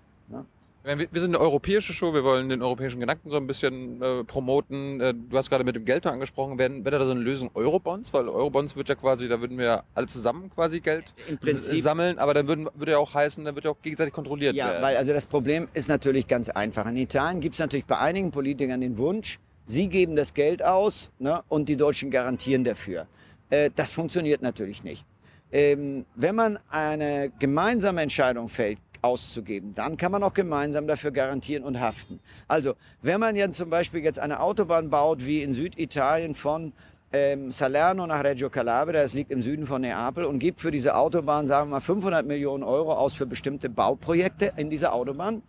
Wir 0.84 1.06
sind 1.12 1.30
eine 1.30 1.38
europäische 1.38 1.92
Show, 1.92 2.12
wir 2.12 2.24
wollen 2.24 2.48
den 2.48 2.60
europäischen 2.60 2.98
Gedanken 2.98 3.30
so 3.30 3.36
ein 3.36 3.46
bisschen 3.46 4.02
äh, 4.02 4.24
promoten. 4.24 5.00
Äh, 5.00 5.14
du 5.14 5.36
hast 5.36 5.48
gerade 5.48 5.62
mit 5.62 5.76
dem 5.76 5.84
Geld 5.84 6.04
angesprochen, 6.06 6.58
wäre 6.58 6.82
da 6.82 7.04
so 7.04 7.12
eine 7.12 7.20
Lösung 7.20 7.50
Eurobonds? 7.54 8.12
Weil 8.12 8.28
Eurobonds 8.28 8.74
wird 8.74 8.88
ja 8.88 8.96
quasi, 8.96 9.28
da 9.28 9.40
würden 9.40 9.58
wir 9.58 9.84
alle 9.94 10.08
zusammen 10.08 10.50
quasi 10.50 10.80
Geld 10.80 11.04
Im 11.28 11.38
Prinzip, 11.38 11.82
sammeln, 11.82 12.18
aber 12.18 12.34
dann 12.34 12.48
würden, 12.48 12.68
würde 12.74 12.92
ja 12.92 12.98
auch 12.98 13.14
heißen, 13.14 13.44
dann 13.44 13.54
wird 13.54 13.64
ja 13.64 13.70
auch 13.70 13.80
gegenseitig 13.80 14.12
kontrolliert 14.12 14.56
ja, 14.56 14.66
werden. 14.66 14.76
Ja, 14.78 14.82
weil 14.82 14.96
also 14.96 15.12
das 15.12 15.26
Problem 15.26 15.68
ist 15.72 15.88
natürlich 15.88 16.26
ganz 16.26 16.48
einfach. 16.48 16.84
In 16.86 16.96
Italien 16.96 17.40
gibt 17.40 17.54
es 17.54 17.60
natürlich 17.60 17.84
bei 17.84 17.98
einigen 17.98 18.32
Politikern 18.32 18.80
den 18.80 18.98
Wunsch, 18.98 19.38
sie 19.66 19.86
geben 19.86 20.16
das 20.16 20.34
Geld 20.34 20.64
aus 20.64 21.12
ne, 21.20 21.44
und 21.48 21.68
die 21.68 21.76
Deutschen 21.76 22.10
garantieren 22.10 22.64
dafür. 22.64 23.06
Äh, 23.50 23.70
das 23.76 23.92
funktioniert 23.92 24.42
natürlich 24.42 24.82
nicht. 24.82 25.04
Ähm, 25.52 26.06
wenn 26.16 26.34
man 26.34 26.58
eine 26.70 27.30
gemeinsame 27.38 28.00
Entscheidung 28.00 28.48
fällt, 28.48 28.78
auszugeben. 29.02 29.74
Dann 29.74 29.96
kann 29.96 30.12
man 30.12 30.22
auch 30.22 30.32
gemeinsam 30.32 30.86
dafür 30.86 31.10
garantieren 31.10 31.64
und 31.64 31.80
haften. 31.80 32.20
Also, 32.48 32.74
wenn 33.02 33.20
man 33.20 33.36
jetzt 33.36 33.56
zum 33.56 33.68
Beispiel 33.68 34.00
jetzt 34.02 34.18
eine 34.18 34.40
Autobahn 34.40 34.90
baut, 34.90 35.26
wie 35.26 35.42
in 35.42 35.52
Süditalien 35.52 36.34
von 36.34 36.72
ähm, 37.12 37.50
Salerno 37.50 38.06
nach 38.06 38.24
Reggio 38.24 38.48
Calabria, 38.48 39.02
das 39.02 39.12
liegt 39.12 39.30
im 39.30 39.42
Süden 39.42 39.66
von 39.66 39.82
Neapel, 39.82 40.24
und 40.24 40.38
gibt 40.38 40.60
für 40.60 40.70
diese 40.70 40.94
Autobahn, 40.94 41.46
sagen 41.46 41.68
wir 41.68 41.76
mal, 41.76 41.80
500 41.80 42.26
Millionen 42.26 42.62
Euro 42.62 42.92
aus 42.94 43.12
für 43.12 43.26
bestimmte 43.26 43.68
Bauprojekte 43.68 44.52
in 44.56 44.70
dieser 44.70 44.94
Autobahn. 44.94 45.42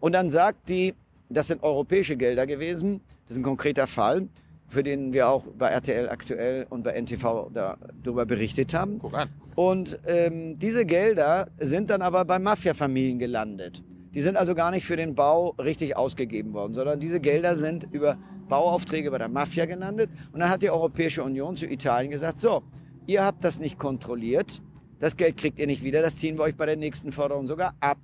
Und 0.00 0.12
dann 0.12 0.28
sagt 0.28 0.68
die, 0.68 0.94
das 1.28 1.46
sind 1.46 1.62
europäische 1.62 2.16
Gelder 2.16 2.46
gewesen, 2.46 3.00
das 3.26 3.36
ist 3.36 3.40
ein 3.40 3.44
konkreter 3.44 3.86
Fall, 3.86 4.28
für 4.68 4.82
den 4.82 5.12
wir 5.12 5.28
auch 5.28 5.46
bei 5.58 5.68
RTL 5.68 6.08
aktuell 6.08 6.66
und 6.68 6.82
bei 6.82 7.00
NTV 7.00 7.50
darüber 7.52 8.26
berichtet 8.26 8.74
haben. 8.74 8.98
Guck 8.98 9.14
an. 9.14 9.28
Und 9.54 9.98
ähm, 10.06 10.58
diese 10.58 10.84
Gelder 10.84 11.48
sind 11.58 11.90
dann 11.90 12.02
aber 12.02 12.24
bei 12.24 12.38
Mafiafamilien 12.38 13.18
gelandet. 13.18 13.82
Die 14.12 14.20
sind 14.20 14.36
also 14.36 14.54
gar 14.54 14.70
nicht 14.70 14.84
für 14.86 14.96
den 14.96 15.14
Bau 15.14 15.50
richtig 15.58 15.96
ausgegeben 15.96 16.52
worden, 16.52 16.74
sondern 16.74 17.00
diese 17.00 17.20
Gelder 17.20 17.56
sind 17.56 17.86
über 17.90 18.18
Bauaufträge 18.48 19.10
bei 19.10 19.18
der 19.18 19.28
Mafia 19.28 19.66
gelandet. 19.66 20.10
Und 20.32 20.40
dann 20.40 20.50
hat 20.50 20.62
die 20.62 20.70
Europäische 20.70 21.22
Union 21.22 21.56
zu 21.56 21.66
Italien 21.66 22.10
gesagt, 22.10 22.40
so, 22.40 22.62
ihr 23.06 23.24
habt 23.24 23.44
das 23.44 23.58
nicht 23.58 23.78
kontrolliert, 23.78 24.62
das 24.98 25.16
Geld 25.16 25.36
kriegt 25.36 25.58
ihr 25.58 25.66
nicht 25.66 25.82
wieder, 25.82 26.00
das 26.02 26.16
ziehen 26.16 26.38
wir 26.38 26.44
euch 26.44 26.56
bei 26.56 26.66
der 26.66 26.76
nächsten 26.76 27.12
Förderung 27.12 27.46
sogar 27.46 27.74
ab. 27.80 27.98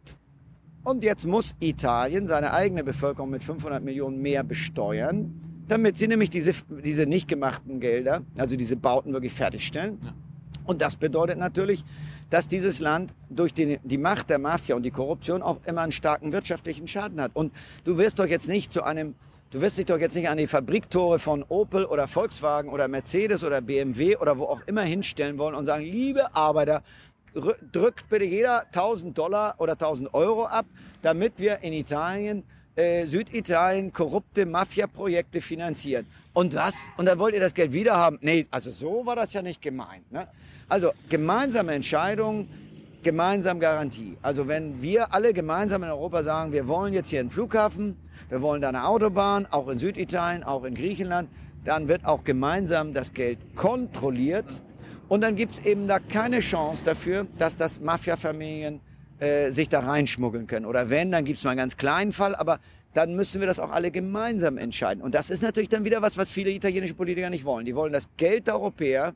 Und 0.85 1.05
jetzt 1.05 1.27
muss 1.27 1.55
Italien 1.61 2.27
seine 2.27 2.53
eigene 2.53 2.83
Bevölkerung 2.83 3.31
mit 3.31 3.43
500 3.43 3.83
Millionen 3.83 4.21
mehr 4.21 4.43
besteuern, 4.43 5.52
damit 5.69 5.99
sie 5.99 6.09
nämlich 6.09 6.31
diese, 6.31 6.53
diese 6.85 7.07
nicht 7.07 7.29
gemachten 7.29 7.81
Gelder, 7.81 8.23
also 8.37 8.57
diese 8.57 8.77
Bauten 8.77 9.13
wirklich 9.13 9.33
fertigstellen. 9.33 9.99
Ja. 10.03 10.15
Und 10.65 10.81
das 10.81 10.97
bedeutet 10.97 11.39
natürlich, 11.39 11.85
dass 12.31 12.49
dieses 12.49 12.81
Land 12.81 13.15
durch 13.29 13.53
die, 13.53 13.79
die 13.83 13.99
Macht 13.99 14.31
der 14.31 14.39
Mafia 14.39 14.77
und 14.77 14.85
die 14.85 14.91
Korruption 14.91 15.43
auch 15.43 15.59
immer 15.67 15.83
einen 15.83 15.93
starken 15.93 16.33
wirtschaftlichen 16.33 16.89
Schaden 16.89 17.21
hat. 17.21 17.33
Und 17.35 17.53
du 17.85 17.99
wirst 17.99 18.19
doch 18.19 18.27
jetzt 18.27 18.49
nicht 18.49 18.73
zu 18.73 18.83
einem 18.83 19.15
Du 19.53 19.61
wirst 19.61 19.77
dich 19.77 19.85
doch 19.85 19.99
jetzt 19.99 20.17
nicht 20.17 20.31
an 20.31 20.39
die 20.39 20.47
Fabriktore 20.47 21.19
von 21.19 21.45
Opel 21.47 21.85
oder 21.85 22.09
Volkswagen 22.09 22.71
oder 22.71 22.89
Mercedes 22.89 23.45
oder 23.45 23.61
BMW 23.61 24.17
oder 24.17 24.39
wo 24.39 24.45
auch 24.45 24.63
immer 24.67 24.81
hinstellen 24.81 25.37
wollen 25.37 25.55
und 25.55 25.67
sagen, 25.67 25.85
liebe 25.85 26.35
Arbeiter, 26.35 26.83
drückt 27.71 28.09
bitte 28.09 28.25
jeder 28.25 28.65
1000 28.69 29.17
Dollar 29.17 29.57
oder 29.59 29.73
1000 29.73 30.15
Euro 30.15 30.47
ab, 30.47 30.65
damit 31.03 31.35
wir 31.39 31.59
in 31.63 31.75
Italien, 31.75 32.45
äh, 32.77 33.07
Süditalien 33.07 33.93
korrupte 33.93 34.47
Mafia-Projekte 34.47 35.41
finanzieren. 35.41 36.07
Und 36.33 36.55
was? 36.55 36.75
Und 36.97 37.07
dann 37.07 37.19
wollt 37.19 37.35
ihr 37.35 37.41
das 37.41 37.55
Geld 37.55 37.73
wieder 37.73 37.97
haben? 37.97 38.19
Nee, 38.23 38.47
also 38.51 38.71
so 38.71 39.05
war 39.05 39.17
das 39.17 39.33
ja 39.33 39.43
nicht 39.43 39.61
gemeint. 39.61 40.11
Ne? 40.11 40.27
Also 40.69 40.93
gemeinsame 41.09 41.75
Entscheidungen, 41.75 42.49
gemeinsam 43.03 43.61
Garantie. 43.61 44.17
Also 44.23 44.49
wenn 44.49 44.81
wir 44.81 45.13
alle 45.13 45.35
gemeinsam 45.35 45.83
in 45.83 45.91
Europa 45.91 46.23
sagen, 46.23 46.53
wir 46.53 46.67
wollen 46.67 46.95
jetzt 46.95 47.11
hier 47.11 47.21
einen 47.21 47.31
Flughafen, 47.31 47.97
wir 48.31 48.41
wollen 48.41 48.63
da 48.63 48.69
eine 48.69 48.87
Autobahn, 48.87 49.47
auch 49.51 49.69
in 49.69 49.79
Süditalien, 49.79 50.43
auch 50.43 50.65
in 50.65 50.75
Griechenland, 50.75 51.29
dann 51.65 51.89
wird 51.89 52.07
auch 52.07 52.25
gemeinsam 52.25 52.95
das 52.95 53.13
Geld 53.13 53.39
kontrolliert 53.55 54.47
und 55.09 55.21
dann 55.21 55.37
gibt 55.37 55.53
es 55.53 55.59
eben 55.59 55.89
da 55.89 55.99
keine 55.99 56.41
Chance 56.41 56.85
dafür, 56.85 57.27
dass 57.39 57.55
das 57.55 57.81
Mafia-Familien 57.81 58.81
äh, 59.23 59.53
sich 59.53 59.69
da 59.69 59.79
reinschmuggeln 59.79 60.49
können. 60.49 60.67
Oder 60.67 60.91
wenn, 60.91 61.13
dann 61.13 61.25
gibt 61.25 61.39
es 61.39 61.45
mal 61.45 61.51
einen 61.51 61.59
ganz 61.59 61.77
kleinen 61.77 62.11
Fall, 62.11 62.35
aber 62.35 62.59
dann 62.93 63.15
müssen 63.15 63.41
wir 63.41 63.47
das 63.47 63.61
auch 63.61 63.71
alle 63.71 63.93
gemeinsam 63.93 64.59
entscheiden. 64.59 65.01
Und 65.01 65.15
das 65.15 65.31
ist 65.31 65.43
natürlich 65.43 65.69
dann 65.69 65.85
wieder 65.85 66.03
was, 66.03 66.17
was 66.19 66.29
viele 66.29 66.51
italienische 66.51 66.95
Politiker 66.95 67.31
nicht 67.31 67.45
wollen. 67.45 67.65
Die 67.65 67.77
wollen 67.77 67.93
das 67.93 68.09
Geld 68.17 68.49
der 68.49 68.55
Europäer, 68.55 69.15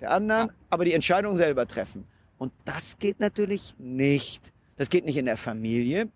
der 0.00 0.12
anderen, 0.12 0.52
aber 0.70 0.84
die 0.84 0.92
Entscheidung 0.92 1.36
selber 1.36 1.66
treffen. 1.66 2.06
Und 2.38 2.52
das 2.64 2.96
geht 3.00 3.18
natürlich 3.18 3.74
nicht. 3.76 4.52
Das 4.76 4.88
geht 4.88 5.04
nicht 5.04 5.16
in 5.16 5.26
der 5.26 5.36
Familie. 5.36 6.08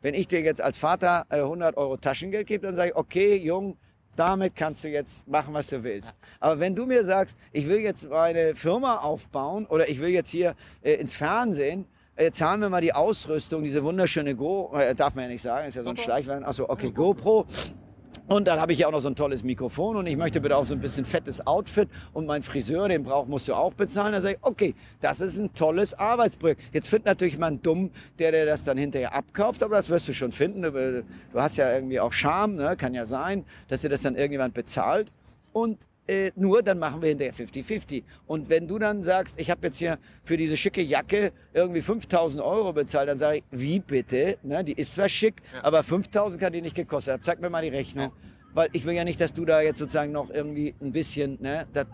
Wenn 0.00 0.14
ich 0.14 0.26
dir 0.26 0.40
jetzt 0.40 0.60
als 0.60 0.76
Vater 0.76 1.24
100 1.30 1.76
äh, 1.76 1.78
Euro 1.78 1.96
Taschengeld 1.98 2.48
gebe, 2.48 2.66
dann 2.66 2.74
sage 2.74 2.88
ich, 2.90 2.96
okay, 2.96 3.36
Jung, 3.36 3.76
damit 4.16 4.56
kannst 4.56 4.82
du 4.82 4.88
jetzt 4.88 5.28
machen, 5.28 5.54
was 5.54 5.68
du 5.68 5.84
willst. 5.84 6.12
Aber 6.40 6.58
wenn 6.58 6.74
du 6.74 6.84
mir 6.86 7.04
sagst, 7.04 7.38
ich 7.52 7.68
will 7.68 7.78
jetzt 7.78 8.10
meine 8.10 8.56
Firma 8.56 8.96
aufbauen 8.96 9.66
oder 9.66 9.88
ich 9.88 10.00
will 10.00 10.10
jetzt 10.10 10.30
hier 10.30 10.56
äh, 10.82 10.94
ins 10.94 11.14
Fernsehen, 11.14 11.86
äh, 12.22 12.32
zahlen 12.32 12.60
wir 12.60 12.68
mal 12.68 12.80
die 12.80 12.92
Ausrüstung, 12.92 13.62
diese 13.64 13.82
wunderschöne 13.82 14.34
Go, 14.36 14.72
äh, 14.76 14.94
darf 14.94 15.14
man 15.14 15.24
ja 15.24 15.30
nicht 15.30 15.42
sagen, 15.42 15.66
ist 15.66 15.74
ja 15.74 15.82
so 15.82 15.90
ein 15.90 15.96
Schleichwein. 15.96 16.44
Achso, 16.44 16.68
okay, 16.68 16.90
GoPro. 16.90 17.46
Und 18.28 18.46
dann 18.46 18.60
habe 18.60 18.72
ich 18.72 18.78
ja 18.78 18.86
auch 18.86 18.92
noch 18.92 19.00
so 19.00 19.08
ein 19.08 19.16
tolles 19.16 19.42
Mikrofon 19.42 19.96
und 19.96 20.06
ich 20.06 20.16
möchte 20.16 20.40
bitte 20.40 20.56
auch 20.56 20.64
so 20.64 20.74
ein 20.74 20.80
bisschen 20.80 21.04
fettes 21.04 21.44
Outfit 21.44 21.88
und 22.12 22.24
mein 22.26 22.42
Friseur, 22.42 22.88
den 22.88 23.02
braucht, 23.02 23.28
musst 23.28 23.48
du 23.48 23.54
auch 23.54 23.74
bezahlen. 23.74 24.12
Da 24.12 24.20
sage 24.20 24.36
ich, 24.36 24.46
okay, 24.46 24.74
das 25.00 25.20
ist 25.20 25.38
ein 25.38 25.52
tolles 25.54 25.92
Arbeitsprojekt. 25.92 26.62
Jetzt 26.72 26.88
findet 26.88 27.06
natürlich 27.06 27.36
man 27.36 27.60
dumm, 27.60 27.90
der, 28.20 28.30
der 28.30 28.46
das 28.46 28.62
dann 28.62 28.78
hinterher 28.78 29.12
abkauft, 29.12 29.62
aber 29.62 29.74
das 29.74 29.90
wirst 29.90 30.08
du 30.08 30.14
schon 30.14 30.30
finden. 30.30 30.62
Du, 30.62 31.04
hast 31.34 31.56
ja 31.56 31.74
irgendwie 31.74 31.98
auch 31.98 32.12
Charme, 32.12 32.54
ne? 32.54 32.76
kann 32.76 32.94
ja 32.94 33.06
sein, 33.06 33.44
dass 33.68 33.82
dir 33.82 33.88
das 33.88 34.02
dann 34.02 34.14
irgendjemand 34.14 34.54
bezahlt. 34.54 35.10
Und 35.52 35.78
äh, 36.12 36.32
nur 36.36 36.62
dann 36.62 36.78
machen 36.78 37.02
wir 37.02 37.08
hinterher 37.08 37.34
50-50. 37.34 38.02
Und 38.26 38.48
wenn 38.48 38.68
du 38.68 38.78
dann 38.78 39.02
sagst, 39.02 39.40
ich 39.40 39.50
habe 39.50 39.66
jetzt 39.66 39.78
hier 39.78 39.98
für 40.24 40.36
diese 40.36 40.56
schicke 40.56 40.82
Jacke 40.82 41.32
irgendwie 41.52 41.80
5000 41.80 42.42
Euro 42.42 42.72
bezahlt, 42.72 43.08
dann 43.08 43.18
sage 43.18 43.38
ich, 43.38 43.44
wie 43.50 43.80
bitte? 43.80 44.38
Ne, 44.42 44.62
die 44.64 44.72
ist 44.72 44.92
zwar 44.92 45.08
schick, 45.08 45.42
ja. 45.52 45.64
aber 45.64 45.82
5000 45.82 46.40
kann 46.40 46.52
die 46.52 46.62
nicht 46.62 46.76
gekostet. 46.76 47.24
Zeig 47.24 47.40
mir 47.40 47.50
mal 47.50 47.62
die 47.62 47.68
Rechnung. 47.68 48.06
Ja. 48.06 48.12
Weil 48.54 48.68
ich 48.72 48.84
will 48.84 48.94
ja 48.94 49.04
nicht, 49.04 49.20
dass 49.20 49.32
du 49.32 49.44
da 49.44 49.62
jetzt 49.62 49.78
sozusagen 49.78 50.12
noch 50.12 50.30
irgendwie 50.30 50.74
ein 50.80 50.92
bisschen 50.92 51.38
ne, 51.40 51.66
da, 51.72 51.84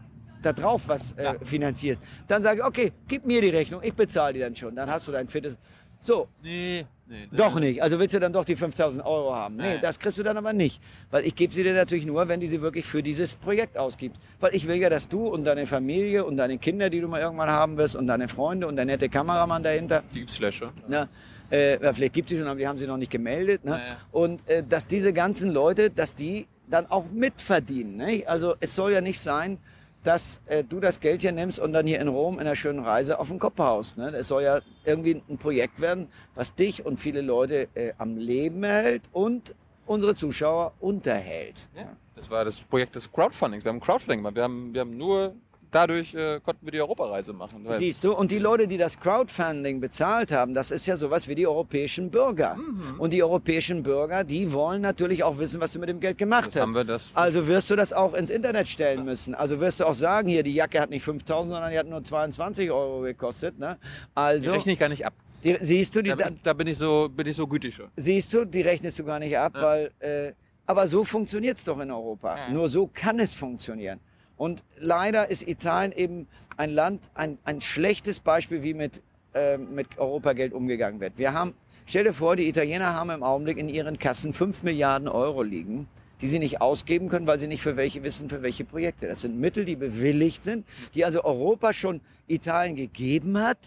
da 0.43 0.53
drauf 0.53 0.83
was 0.87 1.13
äh, 1.13 1.35
finanzierst. 1.45 2.03
Dann 2.27 2.43
sage 2.43 2.59
ich, 2.61 2.65
okay, 2.65 2.93
gib 3.07 3.25
mir 3.25 3.41
die 3.41 3.51
Rechnung, 3.51 3.81
ich 3.85 3.95
bezahle 3.95 4.35
die 4.35 4.41
dann 4.41 4.57
schon. 4.57 4.75
Dann 4.75 4.91
hast 4.91 5.07
du 5.09 5.13
dein 5.13 5.29
fittes... 5.29 5.57
So. 6.01 6.29
Nee, 6.43 6.87
nee. 7.07 7.29
Doch 7.33 7.59
nicht. 7.59 7.83
Also 7.83 7.99
willst 7.99 8.15
du 8.15 8.21
dann 8.21 8.33
doch 8.33 8.45
die 8.45 8.57
5000 8.57 9.05
Euro 9.05 9.35
haben? 9.35 9.57
Nee, 9.57 9.75
nee, 9.75 9.79
das 9.81 9.99
kriegst 9.99 10.19
du 10.19 10.23
dann 10.23 10.37
aber 10.37 10.53
nicht. 10.53 10.81
Weil 11.11 11.27
ich 11.27 11.35
gebe 11.35 11.53
sie 11.53 11.63
dir 11.63 11.75
natürlich 11.75 12.07
nur, 12.07 12.29
wenn 12.29 12.41
du 12.41 12.47
sie 12.47 12.61
wirklich 12.63 12.87
für 12.87 13.03
dieses 13.03 13.35
Projekt 13.35 13.77
ausgibst. 13.77 14.21
Weil 14.41 14.55
ich 14.55 14.67
will 14.69 14.77
ja, 14.77 14.89
dass 14.89 15.09
du 15.09 15.27
und 15.27 15.45
deine 15.45 15.67
Familie 15.67 16.25
und 16.25 16.37
deine 16.37 16.59
Kinder, 16.59 16.89
die 16.91 17.01
du 17.01 17.09
mal 17.09 17.21
irgendwann 17.21 17.51
haben 17.51 17.77
wirst 17.77 17.97
und 17.97 18.07
deine 18.07 18.29
Freunde 18.29 18.67
und 18.67 18.77
der 18.77 18.85
nette 18.85 19.09
Kameramann 19.09 19.63
dahinter. 19.63 20.03
Die 20.15 20.21
gibt's 20.21 20.37
Flasche. 20.37 20.71
Ne, 20.89 21.09
äh, 21.51 21.93
vielleicht 21.95 22.13
gibt 22.13 22.31
es 22.31 22.39
schon, 22.39 22.47
aber 22.47 22.59
die 22.59 22.69
haben 22.69 22.79
sie 22.79 22.87
noch 22.87 22.97
nicht 22.97 23.11
gemeldet. 23.11 23.65
Ne? 23.65 23.73
Naja. 23.73 23.97
Und 24.13 24.47
äh, 24.49 24.63
dass 24.63 24.87
diese 24.87 25.13
ganzen 25.13 25.51
Leute, 25.51 25.91
dass 25.91 26.15
die 26.15 26.47
dann 26.69 26.87
auch 26.87 27.11
mitverdienen. 27.11 27.97
Ne? 27.97 28.25
Also 28.27 28.55
es 28.61 28.75
soll 28.75 28.93
ja 28.93 29.01
nicht 29.01 29.21
sein, 29.21 29.59
dass 30.03 30.41
äh, 30.47 30.65
du 30.65 30.81
das 30.81 31.01
Geld 31.01 31.23
hier 31.23 31.33
nimmst 31.33 31.59
und 31.59 31.73
dann 31.73 31.87
hier 31.87 32.01
in 32.01 32.09
Rom 32.09 32.35
in 32.35 32.41
einer 32.41 32.57
schönen 32.57 32.81
Reise 32.81 33.19
auf 33.19 33.29
den 33.29 33.39
Kopf 33.39 33.59
haust. 33.59 33.97
Ne? 33.97 34.11
Das 34.11 34.29
soll 34.29 34.43
ja 34.43 34.61
irgendwie 34.85 35.23
ein 35.29 35.39
Projekt 35.39 35.81
werden, 35.81 36.09
was 36.35 36.55
dich 36.55 36.85
und 36.87 36.99
viele 36.99 37.21
Leute 37.21 37.69
äh, 37.75 37.93
am 37.99 38.17
Leben 38.17 38.63
erhält 38.63 39.03
und 39.13 39.55
unsere 39.87 40.15
Zuschauer 40.15 40.73
unterhält. 40.81 41.69
Ja, 41.75 41.89
das 42.15 42.31
war 42.31 42.45
das 42.45 42.61
Projekt 42.61 42.95
des 42.95 43.11
Crowdfundings. 43.11 43.65
Wir 43.65 43.71
haben 43.71 43.81
Crowdfunding 43.81 44.21
gemacht. 44.21 44.37
Wir 44.37 44.45
haben, 44.45 44.73
wir 44.73 44.83
haben 44.83 44.97
nur 44.97 45.35
dadurch 45.71 46.15
äh, 46.15 46.41
konnten 46.41 46.67
wir 46.67 46.73
die 46.73 46.81
Europareise 46.81 47.33
machen. 47.33 47.67
Siehst 47.71 48.05
du, 48.05 48.13
und 48.15 48.31
die 48.31 48.39
Leute, 48.39 48.69
die 48.69 48.79
das 48.79 48.99
Crowdfunding 48.99 49.81
bezahlt 49.81 50.33
haben, 50.33 50.55
das 50.55 50.71
ist 50.71 50.87
ja 50.87 50.97
sowas 50.97 51.29
wie 51.29 51.35
die 51.35 51.47
europäischen 51.47 52.11
Bürger. 52.11 52.55
Mhm. 52.55 52.99
Und 52.99 53.13
die 53.13 53.23
europäischen 53.23 53.83
Bürger, 53.83 54.25
die 54.25 54.53
wollen 54.53 54.83
natürlich 54.83 55.25
auch 55.25 55.39
wissen, 55.39 55.61
was 55.61 55.73
du 55.73 55.79
mit 55.79 55.89
dem 55.89 56.01
Geld 56.01 56.19
gemacht 56.19 56.55
das 56.55 56.63
hast. 56.63 57.11
also 57.15 57.47
wirst 57.47 57.71
du 57.71 57.77
das 57.77 57.93
auch 57.93 58.15
ins 58.15 58.31
Internet 58.31 58.69
stellen 58.69 58.99
ja. 58.99 59.05
müssen. 59.05 59.35
Also 59.35 59.61
wirst 59.61 59.81
du 59.81 59.85
auch 59.85 59.95
sagen, 59.95 60.29
hier, 60.29 60.43
die 60.43 60.55
Jacke 60.55 60.81
hat 60.81 60.91
nicht 60.91 61.05
5000, 61.05 61.53
sondern 61.53 61.71
die 61.71 61.79
hat 61.79 61.87
nur 61.87 62.03
22 62.03 62.71
Euro 62.71 63.03
gekostet. 63.03 63.59
Ne? 63.59 63.79
Also, 64.15 64.51
die 64.51 64.57
rechne 64.57 64.73
ich 64.73 64.79
gar 64.79 64.89
nicht 64.89 65.05
ab. 65.05 65.15
Die, 65.45 65.57
siehst 65.61 65.95
du, 65.95 66.03
die, 66.03 66.11
da, 66.11 66.17
bin, 66.17 66.41
da 66.43 66.53
bin 66.53 66.67
ich 66.67 66.79
so, 66.79 67.09
bin 67.09 67.27
ich 67.27 67.37
so 67.37 67.47
gütig 67.47 67.75
schon. 67.75 67.89
Siehst 67.97 68.35
du, 68.35 68.45
die 68.45 68.61
rechnest 68.61 68.99
du 68.99 69.05
gar 69.05 69.21
nicht 69.21 69.39
ab, 69.39 69.53
ja. 69.55 69.63
weil, 69.63 69.91
äh, 70.01 70.33
aber 70.67 70.87
so 70.87 71.05
funktioniert's 71.05 71.65
doch 71.65 71.79
in 71.79 71.91
Europa. 71.91 72.37
Ja. 72.37 72.49
Nur 72.51 72.69
so 72.69 72.89
kann 72.93 73.21
es 73.21 73.33
funktionieren. 73.33 74.01
Und 74.39 74.63
leider 74.79 75.31
ist 75.31 75.47
Italien 75.47 75.93
eben 75.93 76.29
ein 76.57 76.71
Land, 76.71 77.03
ein, 77.15 77.39
ein 77.45 77.61
schlechtes 77.61 78.21
Beispiel, 78.21 78.63
wie 78.63 78.73
mit, 78.73 79.03
äh, 79.35 79.59
mit 79.59 79.99
Europageld 79.99 80.53
umgegangen 80.53 81.01
wird. 81.01 81.19
Wir 81.19 81.35
haben, 81.35 81.55
stell 81.87 82.05
dir 82.05 82.13
vor, 82.13 82.37
die 82.37 82.49
Italiener 82.49 82.95
haben 82.95 83.11
im 83.11 83.23
Augenblick 83.23 83.59
in 83.59 83.69
ihren 83.69 83.99
Kassen 83.99 84.33
5 84.33 84.63
Milliarden 84.63 85.09
Euro 85.09 85.43
liegen, 85.43 85.89
die 86.21 86.29
sie 86.29 86.39
nicht 86.39 86.61
ausgeben 86.61 87.09
können, 87.09 87.27
weil 87.27 87.39
sie 87.39 87.49
nicht 87.49 87.63
für 87.63 87.77
welche 87.77 88.03
wissen, 88.03 88.29
für 88.29 88.43
welche 88.43 88.65
Projekte. 88.65 89.09
Das 89.09 89.21
sind 89.21 89.39
Mittel, 89.39 89.65
die 89.65 89.77
bewilligt 89.77 90.45
sind, 90.45 90.67
die 90.95 91.05
also 91.05 91.23
Europa 91.25 91.73
schon 91.73 92.01
Italien 92.29 92.77
gegeben 92.77 93.39
hat, 93.39 93.59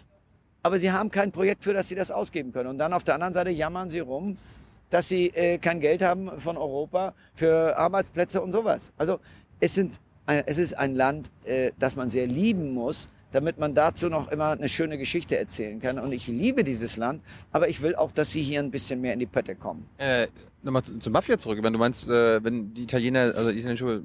aber 0.62 0.78
sie 0.78 0.90
haben 0.90 1.10
kein 1.10 1.32
Projekt, 1.32 1.64
für 1.64 1.74
das 1.74 1.88
sie 1.88 1.94
das 1.94 2.10
ausgeben 2.10 2.52
können. 2.52 2.70
Und 2.70 2.78
dann 2.78 2.92
auf 2.92 3.04
der 3.04 3.14
anderen 3.14 3.34
Seite 3.34 3.50
jammern 3.50 3.90
sie 3.90 4.00
rum, 4.00 4.38
dass 4.90 5.08
sie 5.08 5.28
äh, 5.28 5.58
kein 5.58 5.80
Geld 5.80 6.02
haben 6.02 6.40
von 6.40 6.56
Europa 6.56 7.14
für 7.34 7.76
Arbeitsplätze 7.76 8.40
und 8.40 8.52
sowas. 8.52 8.92
Also 8.96 9.18
es 9.58 9.74
sind 9.74 10.00
es 10.26 10.58
ist 10.58 10.74
ein 10.74 10.94
Land, 10.94 11.30
äh, 11.44 11.72
das 11.78 11.96
man 11.96 12.10
sehr 12.10 12.26
lieben 12.26 12.72
muss, 12.72 13.08
damit 13.32 13.58
man 13.58 13.74
dazu 13.74 14.08
noch 14.08 14.30
immer 14.30 14.50
eine 14.50 14.68
schöne 14.68 14.98
Geschichte 14.98 15.36
erzählen 15.36 15.80
kann. 15.80 15.98
Und 15.98 16.12
ich 16.12 16.26
liebe 16.28 16.64
dieses 16.64 16.96
Land, 16.96 17.22
aber 17.50 17.68
ich 17.68 17.82
will 17.82 17.96
auch, 17.96 18.12
dass 18.12 18.30
sie 18.30 18.42
hier 18.42 18.60
ein 18.60 18.70
bisschen 18.70 19.00
mehr 19.00 19.14
in 19.14 19.18
die 19.18 19.26
Pötte 19.26 19.54
kommen. 19.54 19.86
Äh, 19.98 20.28
Nochmal 20.64 20.84
zur 20.84 21.12
Mafia 21.12 21.38
zurück. 21.38 21.58
Wenn 21.60 21.72
du 21.72 21.78
meinst, 21.78 22.06
äh, 22.06 22.42
wenn 22.44 22.72
die 22.72 22.84
Italiener, 22.84 23.32
also 23.34 23.50
die 23.50 23.58
italienische 23.58 24.00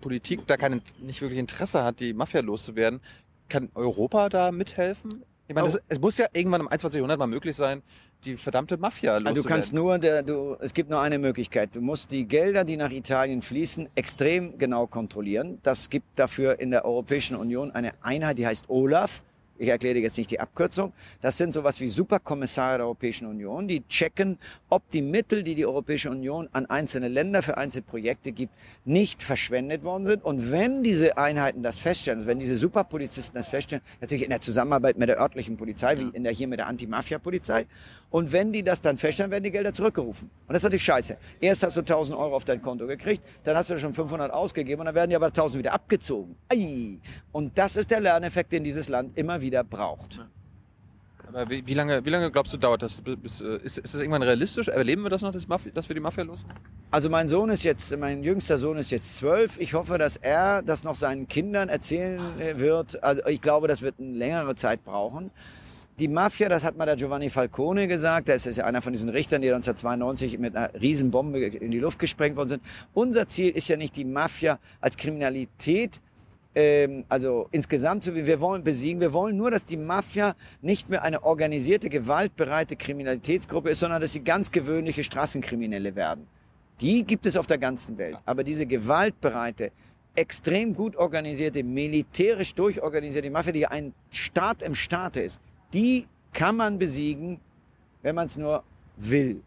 Politik 0.00 0.46
da 0.46 0.58
keine, 0.58 0.82
nicht 1.00 1.22
wirklich 1.22 1.38
Interesse 1.38 1.82
hat, 1.84 2.00
die 2.00 2.12
Mafia 2.12 2.42
loszuwerden, 2.42 3.00
kann 3.48 3.70
Europa 3.74 4.28
da 4.28 4.52
mithelfen? 4.52 5.22
Ich 5.48 5.54
meine, 5.54 5.66
Oh. 5.68 5.70
das, 5.72 5.80
es 5.88 6.00
muss 6.00 6.18
ja 6.18 6.26
irgendwann 6.32 6.60
im 6.62 6.68
21. 6.68 6.96
Jahrhundert 6.98 7.18
mal 7.18 7.26
möglich 7.26 7.56
sein, 7.56 7.82
die 8.24 8.36
verdammte 8.36 8.76
Mafia 8.76 9.12
Also 9.14 9.24
du 9.24 9.28
loszuwerden. 9.30 9.50
kannst 9.50 9.72
nur, 9.72 9.98
der, 9.98 10.22
du, 10.22 10.56
es 10.60 10.72
gibt 10.72 10.88
nur 10.88 11.00
eine 11.00 11.18
Möglichkeit. 11.18 11.74
Du 11.74 11.80
musst 11.80 12.12
die 12.12 12.24
Gelder, 12.26 12.64
die 12.64 12.76
nach 12.76 12.90
Italien 12.92 13.42
fließen, 13.42 13.88
extrem 13.96 14.56
genau 14.58 14.86
kontrollieren. 14.86 15.58
Das 15.62 15.90
gibt 15.90 16.06
dafür 16.18 16.60
in 16.60 16.70
der 16.70 16.84
Europäischen 16.84 17.36
Union 17.36 17.70
eine 17.72 17.92
Einheit, 18.02 18.38
die 18.38 18.46
heißt 18.46 18.70
OLAF. 18.70 19.22
Ich 19.62 19.68
erkläre 19.68 19.94
dir 19.94 20.00
jetzt 20.00 20.18
nicht 20.18 20.32
die 20.32 20.40
Abkürzung. 20.40 20.92
Das 21.20 21.38
sind 21.38 21.52
sowas 21.52 21.78
wie 21.78 21.86
Superkommissare 21.86 22.78
der 22.78 22.86
Europäischen 22.86 23.28
Union, 23.28 23.68
die 23.68 23.86
checken, 23.86 24.36
ob 24.68 24.90
die 24.90 25.02
Mittel, 25.02 25.44
die 25.44 25.54
die 25.54 25.64
Europäische 25.64 26.10
Union 26.10 26.48
an 26.50 26.66
einzelne 26.66 27.06
Länder 27.06 27.42
für 27.42 27.56
einzelne 27.56 27.82
Projekte 27.82 28.32
gibt, 28.32 28.52
nicht 28.84 29.22
verschwendet 29.22 29.84
worden 29.84 30.06
sind. 30.06 30.24
Und 30.24 30.50
wenn 30.50 30.82
diese 30.82 31.16
Einheiten 31.16 31.62
das 31.62 31.78
feststellen, 31.78 32.18
also 32.18 32.28
wenn 32.28 32.40
diese 32.40 32.56
Superpolizisten 32.56 33.38
das 33.38 33.46
feststellen, 33.46 33.84
natürlich 34.00 34.24
in 34.24 34.30
der 34.30 34.40
Zusammenarbeit 34.40 34.98
mit 34.98 35.08
der 35.08 35.20
örtlichen 35.20 35.56
Polizei, 35.56 35.96
wie 35.96 36.08
in 36.08 36.24
der 36.24 36.32
hier 36.32 36.48
mit 36.48 36.58
der 36.58 36.66
Anti-Mafia-Polizei, 36.66 37.66
und 38.12 38.30
wenn 38.30 38.52
die 38.52 38.62
das 38.62 38.80
dann 38.80 38.96
feststellen, 38.98 39.32
werden 39.32 39.42
die 39.42 39.50
Gelder 39.50 39.72
zurückgerufen. 39.72 40.30
Und 40.46 40.52
das 40.52 40.60
ist 40.60 40.64
natürlich 40.64 40.84
scheiße. 40.84 41.16
Erst 41.40 41.62
hast 41.62 41.76
du 41.76 41.80
1000 41.80 42.16
Euro 42.16 42.36
auf 42.36 42.44
dein 42.44 42.60
Konto 42.60 42.86
gekriegt, 42.86 43.22
dann 43.42 43.56
hast 43.56 43.70
du 43.70 43.78
schon 43.78 43.94
500 43.94 44.30
ausgegeben 44.30 44.80
und 44.80 44.86
dann 44.86 44.94
werden 44.94 45.10
die 45.10 45.16
aber 45.16 45.26
1000 45.26 45.60
wieder 45.60 45.72
abgezogen. 45.72 46.36
Ei. 46.52 46.98
Und 47.32 47.56
das 47.56 47.74
ist 47.74 47.90
der 47.90 48.00
Lerneffekt, 48.00 48.52
den 48.52 48.64
dieses 48.64 48.88
Land 48.88 49.16
immer 49.16 49.40
wieder 49.40 49.64
braucht. 49.64 50.20
Aber 51.26 51.48
wie, 51.48 51.66
wie, 51.66 51.72
lange, 51.72 52.04
wie 52.04 52.10
lange 52.10 52.30
glaubst 52.30 52.52
du, 52.52 52.58
dauert 52.58 52.82
das? 52.82 53.00
Bis, 53.00 53.40
äh, 53.40 53.56
ist, 53.64 53.78
ist 53.78 53.94
das 53.94 54.00
irgendwann 54.00 54.22
realistisch? 54.22 54.68
Erleben 54.68 55.02
wir 55.02 55.08
das 55.08 55.22
noch, 55.22 55.32
dass, 55.32 55.48
wir 55.48 55.94
die 55.94 56.00
Mafia 56.00 56.24
los? 56.24 56.44
Also 56.90 57.08
mein 57.08 57.28
Sohn 57.28 57.48
ist 57.48 57.64
jetzt, 57.64 57.96
mein 57.96 58.22
jüngster 58.22 58.58
Sohn 58.58 58.76
ist 58.76 58.90
jetzt 58.90 59.16
zwölf. 59.16 59.58
Ich 59.58 59.72
hoffe, 59.72 59.96
dass 59.96 60.18
er 60.18 60.60
das 60.60 60.84
noch 60.84 60.96
seinen 60.96 61.28
Kindern 61.28 61.70
erzählen 61.70 62.20
äh, 62.38 62.58
wird. 62.58 63.02
Also 63.02 63.24
ich 63.26 63.40
glaube, 63.40 63.68
das 63.68 63.80
wird 63.80 63.94
eine 63.98 64.10
längere 64.10 64.54
Zeit 64.54 64.84
brauchen. 64.84 65.30
Die 66.02 66.08
Mafia, 66.08 66.48
das 66.48 66.64
hat 66.64 66.76
mal 66.76 66.84
der 66.84 66.96
Giovanni 66.96 67.30
Falcone 67.30 67.86
gesagt, 67.86 68.28
das 68.28 68.44
ist 68.44 68.56
ja 68.56 68.64
einer 68.64 68.82
von 68.82 68.92
diesen 68.92 69.08
Richtern, 69.08 69.40
die 69.40 69.46
1992 69.46 70.36
mit 70.36 70.56
einer 70.56 70.74
Riesenbombe 70.74 71.38
in 71.46 71.70
die 71.70 71.78
Luft 71.78 72.00
gesprengt 72.00 72.36
worden 72.36 72.48
sind. 72.48 72.62
Unser 72.92 73.28
Ziel 73.28 73.50
ist 73.50 73.68
ja 73.68 73.76
nicht 73.76 73.94
die 73.94 74.04
Mafia 74.04 74.58
als 74.80 74.96
Kriminalität 74.96 76.00
ähm, 76.56 77.04
also 77.08 77.46
insgesamt, 77.52 78.12
wir 78.12 78.40
wollen 78.40 78.64
besiegen. 78.64 79.00
Wir 79.00 79.12
wollen 79.12 79.36
nur, 79.36 79.52
dass 79.52 79.64
die 79.64 79.76
Mafia 79.76 80.34
nicht 80.60 80.90
mehr 80.90 81.04
eine 81.04 81.22
organisierte, 81.22 81.88
gewaltbereite 81.88 82.74
Kriminalitätsgruppe 82.74 83.70
ist, 83.70 83.78
sondern 83.78 84.00
dass 84.00 84.12
sie 84.12 84.24
ganz 84.24 84.50
gewöhnliche 84.50 85.04
Straßenkriminelle 85.04 85.94
werden. 85.94 86.26
Die 86.80 87.04
gibt 87.04 87.26
es 87.26 87.36
auf 87.36 87.46
der 87.46 87.58
ganzen 87.58 87.96
Welt. 87.96 88.18
Aber 88.26 88.42
diese 88.42 88.66
gewaltbereite, 88.66 89.70
extrem 90.16 90.74
gut 90.74 90.96
organisierte, 90.96 91.62
militärisch 91.62 92.56
durchorganisierte 92.56 93.30
Mafia, 93.30 93.52
die 93.52 93.66
ein 93.68 93.94
Staat 94.10 94.62
im 94.62 94.74
Staate 94.74 95.20
ist, 95.20 95.40
die 95.72 96.06
kann 96.32 96.56
man 96.56 96.78
besiegen, 96.78 97.40
wenn 98.02 98.14
man 98.14 98.26
es 98.26 98.36
nur 98.36 98.62
will. 98.96 99.42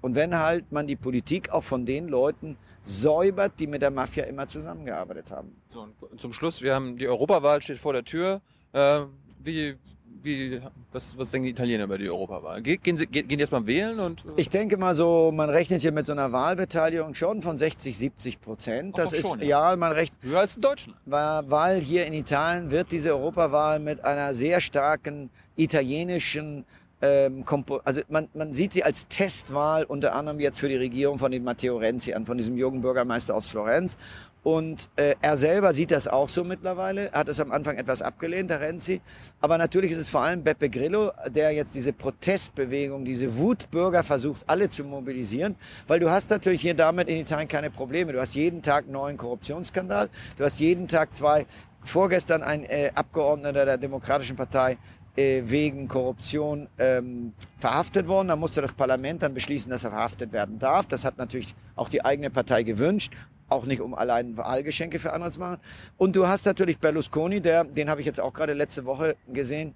Und 0.00 0.14
wenn 0.14 0.36
halt 0.36 0.70
man 0.72 0.86
die 0.86 0.96
Politik 0.96 1.50
auch 1.50 1.64
von 1.64 1.84
den 1.84 2.08
Leuten 2.08 2.56
säubert, 2.82 3.52
die 3.58 3.66
mit 3.66 3.82
der 3.82 3.90
Mafia 3.90 4.24
immer 4.24 4.48
zusammengearbeitet 4.48 5.30
haben. 5.30 5.54
So, 5.72 5.86
und 6.10 6.20
zum 6.20 6.32
Schluss, 6.32 6.62
wir 6.62 6.74
haben 6.74 6.96
die 6.96 7.06
Europawahl 7.06 7.60
steht 7.62 7.78
vor 7.78 7.92
der 7.92 8.04
Tür. 8.04 8.40
Äh, 8.72 9.02
wie, 9.42 9.76
wie, 10.22 10.60
was, 10.92 11.16
was 11.16 11.30
denken 11.30 11.44
die 11.46 11.50
Italiener 11.52 11.84
über 11.84 11.98
die 11.98 12.08
Europawahl? 12.08 12.62
Ge- 12.62 12.76
Gehen, 12.76 12.96
sie, 12.96 13.06
gehen 13.06 13.28
die 13.28 13.38
erstmal 13.38 13.66
wählen 13.66 13.98
und. 14.00 14.24
äh, 14.24 14.28
Ich 14.36 14.50
denke 14.50 14.76
mal 14.76 14.94
so, 14.94 15.32
man 15.34 15.50
rechnet 15.50 15.82
hier 15.82 15.92
mit 15.92 16.06
so 16.06 16.12
einer 16.12 16.32
Wahlbeteiligung 16.32 17.14
schon 17.14 17.42
von 17.42 17.56
60, 17.56 17.96
70 17.96 18.40
Prozent. 18.40 18.98
Das 18.98 19.12
ist, 19.12 19.28
schon, 19.28 19.40
ja. 19.40 19.70
ja. 19.70 19.76
man 19.76 19.92
rechnet, 19.92 20.18
höher 20.22 20.40
als 20.40 20.56
in 20.56 20.62
Deutschland. 20.62 20.98
weil 21.04 21.80
hier 21.80 22.06
in 22.06 22.12
Italien 22.14 22.70
wird 22.70 22.92
diese 22.92 23.10
Europawahl 23.10 23.78
mit 23.80 24.04
einer 24.04 24.34
sehr 24.34 24.60
starken 24.60 25.30
italienischen 25.56 26.64
ähm, 27.02 27.44
also 27.84 28.02
man, 28.10 28.28
man 28.34 28.52
sieht 28.52 28.74
sie 28.74 28.84
als 28.84 29.08
Testwahl 29.08 29.84
unter 29.84 30.14
anderem 30.14 30.38
jetzt 30.38 30.60
für 30.60 30.68
die 30.68 30.76
Regierung 30.76 31.18
von 31.18 31.32
dem 31.32 31.44
Matteo 31.44 31.78
Renzi 31.78 32.12
an, 32.12 32.26
von 32.26 32.36
diesem 32.36 32.58
jungen 32.58 32.82
Bürgermeister 32.82 33.34
aus 33.34 33.48
Florenz. 33.48 33.96
Und 34.42 34.88
äh, 34.96 35.16
er 35.20 35.36
selber 35.36 35.74
sieht 35.74 35.90
das 35.90 36.08
auch 36.08 36.28
so 36.28 36.44
mittlerweile. 36.44 37.10
Er 37.10 37.20
hat 37.20 37.28
es 37.28 37.40
am 37.40 37.52
Anfang 37.52 37.76
etwas 37.76 38.00
abgelehnt, 38.00 38.48
der 38.48 38.60
Renzi. 38.60 39.02
Aber 39.40 39.58
natürlich 39.58 39.92
ist 39.92 39.98
es 39.98 40.08
vor 40.08 40.22
allem 40.22 40.42
Beppe 40.42 40.70
Grillo, 40.70 41.12
der 41.28 41.52
jetzt 41.52 41.74
diese 41.74 41.92
Protestbewegung, 41.92 43.04
diese 43.04 43.36
Wutbürger 43.36 44.02
versucht, 44.02 44.42
alle 44.46 44.70
zu 44.70 44.82
mobilisieren. 44.84 45.56
Weil 45.86 46.00
du 46.00 46.10
hast 46.10 46.30
natürlich 46.30 46.62
hier 46.62 46.74
damit 46.74 47.08
in 47.08 47.18
Italien 47.18 47.48
keine 47.48 47.70
Probleme. 47.70 48.12
Du 48.12 48.20
hast 48.20 48.34
jeden 48.34 48.62
Tag 48.62 48.84
einen 48.84 48.92
neuen 48.92 49.16
Korruptionsskandal. 49.18 50.08
Du 50.38 50.44
hast 50.44 50.58
jeden 50.58 50.88
Tag 50.88 51.14
zwei, 51.14 51.46
vorgestern 51.82 52.42
ein 52.42 52.64
äh, 52.64 52.92
Abgeordneter 52.94 53.66
der 53.66 53.76
Demokratischen 53.76 54.36
Partei 54.36 54.78
äh, 55.16 55.42
wegen 55.44 55.86
Korruption 55.86 56.68
ähm, 56.78 57.34
verhaftet 57.58 58.08
worden. 58.08 58.28
Da 58.28 58.36
musste 58.36 58.62
das 58.62 58.72
Parlament 58.72 59.22
dann 59.22 59.34
beschließen, 59.34 59.70
dass 59.70 59.84
er 59.84 59.90
verhaftet 59.90 60.32
werden 60.32 60.58
darf. 60.58 60.86
Das 60.86 61.04
hat 61.04 61.18
natürlich 61.18 61.54
auch 61.76 61.88
die 61.88 62.04
eigene 62.04 62.30
Partei 62.30 62.62
gewünscht. 62.62 63.12
Auch 63.50 63.66
nicht, 63.66 63.80
um 63.80 63.94
allein 63.94 64.36
Wahlgeschenke 64.36 64.98
für 64.98 65.12
andere 65.12 65.30
zu 65.30 65.40
machen. 65.40 65.58
Und 65.98 66.16
du 66.16 66.26
hast 66.26 66.46
natürlich 66.46 66.78
Berlusconi, 66.78 67.40
der, 67.40 67.64
den 67.64 67.90
habe 67.90 68.00
ich 68.00 68.06
jetzt 68.06 68.20
auch 68.20 68.32
gerade 68.32 68.54
letzte 68.54 68.86
Woche 68.86 69.16
gesehen, 69.28 69.74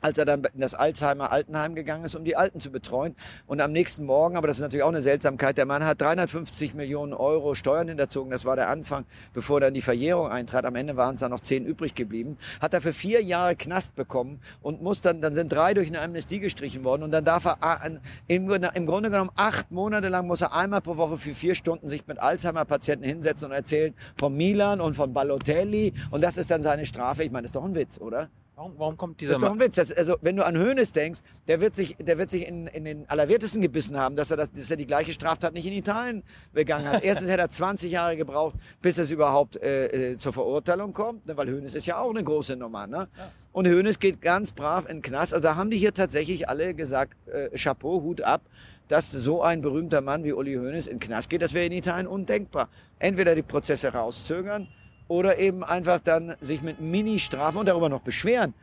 als 0.00 0.18
er 0.18 0.24
dann 0.24 0.44
in 0.54 0.60
das 0.60 0.74
Alzheimer 0.74 1.32
Altenheim 1.32 1.74
gegangen 1.74 2.04
ist, 2.04 2.14
um 2.14 2.24
die 2.24 2.36
Alten 2.36 2.60
zu 2.60 2.70
betreuen. 2.70 3.14
Und 3.46 3.60
am 3.60 3.72
nächsten 3.72 4.04
Morgen, 4.04 4.36
aber 4.36 4.46
das 4.46 4.56
ist 4.56 4.62
natürlich 4.62 4.82
auch 4.84 4.88
eine 4.88 5.02
Seltsamkeit, 5.02 5.58
der 5.58 5.66
Mann 5.66 5.84
hat 5.84 6.00
350 6.00 6.74
Millionen 6.74 7.12
Euro 7.12 7.54
Steuern 7.54 7.88
hinterzogen. 7.88 8.30
Das 8.30 8.44
war 8.44 8.56
der 8.56 8.68
Anfang, 8.68 9.04
bevor 9.32 9.60
dann 9.60 9.74
die 9.74 9.82
Verjährung 9.82 10.28
eintrat. 10.30 10.64
Am 10.64 10.74
Ende 10.76 10.96
waren 10.96 11.14
es 11.14 11.20
dann 11.20 11.30
noch 11.30 11.40
zehn 11.40 11.64
übrig 11.64 11.94
geblieben. 11.94 12.36
Hat 12.60 12.74
er 12.74 12.80
für 12.80 12.92
vier 12.92 13.22
Jahre 13.22 13.56
Knast 13.56 13.94
bekommen 13.96 14.40
und 14.62 14.82
muss 14.82 15.00
dann, 15.00 15.20
dann 15.20 15.34
sind 15.34 15.52
drei 15.52 15.74
durch 15.74 15.88
eine 15.88 16.00
Amnestie 16.00 16.40
gestrichen 16.40 16.84
worden. 16.84 17.02
Und 17.02 17.10
dann 17.10 17.24
darf 17.24 17.44
er 17.44 17.62
a- 17.62 17.74
an- 17.74 18.00
im, 18.26 18.46
Grunde- 18.48 18.70
im 18.74 18.86
Grunde 18.86 19.10
genommen 19.10 19.30
acht 19.36 19.70
Monate 19.70 20.08
lang 20.08 20.26
muss 20.26 20.40
er 20.40 20.54
einmal 20.54 20.80
pro 20.80 20.96
Woche 20.96 21.18
für 21.18 21.34
vier 21.34 21.54
Stunden 21.54 21.88
sich 21.88 22.06
mit 22.06 22.18
Alzheimer-Patienten 22.18 23.04
hinsetzen 23.04 23.46
und 23.48 23.52
erzählen 23.54 23.94
von 24.16 24.36
Milan 24.36 24.80
und 24.80 24.94
von 24.94 25.12
Balotelli. 25.12 25.92
Und 26.10 26.22
das 26.22 26.36
ist 26.36 26.50
dann 26.50 26.62
seine 26.62 26.86
Strafe. 26.86 27.24
Ich 27.24 27.30
meine, 27.32 27.42
das 27.42 27.50
ist 27.50 27.56
doch 27.56 27.64
ein 27.64 27.74
Witz, 27.74 27.98
oder? 27.98 28.28
Warum, 28.58 28.74
warum 28.76 28.96
kommt 28.96 29.14
Das 29.14 29.18
dieser 29.20 29.32
ist 29.34 29.42
doch 29.42 29.52
ein 29.52 29.60
Witz. 29.60 29.76
Das, 29.76 29.92
also, 29.92 30.16
wenn 30.20 30.34
du 30.34 30.44
an 30.44 30.58
Hoeneß 30.58 30.90
denkst, 30.90 31.20
der 31.46 31.60
wird 31.60 31.76
sich, 31.76 31.94
der 32.00 32.18
wird 32.18 32.28
sich 32.28 32.44
in, 32.44 32.66
in 32.66 32.84
den 32.84 33.08
Allerwertesten 33.08 33.62
gebissen 33.62 33.96
haben, 33.96 34.16
dass 34.16 34.32
er, 34.32 34.36
das, 34.36 34.50
dass 34.50 34.68
er 34.68 34.76
die 34.76 34.86
gleiche 34.86 35.12
Straftat 35.12 35.54
nicht 35.54 35.64
in 35.64 35.72
Italien 35.72 36.24
begangen 36.52 36.88
hat. 36.88 37.04
Erstens 37.04 37.30
hätte 37.30 37.42
er 37.42 37.50
20 37.50 37.92
Jahre 37.92 38.16
gebraucht, 38.16 38.56
bis 38.82 38.98
es 38.98 39.12
überhaupt 39.12 39.58
äh, 39.58 40.14
äh, 40.14 40.18
zur 40.18 40.32
Verurteilung 40.32 40.92
kommt, 40.92 41.24
ne? 41.24 41.36
weil 41.36 41.46
Hoeneß 41.46 41.76
ist 41.76 41.86
ja 41.86 42.00
auch 42.00 42.10
eine 42.10 42.24
große 42.24 42.56
Nummer. 42.56 42.88
Ne? 42.88 43.06
Und 43.52 43.68
Hoeneß 43.68 44.00
geht 44.00 44.20
ganz 44.20 44.50
brav 44.50 44.86
in 44.86 44.96
den 44.96 45.02
Knast. 45.02 45.34
Also 45.34 45.44
da 45.44 45.54
haben 45.54 45.70
die 45.70 45.78
hier 45.78 45.94
tatsächlich 45.94 46.48
alle 46.48 46.74
gesagt, 46.74 47.14
äh, 47.28 47.56
Chapeau, 47.56 48.02
Hut 48.02 48.22
ab, 48.22 48.40
dass 48.88 49.12
so 49.12 49.40
ein 49.40 49.62
berühmter 49.62 50.00
Mann 50.00 50.24
wie 50.24 50.32
Uli 50.32 50.54
Hoeneß 50.56 50.88
in 50.88 50.94
den 50.94 51.00
Knast 51.00 51.30
geht. 51.30 51.42
Das 51.42 51.54
wäre 51.54 51.66
in 51.66 51.72
Italien 51.72 52.08
undenkbar. 52.08 52.70
Entweder 52.98 53.36
die 53.36 53.42
Prozesse 53.42 53.92
rauszögern 53.92 54.66
oder 55.08 55.38
eben 55.38 55.64
einfach 55.64 56.00
dann 56.00 56.36
sich 56.40 56.62
mit 56.62 56.80
Mini-Strafen 56.80 57.58
und 57.58 57.66
darüber 57.66 57.88
noch 57.88 58.02
beschweren. 58.02 58.54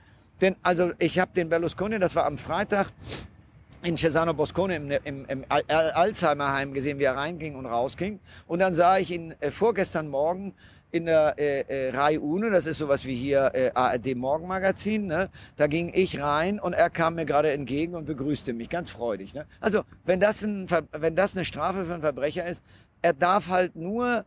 Denn 0.42 0.56
also 0.64 0.92
ich 1.00 1.20
habe 1.20 1.32
den 1.36 1.50
Berlusconi, 1.50 2.00
das 2.00 2.16
war 2.16 2.26
am 2.26 2.38
Freitag 2.38 2.88
in 3.84 3.98
Cesano 3.98 4.34
Boscone 4.34 4.76
im, 4.76 4.92
im, 4.92 5.26
im 5.26 5.46
Al 5.48 5.64
Al 5.68 5.92
Alzheimerheim 5.92 6.74
gesehen, 6.74 7.00
wie 7.00 7.04
er 7.04 7.16
reinging 7.16 7.56
und 7.56 7.66
rausging. 7.66 8.20
Und 8.48 8.60
dann 8.60 8.74
sah 8.74 8.98
ich 8.98 9.12
ihn 9.12 9.36
äh, 9.40 9.52
vorgestern 9.52 10.08
Morgen 10.08 10.54
in 10.92 11.06
der 11.06 11.36
äh, 11.38 11.62
äh, 11.62 11.90
Rai 11.90 12.20
Uno, 12.20 12.50
das 12.50 12.66
ist 12.66 12.78
sowas 12.78 13.06
wie 13.06 13.16
hier 13.16 13.52
äh, 13.54 13.72
ARD 13.74 14.16
Morgenmagazin, 14.16 15.08
ne? 15.08 15.30
da 15.58 15.68
ging 15.68 15.92
ich 15.94 16.22
rein 16.22 16.58
und 16.58 16.72
er 16.72 16.90
kam 16.90 17.16
mir 17.16 17.26
gerade 17.26 17.52
entgegen 17.52 17.96
und 17.96 18.06
begrüßte 18.06 18.54
mich, 18.54 18.70
ganz 18.70 18.90
freudig. 18.90 19.34
Ne? 19.34 19.46
Also 19.60 19.82
wenn 20.06 20.22
das, 20.22 20.42
ein, 20.44 20.68
wenn 20.94 21.16
das 21.16 21.36
eine 21.36 21.44
Strafe 21.44 21.84
für 21.84 21.94
einen 21.94 22.02
Verbrecher 22.02 22.46
ist, 22.46 22.64
er 23.02 23.12
darf 23.12 23.50
halt 23.50 23.76
nur 23.76 24.24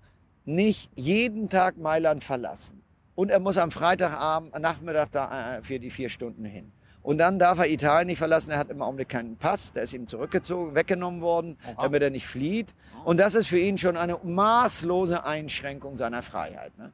nicht 0.49 0.91
jeden 0.97 1.49
Tag 1.49 1.77
Mailand 1.77 2.25
verlassen. 2.25 2.83
Und 3.15 3.31
er 3.31 3.39
muss 3.39 3.59
am 3.59 3.71
Freitagabend, 3.71 4.59
Nachmittag 4.59 5.13
da 5.13 5.57
äh, 5.57 5.63
für 5.63 5.79
die 5.79 5.91
vier 5.91 6.09
Stunden 6.09 6.45
hin. 6.45 6.73
Und 7.03 7.19
dann 7.19 7.39
darf 7.39 7.59
er 7.59 7.71
Italien 7.71 8.07
nicht 8.09 8.19
verlassen. 8.19 8.51
Er 8.51 8.59
hat 8.59 8.71
im 8.71 8.83
Augenblick 8.83 9.09
keinen 9.09 9.37
Pass. 9.37 9.73
Der 9.73 9.85
ist 9.85 9.93
ihm 9.93 10.07
zurückgezogen, 10.09 10.75
weggenommen 10.75 11.21
worden, 11.21 11.57
Oha. 11.65 11.83
damit 11.83 12.03
er 12.03 12.11
nicht 12.11 12.27
flieht. 12.27 12.75
Und 13.05 13.19
das 13.19 13.35
ist 13.35 13.49
für 13.49 13.59
ihn 13.59 13.79
schon 13.79 13.97
eine 13.97 14.19
maßlose 14.23 15.25
Einschränkung 15.25 15.97
seiner 15.97 16.23
Freiheit. 16.23 16.77
Ne? 16.79 16.93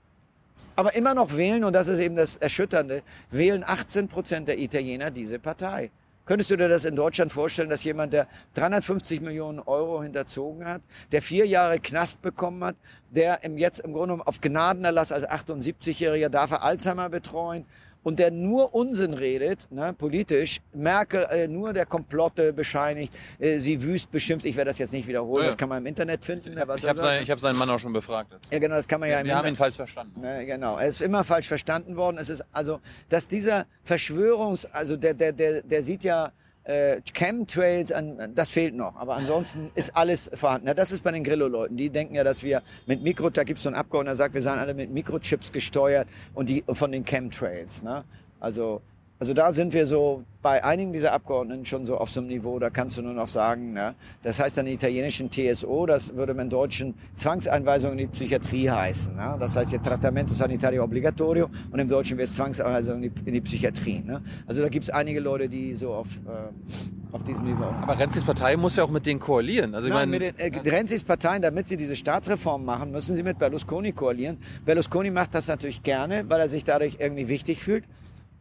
Aber 0.76 0.94
immer 0.94 1.14
noch 1.14 1.36
wählen, 1.36 1.64
und 1.64 1.72
das 1.72 1.86
ist 1.86 1.98
eben 2.00 2.16
das 2.16 2.36
Erschütternde, 2.36 3.02
wählen 3.30 3.64
18 3.64 4.08
Prozent 4.08 4.48
der 4.48 4.58
Italiener 4.58 5.10
diese 5.10 5.38
Partei. 5.38 5.90
Könntest 6.26 6.50
du 6.50 6.56
dir 6.56 6.70
das 6.70 6.86
in 6.86 6.96
Deutschland 6.96 7.32
vorstellen, 7.32 7.68
dass 7.68 7.84
jemand, 7.84 8.14
der 8.14 8.26
350 8.54 9.20
Millionen 9.20 9.58
Euro 9.58 10.02
hinterzogen 10.02 10.64
hat, 10.64 10.80
der 11.12 11.20
vier 11.20 11.46
Jahre 11.46 11.78
Knast 11.78 12.22
bekommen 12.22 12.64
hat, 12.64 12.76
der 13.10 13.44
im 13.44 13.58
jetzt 13.58 13.80
im 13.80 13.92
Grunde 13.92 14.26
auf 14.26 14.40
Gnadenerlass 14.40 15.12
als 15.12 15.28
78-Jähriger 15.28 16.30
darf 16.30 16.50
er 16.50 16.62
Alzheimer 16.62 17.10
betreuen 17.10 17.66
und 18.04 18.20
der 18.20 18.30
nur 18.30 18.72
Unsinn 18.74 19.14
redet, 19.14 19.66
ne, 19.72 19.92
politisch, 19.92 20.60
Merkel 20.72 21.24
äh, 21.30 21.48
nur 21.48 21.72
der 21.72 21.86
Komplotte 21.86 22.52
bescheinigt, 22.52 23.12
äh, 23.40 23.58
sie 23.58 23.82
wüst 23.82 24.12
beschimpft, 24.12 24.46
ich 24.46 24.54
werde 24.54 24.70
das 24.70 24.78
jetzt 24.78 24.92
nicht 24.92 25.08
wiederholen, 25.08 25.38
Ja, 25.38 25.42
ja. 25.42 25.46
das 25.48 25.56
kann 25.56 25.68
man 25.68 25.78
im 25.78 25.86
Internet 25.86 26.24
finden. 26.24 26.50
Ich 26.50 26.54
ne, 26.54 26.60
habe 26.60 26.72
was 26.74 26.84
er 26.84 26.90
hab 26.90 26.96
sagt. 26.96 27.06
sein, 27.06 27.22
ich 27.24 27.30
hab 27.30 27.40
seinen 27.40 27.58
Mann 27.58 27.68
auch 27.70 27.80
schon 27.80 27.92
befragt. 27.92 28.30
ja, 28.52 28.58
genau, 28.60 28.76
das 28.76 28.86
kann 28.86 29.00
man 29.00 29.08
ja 29.10 29.18
im 29.20 29.26
Wir 29.26 29.34
haben 29.36 29.48
ihn 29.48 29.56
falsch 29.56 29.76
verstanden. 29.76 30.20
Ne, 30.20 30.46
genau, 30.46 30.76
er 30.78 30.86
ist 30.86 31.02
immer 31.02 31.24
falsch 31.24 31.48
verstanden 31.48 31.96
worden. 31.96 32.18
Es 32.18 32.28
ist 32.28 32.44
also, 32.52 32.80
dass 33.08 33.26
dieser 33.26 33.66
Verschwörungs, 33.82 34.66
also 34.66 34.96
der, 34.96 35.14
der, 35.14 35.32
der, 35.32 35.62
der 35.62 35.82
sieht 35.82 36.04
ja 36.04 36.30
äh, 36.64 37.00
Chemtrails 37.12 37.92
an, 37.92 38.32
das 38.34 38.48
fehlt 38.48 38.74
noch. 38.74 38.96
Aber 38.96 39.16
ansonsten 39.16 39.70
ist 39.74 39.96
alles 39.96 40.30
vorhanden. 40.34 40.66
Ja, 40.68 40.74
das 40.74 40.92
ist 40.92 41.04
bei 41.04 41.12
den 41.12 41.24
Grillo-Leuten. 41.24 41.76
Die 41.76 41.90
denken 41.90 42.14
ja, 42.14 42.24
dass 42.24 42.42
wir 42.42 42.62
mit 42.86 43.02
Mikro, 43.02 43.30
da 43.30 43.44
gibt 43.44 43.58
es 43.58 43.62
so 43.62 43.68
einen 43.68 43.76
Abgeordneter, 43.76 44.12
der 44.12 44.16
sagt, 44.16 44.34
wir 44.34 44.42
seien 44.42 44.58
alle 44.58 44.74
mit 44.74 44.90
Mikrochips 44.90 45.52
gesteuert 45.52 46.08
und 46.34 46.48
die 46.48 46.64
von 46.68 46.92
den 46.92 47.04
Chemtrails. 47.04 47.82
Ne? 47.82 48.04
Also, 48.40 48.80
also 49.20 49.32
da 49.32 49.52
sind 49.52 49.72
wir 49.72 49.86
so 49.86 50.24
bei 50.42 50.62
einigen 50.64 50.92
dieser 50.92 51.12
Abgeordneten 51.12 51.64
schon 51.64 51.86
so 51.86 51.96
auf 51.96 52.10
so 52.10 52.20
einem 52.20 52.28
Niveau, 52.28 52.58
da 52.58 52.68
kannst 52.68 52.98
du 52.98 53.02
nur 53.02 53.14
noch 53.14 53.28
sagen, 53.28 53.72
ne? 53.72 53.94
das 54.22 54.40
heißt 54.40 54.58
dann 54.58 54.66
italienischen 54.66 55.30
TSO, 55.30 55.86
das 55.86 56.14
würde 56.14 56.34
man 56.34 56.46
in 56.46 56.50
deutschen 56.50 56.94
Zwangseinweisung 57.14 57.92
in 57.92 57.98
die 57.98 58.06
Psychiatrie 58.08 58.68
heißen. 58.68 59.14
Ne? 59.14 59.36
Das 59.38 59.56
heißt 59.56 59.72
jetzt 59.72 59.86
Trattamento 59.86 60.34
Sanitario 60.34 60.82
Obligatorio 60.82 61.48
und 61.70 61.78
im 61.78 61.88
Deutschen 61.88 62.18
wäre 62.18 62.24
es 62.24 62.34
Zwangseinweisung 62.34 62.96
in 62.96 63.02
die, 63.02 63.12
in 63.24 63.34
die 63.34 63.40
Psychiatrie. 63.40 64.02
Ne? 64.04 64.20
Also 64.46 64.60
da 64.60 64.68
gibt 64.68 64.82
es 64.82 64.90
einige 64.90 65.20
Leute, 65.20 65.48
die 65.48 65.74
so 65.74 65.94
auf, 65.94 66.08
äh, 66.26 67.12
auf 67.12 67.22
diesem 67.22 67.44
Niveau. 67.44 67.64
Aber 67.64 67.98
Renzis 67.98 68.24
Partei 68.24 68.56
muss 68.56 68.76
ja 68.76 68.84
auch 68.84 68.90
mit 68.90 69.06
denen 69.06 69.20
koalieren. 69.20 69.74
Also 69.74 69.86
ich 69.88 69.94
Nein, 69.94 70.10
meine, 70.10 70.26
mit 70.26 70.40
den 70.40 70.66
äh, 70.66 70.68
Renzis 70.68 71.04
Parteien, 71.04 71.40
damit 71.40 71.68
sie 71.68 71.76
diese 71.76 71.94
Staatsreform 71.94 72.64
machen, 72.64 72.90
müssen 72.90 73.14
sie 73.14 73.22
mit 73.22 73.38
Berlusconi 73.38 73.92
koalieren. 73.92 74.38
Berlusconi 74.64 75.10
macht 75.10 75.34
das 75.34 75.46
natürlich 75.46 75.82
gerne, 75.84 76.28
weil 76.28 76.40
er 76.40 76.48
sich 76.48 76.64
dadurch 76.64 76.96
irgendwie 76.98 77.28
wichtig 77.28 77.62
fühlt 77.62 77.84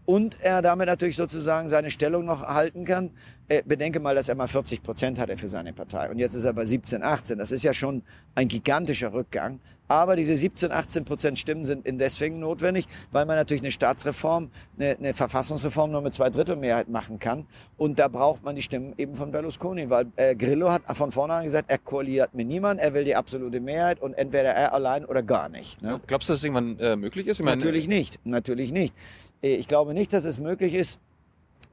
und 0.06 0.38
er 0.42 0.62
damit 0.62 0.88
natürlich 0.88 1.16
sozusagen 1.16 1.70
seine 1.70 1.90
Stellung 1.90 2.26
noch 2.26 2.42
halten 2.42 2.86
kann. 2.86 3.12
Äh, 3.48 3.62
bedenke 3.66 4.00
mal, 4.00 4.16
dass 4.16 4.30
er 4.30 4.36
mal 4.36 4.48
40 4.48 4.84
Prozent 4.84 5.20
hatte 5.20 5.36
für 5.36 5.50
seine 5.50 5.74
Partei 5.74 6.10
und 6.10 6.18
jetzt 6.18 6.34
ist 6.34 6.46
er 6.46 6.54
bei 6.54 6.66
17, 6.66 7.04
18. 7.04 7.38
Das 7.38 7.52
ist 7.52 7.64
ja 7.64 7.74
schon 7.74 8.04
ein 8.36 8.48
gigantischer 8.48 9.14
Rückgang. 9.14 9.60
Aber 9.90 10.16
diese 10.16 10.36
17, 10.36 10.72
18 10.72 11.06
Prozent 11.06 11.38
Stimmen 11.38 11.66
sind 11.66 11.86
in 11.86 12.00
deswegen 12.00 12.40
notwendig, 12.40 12.88
weil 13.12 13.26
man 13.26 13.36
natürlich 13.36 13.62
eine 13.62 13.72
Staatsreform, 13.72 14.50
eine, 14.78 14.96
eine 14.98 15.14
Verfassungsreform 15.14 15.92
nur 15.92 16.02
mit 16.02 16.14
zwei 16.14 16.30
Drittel 16.30 16.56
Mehrheit 16.56 16.88
machen 16.90 17.20
kann. 17.20 17.46
Und 17.78 18.00
da 18.00 18.08
braucht 18.08 18.44
man 18.44 18.56
die 18.56 18.62
Stimmen 18.62 18.94
eben 18.98 19.16
von 19.16 19.32
Berlusconi, 19.32 19.90
weil 19.90 20.06
äh, 20.16 20.36
Grillo 20.36 20.72
hat 20.72 20.84
von 20.96 21.12
vornherein 21.12 21.44
gesagt, 21.44 21.70
er 21.70 21.78
koaliert 21.78 22.34
mit 22.34 22.48
niemand, 22.48 22.80
er 22.80 22.94
will 22.94 23.04
die 23.04 23.16
absolute 23.16 23.60
Mehrheit 23.60 24.02
und 24.02 24.14
entweder 24.14 24.52
er 24.52 24.74
allein 24.74 25.06
oder 25.06 25.22
gar 25.22 25.50
nicht. 25.50 25.82
Ne? 25.82 26.00
glaubst 26.08 26.30
du, 26.30 26.34
dass 26.34 26.40
das 26.40 26.44
irgendwann 26.46 26.80
äh, 26.80 26.96
möglich 26.96 27.28
ist? 27.28 27.40
Ich 27.40 27.46
meine, 27.46 27.58
Natürlich 27.58 27.88
nicht, 27.88 28.20
natürlich 28.26 28.72
nicht. 28.72 28.96
Äh, 29.44 29.56
Ich 29.56 29.68
glaube 29.68 29.94
nicht, 29.94 30.14
dass 30.14 30.24
es 30.26 30.40
möglich 30.40 30.74
ist, 30.74 31.00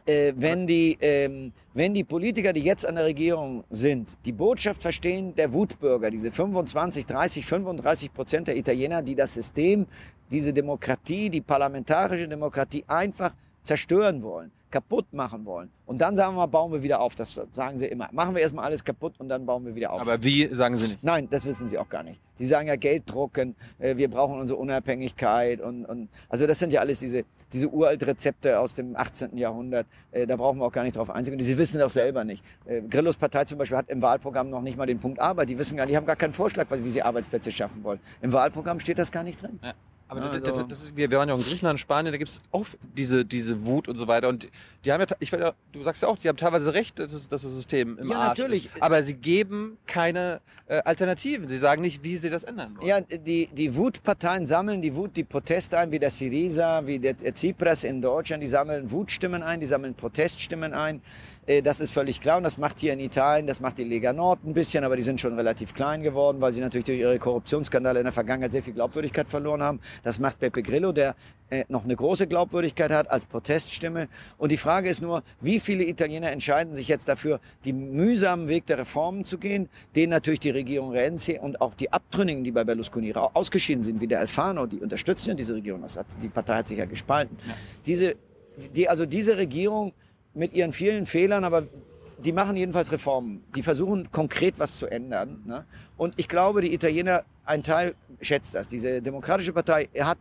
äh, 0.07 0.33
wenn 0.37 0.67
die, 0.67 0.99
ähm, 1.01 1.53
wenn 1.73 1.95
die 1.95 2.05
Politiker, 2.05 2.53
die 2.53 2.63
jetzt 2.63 2.85
an 2.85 2.97
der 2.97 3.05
Regierung 3.05 3.65
sind, 3.71 4.17
die 4.25 4.33
Botschaft 4.33 4.83
verstehen 4.83 5.35
der 5.37 5.53
Wutbürger, 5.53 6.11
diese 6.11 6.31
25, 6.31 7.07
30, 7.07 7.47
35 7.47 8.13
Prozent 8.13 8.49
der 8.49 8.57
Italiener, 8.57 9.03
die 9.03 9.15
das 9.15 9.35
System, 9.35 9.87
diese 10.31 10.53
Demokratie, 10.53 11.29
die 11.31 11.41
parlamentarische 11.41 12.29
Demokratie 12.29 12.85
einfach 12.87 13.35
zerstören 13.63 14.23
wollen, 14.23 14.51
kaputt 14.71 15.13
machen 15.13 15.45
wollen. 15.45 15.71
Und 15.87 16.01
dann 16.01 16.15
sagen 16.15 16.37
wir 16.37 16.47
bauen 16.47 16.73
wir 16.73 16.83
wieder 16.83 17.01
auf. 17.01 17.15
Das 17.15 17.41
sagen 17.53 17.79
sie 17.79 17.87
immer. 17.87 18.09
Machen 18.13 18.35
wir 18.35 18.43
erstmal 18.43 18.65
alles 18.65 18.85
kaputt 18.85 19.15
und 19.19 19.29
dann 19.29 19.45
bauen 19.45 19.65
wir 19.65 19.75
wieder 19.75 19.93
auf. 19.93 20.01
Aber 20.01 20.23
wie, 20.23 20.47
sagen 20.55 20.77
sie 20.77 20.89
nicht. 20.89 21.03
Nein, 21.03 21.29
das 21.31 21.45
wissen 21.45 21.69
sie 21.69 21.79
auch 21.79 21.89
gar 21.89 22.03
nicht. 22.03 22.21
Die 22.39 22.47
sagen 22.47 22.69
ja 22.69 22.77
Geld 22.77 23.03
drucken, 23.07 23.55
äh, 23.79 23.97
wir 23.97 24.09
brauchen 24.09 24.39
unsere 24.39 24.59
Unabhängigkeit 24.59 25.61
und, 25.61 25.85
und 25.85 26.09
also 26.29 26.47
das 26.47 26.59
sind 26.59 26.73
ja 26.73 26.81
alles 26.81 27.01
diese, 27.01 27.25
diese 27.53 27.69
uralt 27.69 28.07
Rezepte 28.07 28.59
aus 28.59 28.75
dem 28.75 28.97
18. 28.97 29.37
Jahrhundert. 29.37 29.87
Äh, 30.13 30.27
da 30.27 30.37
brauchen 30.37 30.59
wir 30.59 30.67
auch 30.67 30.73
gar 30.73 30.85
nicht 30.85 30.97
drauf 30.97 31.11
einzugehen. 31.11 31.43
Sie 31.45 31.59
wissen 31.59 31.83
auch 31.83 31.91
selber 31.91 32.25
nicht. 32.25 32.45
Äh, 32.65 32.83
Grillos 32.83 33.17
Partei 33.17 33.45
zum 33.45 33.59
Beispiel 33.59 33.77
hat 33.77 33.91
im 33.91 34.01
Wahlprogramm 34.01 34.49
noch 34.49 34.63
nicht 34.63 34.79
mal 34.79 34.87
den 34.87 35.01
Punkt 35.01 35.21
Arbeit. 35.21 35.49
Die 35.49 35.59
wissen 35.59 35.77
gar 35.77 35.85
nicht, 35.85 35.93
die 35.93 35.97
haben 35.97 36.07
gar 36.07 36.17
keinen 36.17 36.33
Vorschlag, 36.33 36.67
wie 36.71 36.91
sie 36.91 37.03
Arbeitsplätze 37.03 37.51
schaffen 37.51 37.83
wollen. 37.85 38.01
Im 38.23 38.33
Wahlprogramm 38.33 38.81
steht 38.81 38.99
das 38.99 39.13
gar 39.13 39.23
nicht 39.23 39.43
drin. 39.43 39.59
Ja. 39.63 39.75
Aber 40.11 40.21
Ja, 40.21 40.39
das, 40.41 40.49
also- 40.51 40.63
das, 40.65 40.81
das 40.81 40.97
wir, 40.97 41.09
wir 41.11 41.19
waren 41.19 41.29
ja 41.29 41.35
auch 41.35 41.39
in 41.39 41.45
Griechenland, 41.45 41.79
Spanien, 41.79 42.13
da 42.13 42.19
gibt 42.19 42.31
es 42.33 42.41
auch 42.51 42.67
diese, 42.97 43.25
diese 43.25 43.65
Wut 43.65 43.87
und 43.89 43.97
so 43.97 44.09
weiter. 44.09 44.29
Und 44.29 44.49
die 44.85 44.93
haben 44.93 45.01
ja, 45.01 45.07
ich 45.19 45.31
du 45.31 45.83
sagst 45.83 46.03
ja 46.03 46.09
auch, 46.09 46.19
die 46.19 46.29
haben 46.29 46.37
teilweise 46.37 46.73
recht, 46.73 46.99
dass 46.99 47.29
das, 47.29 47.43
System 47.43 47.99
im 47.99 48.11
Ja, 48.11 48.17
Arsch 48.17 48.39
natürlich. 48.39 48.67
ist. 48.67 48.83
Aber 48.83 49.03
sie 49.03 49.15
geben 49.15 49.77
keine 49.87 50.41
äh, 50.67 50.81
Alternativen. 50.85 51.49
Sie 51.49 51.59
sagen 51.59 51.83
nicht, 51.83 52.03
wie 52.03 52.17
sie 52.17 52.31
das 52.31 52.45
ändern 52.45 52.77
wollen. 52.77 52.89
Ja, 52.89 53.01
die, 53.01 53.49
die 53.49 53.75
Wutparteien 53.77 54.47
sammeln 54.47 54.81
die 54.81 54.95
Wut, 54.97 55.17
die 55.17 55.25
Proteste 55.25 55.79
ein, 55.79 55.91
wie 55.91 55.99
der 55.99 56.11
Syriza, 56.11 56.87
wie 56.87 56.99
der 56.99 57.15
der 57.15 57.35
Tsipras 57.35 57.85
in 57.85 58.01
Deutschland, 58.01 58.43
die 58.43 58.47
sammeln 58.47 58.91
Wutstimmen 58.91 59.43
ein, 59.43 59.61
die 59.61 59.67
sammeln 59.67 59.95
Proteststimmen 59.95 60.73
ein. 60.73 61.03
Äh, 61.47 61.61
Das 61.61 61.81
ist 61.81 61.93
völlig 61.93 62.21
klar 62.21 62.39
und 62.39 62.45
das 62.45 62.57
macht 62.57 62.81
hier 62.81 62.93
in 62.95 63.01
Italien, 63.01 63.47
das 63.47 63.61
macht 63.61 63.77
die 63.79 63.85
Lega 63.85 64.13
Nord 64.13 64.45
ein 64.45 64.55
bisschen, 64.55 64.85
aber 64.85 64.97
die 64.97 65.03
sind 65.03 65.21
schon 65.21 65.35
relativ 65.35 65.75
klein 65.75 66.03
geworden, 66.03 66.41
weil 66.41 66.53
sie 66.55 66.61
natürlich 66.61 66.87
durch 66.87 66.99
ihre 67.01 67.19
Korruptionsskandale 67.19 67.99
in 68.01 68.05
der 68.05 68.13
Vergangenheit 68.13 68.53
sehr 68.53 68.63
viel 68.63 68.73
Glaubwürdigkeit 68.75 69.29
verloren 69.29 69.63
haben. 69.63 69.81
Das 70.03 70.19
macht 70.19 70.39
Beppe 70.39 70.63
Grillo, 70.63 70.93
der 70.93 71.15
äh, 71.51 71.65
noch 71.69 71.85
eine 71.85 71.97
große 71.97 72.27
Glaubwürdigkeit 72.27 72.91
hat 72.91 73.11
als 73.11 73.27
Proteststimme. 73.27 74.09
Und 74.39 74.53
die 74.53 74.57
Frage 74.57 74.70
ist 74.79 75.03
nur, 75.03 75.23
wie 75.41 75.59
viele 75.59 75.85
Italiener 75.85 76.31
entscheiden 76.31 76.75
sich 76.75 76.89
jetzt 76.89 77.09
dafür, 77.09 77.41
den 77.65 77.93
mühsamen 77.93 78.49
Weg 78.49 78.67
der 78.67 78.79
Reformen 78.79 79.25
zu 79.25 79.39
gehen, 79.39 79.69
den 79.97 80.11
natürlich 80.11 80.41
die 80.41 80.51
Regierung 80.51 80.93
Renzi 80.93 81.39
und 81.41 81.61
auch 81.61 81.75
die 81.75 81.93
Abtrünnigen, 81.93 82.45
die 82.45 82.53
bei 82.53 82.65
Berlusconi 82.65 83.13
ausgeschieden 83.15 83.83
sind, 83.83 84.01
wie 84.01 84.07
der 84.07 84.21
Alfano, 84.21 84.67
die 84.67 84.79
unterstützen 84.79 85.31
ja 85.31 85.35
diese 85.35 85.55
Regierung. 85.55 85.83
Das 85.83 85.97
hat, 85.97 86.07
die 86.23 86.29
Partei 86.29 86.57
hat 86.57 86.69
sich 86.69 86.79
ja 86.79 86.85
gespalten. 86.85 87.37
Diese, 87.87 88.15
die, 88.75 88.89
also 88.89 89.07
diese 89.07 89.37
Regierung 89.37 89.93
mit 90.35 90.53
ihren 90.53 90.73
vielen 90.73 91.07
Fehlern, 91.07 91.45
aber 91.45 91.67
die 92.25 92.33
machen 92.33 92.57
jedenfalls 92.57 92.93
Reformen. 92.93 93.43
Die 93.55 93.63
versuchen 93.63 94.11
konkret 94.13 94.59
was 94.59 94.79
zu 94.79 94.87
ändern. 94.87 95.43
Ne? 95.47 95.65
Und 95.97 96.15
ich 96.17 96.29
glaube, 96.29 96.61
die 96.61 96.73
Italiener, 96.73 97.25
ein 97.45 97.63
Teil 97.63 97.95
schätzt 98.21 98.55
das. 98.55 98.69
Diese 98.69 99.01
Demokratische 99.03 99.53
Partei 99.53 99.89
hat 99.99 100.19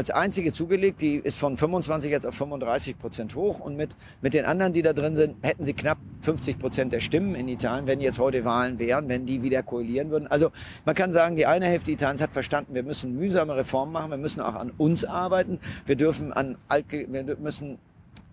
als 0.00 0.10
einzige 0.10 0.50
zugelegt, 0.50 1.02
die 1.02 1.16
ist 1.16 1.38
von 1.38 1.58
25 1.58 2.10
jetzt 2.10 2.26
auf 2.26 2.34
35 2.34 2.98
Prozent 2.98 3.34
hoch 3.34 3.60
und 3.60 3.76
mit, 3.76 3.90
mit 4.22 4.32
den 4.32 4.46
anderen, 4.46 4.72
die 4.72 4.80
da 4.80 4.94
drin 4.94 5.14
sind, 5.14 5.36
hätten 5.42 5.66
sie 5.66 5.74
knapp 5.74 5.98
50 6.22 6.58
Prozent 6.58 6.94
der 6.94 7.00
Stimmen 7.00 7.34
in 7.34 7.48
Italien, 7.48 7.86
wenn 7.86 8.00
jetzt 8.00 8.18
heute 8.18 8.46
Wahlen 8.46 8.78
wären, 8.78 9.10
wenn 9.10 9.26
die 9.26 9.42
wieder 9.42 9.62
koalieren 9.62 10.10
würden. 10.10 10.26
Also 10.26 10.52
man 10.86 10.94
kann 10.94 11.12
sagen, 11.12 11.36
die 11.36 11.44
eine 11.44 11.66
Hälfte 11.66 11.92
Italiens 11.92 12.22
hat 12.22 12.30
verstanden, 12.30 12.74
wir 12.74 12.82
müssen 12.82 13.14
mühsame 13.14 13.54
Reformen 13.54 13.92
machen, 13.92 14.10
wir 14.10 14.16
müssen 14.16 14.40
auch 14.40 14.54
an 14.54 14.72
uns 14.78 15.04
arbeiten, 15.04 15.60
wir 15.84 15.96
dürfen 15.96 16.32
an 16.32 16.56
altge 16.68 17.06
wir 17.12 17.36
müssen 17.36 17.76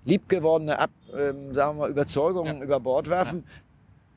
liebgewordene 0.05 0.79
Ab, 0.79 0.91
ähm, 1.13 1.53
sagen 1.53 1.75
wir 1.75 1.81
mal, 1.81 1.89
Überzeugungen 1.89 2.59
Ja. 2.59 2.63
über 2.63 2.79
Bord 2.79 3.09
werfen, 3.09 3.43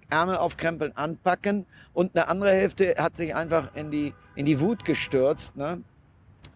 Ärmel 0.09 0.37
aufkrempeln, 0.37 0.97
anpacken 0.97 1.67
und 1.95 2.15
eine 2.15 2.29
andere 2.29 2.53
Hälfte 2.53 2.95
hat 2.97 3.17
sich 3.17 3.35
einfach 3.35 3.75
in 3.75 3.91
die, 3.91 4.15
in 4.37 4.47
die 4.47 4.61
Wut 4.61 4.85
gestürzt. 4.85 5.57
Ne? 5.57 5.83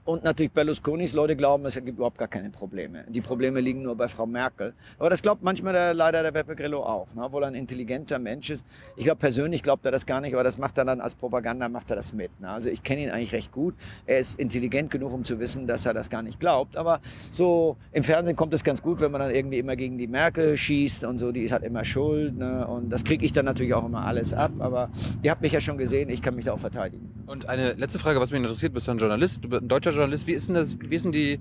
Und 0.06 0.22
natürlich 0.22 0.52
Berlusconis 0.52 1.14
Leute 1.14 1.34
glauben, 1.34 1.64
es 1.64 1.76
gibt 1.76 1.88
überhaupt 1.88 2.18
gar 2.18 2.28
keine 2.28 2.50
Probleme. 2.50 3.04
Die 3.08 3.22
Probleme 3.22 3.60
liegen 3.60 3.80
nur 3.80 3.96
bei 3.96 4.06
Frau 4.06 4.26
Merkel. 4.26 4.74
Aber 4.98 5.08
das 5.08 5.22
glaubt 5.22 5.42
manchmal 5.42 5.72
der, 5.72 5.94
leider 5.94 6.22
der 6.22 6.30
Beppe 6.30 6.54
Grillo 6.54 6.82
auch, 6.82 7.06
ne? 7.14 7.22
obwohl 7.24 7.44
er 7.44 7.46
ein 7.46 7.54
intelligenter 7.54 8.18
Mensch 8.18 8.50
ist. 8.50 8.66
Ich 8.96 9.04
glaube 9.04 9.18
persönlich 9.18 9.62
glaubt 9.62 9.86
er 9.86 9.92
das 9.92 10.04
gar 10.04 10.20
nicht, 10.20 10.34
aber 10.34 10.44
das 10.44 10.58
macht 10.58 10.76
er 10.76 10.84
dann 10.84 11.00
als 11.00 11.14
Propaganda, 11.14 11.70
macht 11.70 11.88
er 11.88 11.96
das 11.96 12.12
mit. 12.12 12.38
Ne? 12.38 12.50
Also 12.50 12.68
ich 12.68 12.82
kenne 12.82 13.04
ihn 13.04 13.10
eigentlich 13.10 13.32
recht 13.32 13.50
gut. 13.50 13.76
Er 14.04 14.18
ist 14.18 14.38
intelligent 14.38 14.90
genug, 14.90 15.10
um 15.10 15.24
zu 15.24 15.40
wissen, 15.40 15.66
dass 15.66 15.86
er 15.86 15.94
das 15.94 16.10
gar 16.10 16.22
nicht 16.22 16.38
glaubt. 16.38 16.76
Aber 16.76 17.00
so 17.32 17.78
im 17.92 18.04
Fernsehen 18.04 18.36
kommt 18.36 18.52
es 18.52 18.62
ganz 18.62 18.82
gut, 18.82 19.00
wenn 19.00 19.10
man 19.10 19.22
dann 19.22 19.30
irgendwie 19.30 19.58
immer 19.58 19.74
gegen 19.74 19.96
die 19.96 20.06
Merkel 20.06 20.54
schießt 20.58 21.04
und 21.04 21.18
so, 21.18 21.32
die 21.32 21.50
halt 21.50 21.62
immer 21.62 21.82
schuld. 21.82 22.36
Ne? 22.36 22.66
Und 22.66 22.90
das 22.90 23.04
kriege 23.04 23.24
ich 23.24 23.32
dann 23.32 23.46
natürlich 23.46 23.72
auch 23.72 23.86
immer 23.86 24.04
alles 24.04 24.34
ab. 24.34 24.52
Aber 24.58 24.90
ihr 25.22 25.30
habt 25.30 25.40
mich 25.40 25.52
ja 25.52 25.62
schon 25.62 25.78
gesehen, 25.78 26.10
ich 26.10 26.20
kann 26.20 26.34
mich 26.34 26.44
da 26.44 26.52
auch 26.52 26.60
verteidigen. 26.60 27.10
Und 27.26 27.48
eine 27.48 27.72
letzte 27.72 27.98
Frage, 27.98 28.20
was 28.20 28.30
mich 28.30 28.42
interessiert, 28.42 28.72
du 28.72 28.74
bist 28.74 28.88
ein 28.90 28.98
Journalist, 28.98 29.42
du 29.42 29.48
bist 29.48 29.62
ein 29.62 29.68
deutscher 29.68 29.93
Journalist, 29.94 30.26
wie 30.26 30.32
ist 30.32 30.48
denn 30.48 30.54
das, 30.54 30.78
wie 30.80 30.94
ist 30.94 31.04
denn 31.04 31.12
die, 31.12 31.38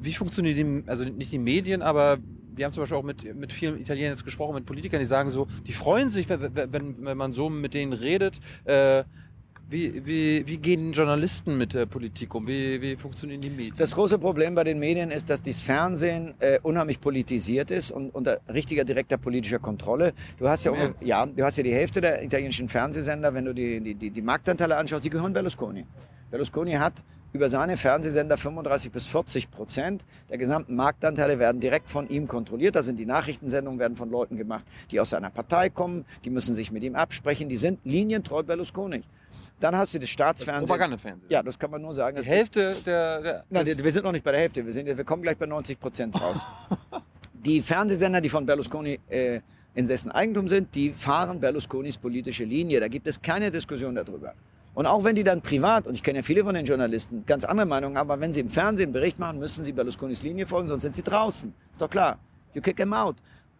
wie 0.00 0.14
funktionieren 0.14 0.82
die, 0.84 0.90
also 0.90 1.04
nicht 1.04 1.32
die 1.32 1.38
Medien, 1.38 1.82
aber 1.82 2.18
wir 2.54 2.64
haben 2.66 2.72
zum 2.72 2.82
Beispiel 2.82 2.98
auch 2.98 3.02
mit, 3.02 3.36
mit 3.36 3.52
vielen 3.52 3.80
Italienern 3.80 4.12
jetzt 4.12 4.24
gesprochen, 4.24 4.54
mit 4.54 4.66
Politikern, 4.66 5.00
die 5.00 5.06
sagen 5.06 5.30
so, 5.30 5.46
die 5.66 5.72
freuen 5.72 6.10
sich, 6.10 6.28
wenn, 6.28 6.54
wenn, 6.54 7.04
wenn 7.04 7.16
man 7.16 7.32
so 7.32 7.48
mit 7.48 7.74
denen 7.74 7.92
redet. 7.92 8.40
Äh, 8.64 9.04
wie, 9.70 10.04
wie, 10.04 10.44
wie 10.48 10.58
gehen 10.58 10.92
Journalisten 10.92 11.56
mit 11.56 11.74
der 11.74 11.86
Politik 11.86 12.34
um? 12.34 12.44
Wie, 12.46 12.82
wie 12.82 12.96
funktionieren 12.96 13.40
die 13.40 13.50
Medien? 13.50 13.74
Das 13.78 13.92
große 13.92 14.18
Problem 14.18 14.56
bei 14.56 14.64
den 14.64 14.80
Medien 14.80 15.12
ist, 15.12 15.30
dass 15.30 15.40
das 15.42 15.60
Fernsehen 15.60 16.34
äh, 16.40 16.58
unheimlich 16.64 17.00
politisiert 17.00 17.70
ist 17.70 17.92
und 17.92 18.10
unter 18.12 18.40
richtiger 18.52 18.84
direkter 18.84 19.16
politischer 19.16 19.60
Kontrolle. 19.60 20.12
Du 20.38 20.48
hast 20.48 20.64
ja, 20.64 20.72
Ja. 21.00 21.24
du 21.24 21.44
hast 21.44 21.56
ja 21.56 21.62
die 21.62 21.72
Hälfte 21.72 22.00
der 22.00 22.24
italienischen 22.24 22.68
Fernsehsender, 22.68 23.32
wenn 23.32 23.44
du 23.44 23.54
die, 23.54 23.80
die, 23.80 23.94
die, 23.94 24.10
die 24.10 24.22
Marktanteile 24.22 24.76
anschaust, 24.76 25.04
die 25.04 25.10
gehören 25.10 25.32
Berlusconi. 25.32 25.86
Berlusconi 26.32 26.72
hat 26.72 26.94
über 27.32 27.48
seine 27.48 27.76
Fernsehsender 27.76 28.36
35 28.36 28.90
bis 28.90 29.06
40 29.06 29.50
Prozent 29.50 30.04
der 30.28 30.38
gesamten 30.38 30.74
Marktanteile 30.74 31.38
werden 31.38 31.60
direkt 31.60 31.88
von 31.88 32.08
ihm 32.08 32.26
kontrolliert. 32.26 32.76
Da 32.76 32.82
sind 32.82 32.98
die 32.98 33.06
Nachrichtensendungen 33.06 33.78
werden 33.78 33.96
von 33.96 34.10
Leuten 34.10 34.36
gemacht, 34.36 34.64
die 34.90 35.00
aus 35.00 35.10
seiner 35.10 35.30
Partei 35.30 35.70
kommen. 35.70 36.04
Die 36.24 36.30
müssen 36.30 36.54
sich 36.54 36.72
mit 36.72 36.82
ihm 36.82 36.96
absprechen. 36.96 37.48
Die 37.48 37.56
sind 37.56 37.80
linientreu 37.84 38.42
Berlusconi. 38.42 39.02
Dann 39.60 39.76
hast 39.76 39.94
du 39.94 39.98
das 39.98 40.08
Staatsfernsehen. 40.08 40.66
Propagandafernsehen. 40.66 41.28
Ja, 41.28 41.42
das 41.42 41.58
kann 41.58 41.70
man 41.70 41.82
nur 41.82 41.92
sagen. 41.92 42.18
Die 42.20 42.28
Hälfte 42.28 42.74
der, 42.84 43.20
der 43.20 43.44
Nein, 43.50 43.66
wir 43.66 43.92
sind 43.92 44.04
noch 44.04 44.12
nicht 44.12 44.24
bei 44.24 44.32
der 44.32 44.40
Hälfte. 44.40 44.64
Wir, 44.64 44.72
sind, 44.72 44.86
wir 44.86 45.04
kommen 45.04 45.22
gleich 45.22 45.36
bei 45.36 45.46
90 45.46 45.78
Prozent 45.78 46.20
raus. 46.20 46.44
die 47.34 47.60
Fernsehsender, 47.60 48.20
die 48.20 48.30
von 48.30 48.46
Berlusconi 48.46 48.98
äh, 49.08 49.40
in 49.74 49.86
dessen 49.86 50.10
Eigentum 50.10 50.48
sind, 50.48 50.74
die 50.74 50.90
fahren 50.90 51.38
Berlusconis 51.40 51.98
politische 51.98 52.44
Linie. 52.44 52.80
Da 52.80 52.88
gibt 52.88 53.06
es 53.06 53.20
keine 53.20 53.50
Diskussion 53.50 53.94
darüber. 53.94 54.34
Und 54.74 54.86
auch 54.86 55.04
wenn 55.04 55.16
die 55.16 55.24
dann 55.24 55.42
privat, 55.42 55.86
und 55.86 55.94
ich 55.94 56.02
kenne 56.02 56.20
ja 56.20 56.22
viele 56.22 56.44
von 56.44 56.54
den 56.54 56.64
Journalisten, 56.64 57.24
ganz 57.26 57.44
andere 57.44 57.66
Meinungen 57.66 57.98
haben, 57.98 58.10
aber 58.10 58.20
wenn 58.20 58.32
sie 58.32 58.40
im 58.40 58.48
Fernsehen 58.48 58.86
einen 58.86 58.92
Bericht 58.92 59.18
machen, 59.18 59.38
müssen 59.38 59.64
sie 59.64 59.72
Berlusconis 59.72 60.22
Linie 60.22 60.46
folgen, 60.46 60.68
sonst 60.68 60.82
sind 60.82 60.94
sie 60.94 61.02
draußen. 61.02 61.52
Ist 61.72 61.80
doch 61.80 61.90
klar. 61.90 62.18
You 62.54 62.62
kick 62.62 62.76
them 62.76 62.92
out. 62.92 63.16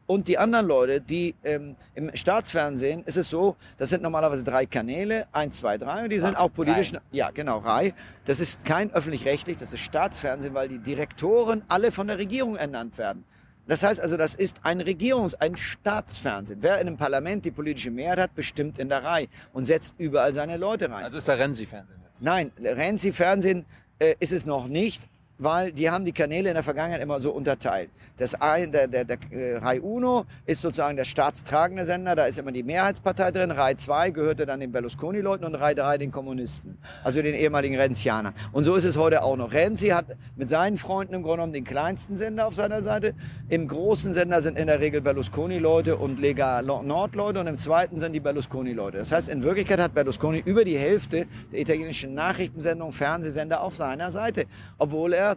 Und 0.06 0.26
die 0.26 0.38
anderen 0.38 0.66
Leute, 0.66 1.00
die 1.00 1.36
ähm, 1.44 1.76
im 1.94 2.10
Staatsfernsehen 2.16 3.04
ist 3.04 3.16
es 3.16 3.30
so, 3.30 3.54
das 3.76 3.90
sind 3.90 4.02
normalerweise 4.02 4.42
drei 4.42 4.66
Kanäle, 4.66 5.28
eins, 5.30 5.58
zwei, 5.58 5.78
drei, 5.78 6.02
und 6.02 6.10
die 6.10 6.18
sind 6.18 6.34
Ach, 6.36 6.40
auch 6.40 6.52
politisch. 6.52 6.92
Rai. 6.92 7.00
Ja, 7.12 7.30
genau, 7.30 7.58
Rai. 7.58 7.94
Das 8.24 8.40
ist 8.40 8.64
kein 8.64 8.92
öffentlich-rechtlich, 8.92 9.56
das 9.56 9.72
ist 9.72 9.78
Staatsfernsehen, 9.80 10.52
weil 10.52 10.68
die 10.68 10.80
Direktoren 10.80 11.62
alle 11.68 11.92
von 11.92 12.08
der 12.08 12.18
Regierung 12.18 12.56
ernannt 12.56 12.98
werden. 12.98 13.24
Das 13.70 13.84
heißt 13.84 14.00
also, 14.00 14.16
das 14.16 14.34
ist 14.34 14.56
ein 14.64 14.80
Regierungs-, 14.80 15.36
ein 15.36 15.54
Staatsfernsehen. 15.54 16.60
Wer 16.60 16.80
in 16.80 16.88
einem 16.88 16.96
Parlament 16.96 17.44
die 17.44 17.52
politische 17.52 17.92
Mehrheit 17.92 18.18
hat, 18.18 18.34
bestimmt 18.34 18.80
in 18.80 18.88
der 18.88 19.04
Reihe 19.04 19.28
und 19.52 19.62
setzt 19.62 19.94
überall 19.96 20.34
seine 20.34 20.56
Leute 20.56 20.90
rein. 20.90 21.04
Also 21.04 21.18
ist 21.18 21.28
der 21.28 21.38
Renzi-Fernsehen. 21.38 22.00
Nein, 22.18 22.50
Renzi-Fernsehen 22.60 23.64
äh, 24.00 24.16
ist 24.18 24.32
es 24.32 24.44
noch 24.44 24.66
nicht, 24.66 25.04
weil 25.40 25.72
die 25.72 25.90
haben 25.90 26.04
die 26.04 26.12
Kanäle 26.12 26.50
in 26.50 26.54
der 26.54 26.62
Vergangenheit 26.62 27.00
immer 27.00 27.18
so 27.18 27.32
unterteilt. 27.32 27.90
Das 28.18 28.34
ein, 28.34 28.70
der, 28.70 28.86
der, 28.86 29.06
der 29.06 29.18
äh, 29.32 29.56
Rai 29.56 29.80
Uno 29.80 30.26
ist 30.44 30.60
sozusagen 30.60 30.96
der 30.96 31.06
staatstragende 31.06 31.86
Sender, 31.86 32.14
da 32.14 32.26
ist 32.26 32.38
immer 32.38 32.52
die 32.52 32.62
Mehrheitspartei 32.62 33.30
drin. 33.30 33.50
Rai 33.50 33.74
2 33.74 34.10
gehörte 34.10 34.44
dann 34.44 34.60
den 34.60 34.70
Berlusconi-Leuten 34.70 35.46
und 35.46 35.54
Rai 35.54 35.74
3 35.74 35.96
den 35.96 36.10
Kommunisten, 36.10 36.76
also 37.02 37.22
den 37.22 37.34
ehemaligen 37.34 37.76
Renzianern. 37.76 38.34
Und 38.52 38.64
so 38.64 38.74
ist 38.74 38.84
es 38.84 38.98
heute 38.98 39.22
auch 39.22 39.36
noch. 39.36 39.52
Renzi 39.52 39.88
hat 39.88 40.04
mit 40.36 40.50
seinen 40.50 40.76
Freunden 40.76 41.14
im 41.14 41.22
Grunde 41.22 41.38
genommen 41.38 41.52
den 41.54 41.64
kleinsten 41.64 42.16
Sender 42.16 42.46
auf 42.46 42.54
seiner 42.54 42.82
Seite. 42.82 43.14
Im 43.48 43.66
großen 43.66 44.12
Sender 44.12 44.42
sind 44.42 44.58
in 44.58 44.66
der 44.66 44.80
Regel 44.80 45.00
Berlusconi-Leute 45.00 45.96
und 45.96 46.20
Lega 46.20 46.60
Nord-Leute 46.60 47.40
und 47.40 47.46
im 47.46 47.56
zweiten 47.56 47.98
sind 47.98 48.12
die 48.12 48.20
Berlusconi-Leute. 48.20 48.98
Das 48.98 49.10
heißt, 49.10 49.30
in 49.30 49.42
Wirklichkeit 49.42 49.80
hat 49.80 49.94
Berlusconi 49.94 50.42
über 50.44 50.66
die 50.66 50.76
Hälfte 50.76 51.26
der 51.50 51.60
italienischen 51.60 52.12
Nachrichtensendungen, 52.12 52.92
Fernsehsender 52.92 53.62
auf 53.62 53.76
seiner 53.76 54.10
Seite, 54.10 54.44
obwohl 54.76 55.14
er 55.14 55.29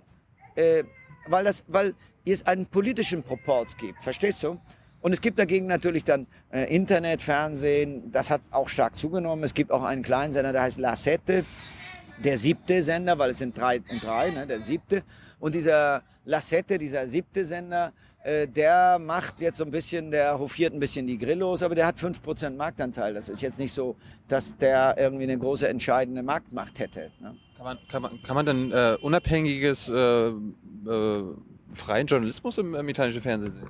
äh, 0.56 0.84
weil, 1.28 1.44
das, 1.44 1.64
weil 1.68 1.96
es 2.26 2.46
einen 2.46 2.66
politischen 2.66 3.24
Proporz 3.24 3.76
gibt. 3.78 4.04
Verstehst 4.04 4.44
du? 4.44 4.60
Und 5.02 5.12
es 5.12 5.20
gibt 5.20 5.38
dagegen 5.38 5.68
natürlich 5.68 6.06
dann 6.06 6.28
äh, 6.52 6.74
Internet, 6.74 7.22
Fernsehen, 7.22 8.12
das 8.12 8.30
hat 8.30 8.42
auch 8.52 8.70
stark 8.70 8.96
zugenommen. 8.96 9.44
Es 9.44 9.54
gibt 9.54 9.72
auch 9.72 9.84
einen 9.84 10.02
kleinen 10.02 10.32
Sender, 10.32 10.54
der 10.54 10.62
heißt 10.62 10.80
La 10.80 10.96
Sette, 10.96 11.44
der 12.24 12.38
siebte 12.38 12.82
Sender, 12.82 13.18
weil 13.18 13.32
es 13.32 13.40
sind 13.40 13.58
drei 13.58 13.82
und 13.92 14.02
drei, 14.02 14.30
ne, 14.30 14.48
der 14.48 14.62
siebte. 14.62 15.04
Und 15.40 15.56
dieser 15.56 16.04
La 16.24 16.40
Sette, 16.40 16.78
dieser 16.78 17.06
siebte 17.06 17.46
Sender, 17.46 17.92
äh, 18.24 18.48
der 18.48 18.98
macht 18.98 19.42
jetzt 19.42 19.58
so 19.58 19.66
ein 19.66 19.72
bisschen, 19.72 20.10
der 20.10 20.40
hofiert 20.40 20.74
ein 20.74 20.80
bisschen 20.80 21.06
die 21.06 21.18
Grillos, 21.18 21.62
aber 21.62 21.76
der 21.76 21.86
hat 21.86 21.98
5% 21.98 22.52
Marktanteil. 22.52 23.14
Das 23.14 23.28
ist 23.28 23.42
jetzt 23.42 23.60
nicht 23.60 23.74
so, 23.74 23.98
dass 24.30 24.56
der 24.56 24.96
irgendwie 24.98 25.24
eine 25.24 25.38
große 25.38 25.68
entscheidende 25.68 26.24
Marktmacht 26.24 26.80
hätte. 26.80 27.12
Ne? 27.20 27.36
Kann 27.64 27.78
man, 27.78 27.88
kann 27.88 28.02
man, 28.02 28.24
kann 28.24 28.36
man 28.36 28.46
dann 28.46 28.72
äh, 28.72 28.98
unabhängiges, 29.02 29.88
äh, 29.88 30.28
äh, 30.28 30.34
freien 31.74 32.08
Journalismus 32.08 32.58
im, 32.58 32.76
im 32.76 32.90
italienischen 32.90 33.22
Fernsehen 33.22 33.54
sehen? 33.54 33.70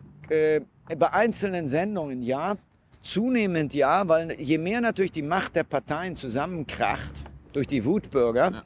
äh, 0.89 0.95
bei 0.95 1.13
einzelnen 1.13 1.67
Sendungen 1.67 2.23
ja, 2.23 2.55
zunehmend 3.03 3.73
ja, 3.75 4.07
weil 4.07 4.31
je 4.41 4.57
mehr 4.57 4.81
natürlich 4.81 5.11
die 5.11 5.21
Macht 5.21 5.55
der 5.55 5.63
Parteien 5.63 6.15
zusammenkracht 6.15 7.23
durch 7.53 7.67
die 7.67 7.85
Wutbürger, 7.85 8.51
Ja. 8.51 8.63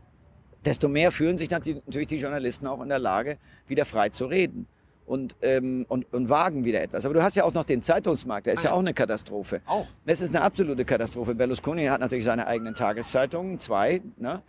desto 0.64 0.88
mehr 0.88 1.12
fühlen 1.12 1.38
sich 1.38 1.50
natürlich 1.50 2.08
die 2.08 2.18
Journalisten 2.18 2.66
auch 2.68 2.82
in 2.82 2.88
der 2.90 3.00
Lage, 3.00 3.38
wieder 3.68 3.84
frei 3.84 4.08
zu 4.10 4.26
reden. 4.28 4.66
Und, 5.06 5.36
ähm, 5.42 5.86
und, 5.88 6.14
und 6.14 6.28
wagen 6.30 6.66
wieder 6.66 6.82
etwas. 6.82 7.06
Aber 7.06 7.14
du 7.14 7.24
hast 7.24 7.36
ja 7.38 7.46
auch 7.46 7.54
noch 7.54 7.64
den 7.64 7.82
Zeitungsmarkt, 7.82 8.46
der 8.46 8.54
ist 8.54 8.60
Ah, 8.60 8.64
ja 8.64 8.70
ja. 8.72 8.76
auch 8.76 8.80
eine 8.80 8.94
Katastrophe. 8.94 9.62
Auch. 9.66 9.88
Es 10.06 10.20
ist 10.20 10.36
eine 10.36 10.44
absolute 10.44 10.84
Katastrophe. 10.84 11.34
Berlusconi 11.34 11.86
hat 11.86 12.02
natürlich 12.02 12.26
seine 12.26 12.46
eigenen 12.46 12.76
Tageszeitungen, 12.76 13.58
zwei. 13.58 14.02
Ne? 14.18 14.42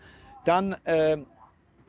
Dann 0.48 0.76
ähm, 0.86 1.26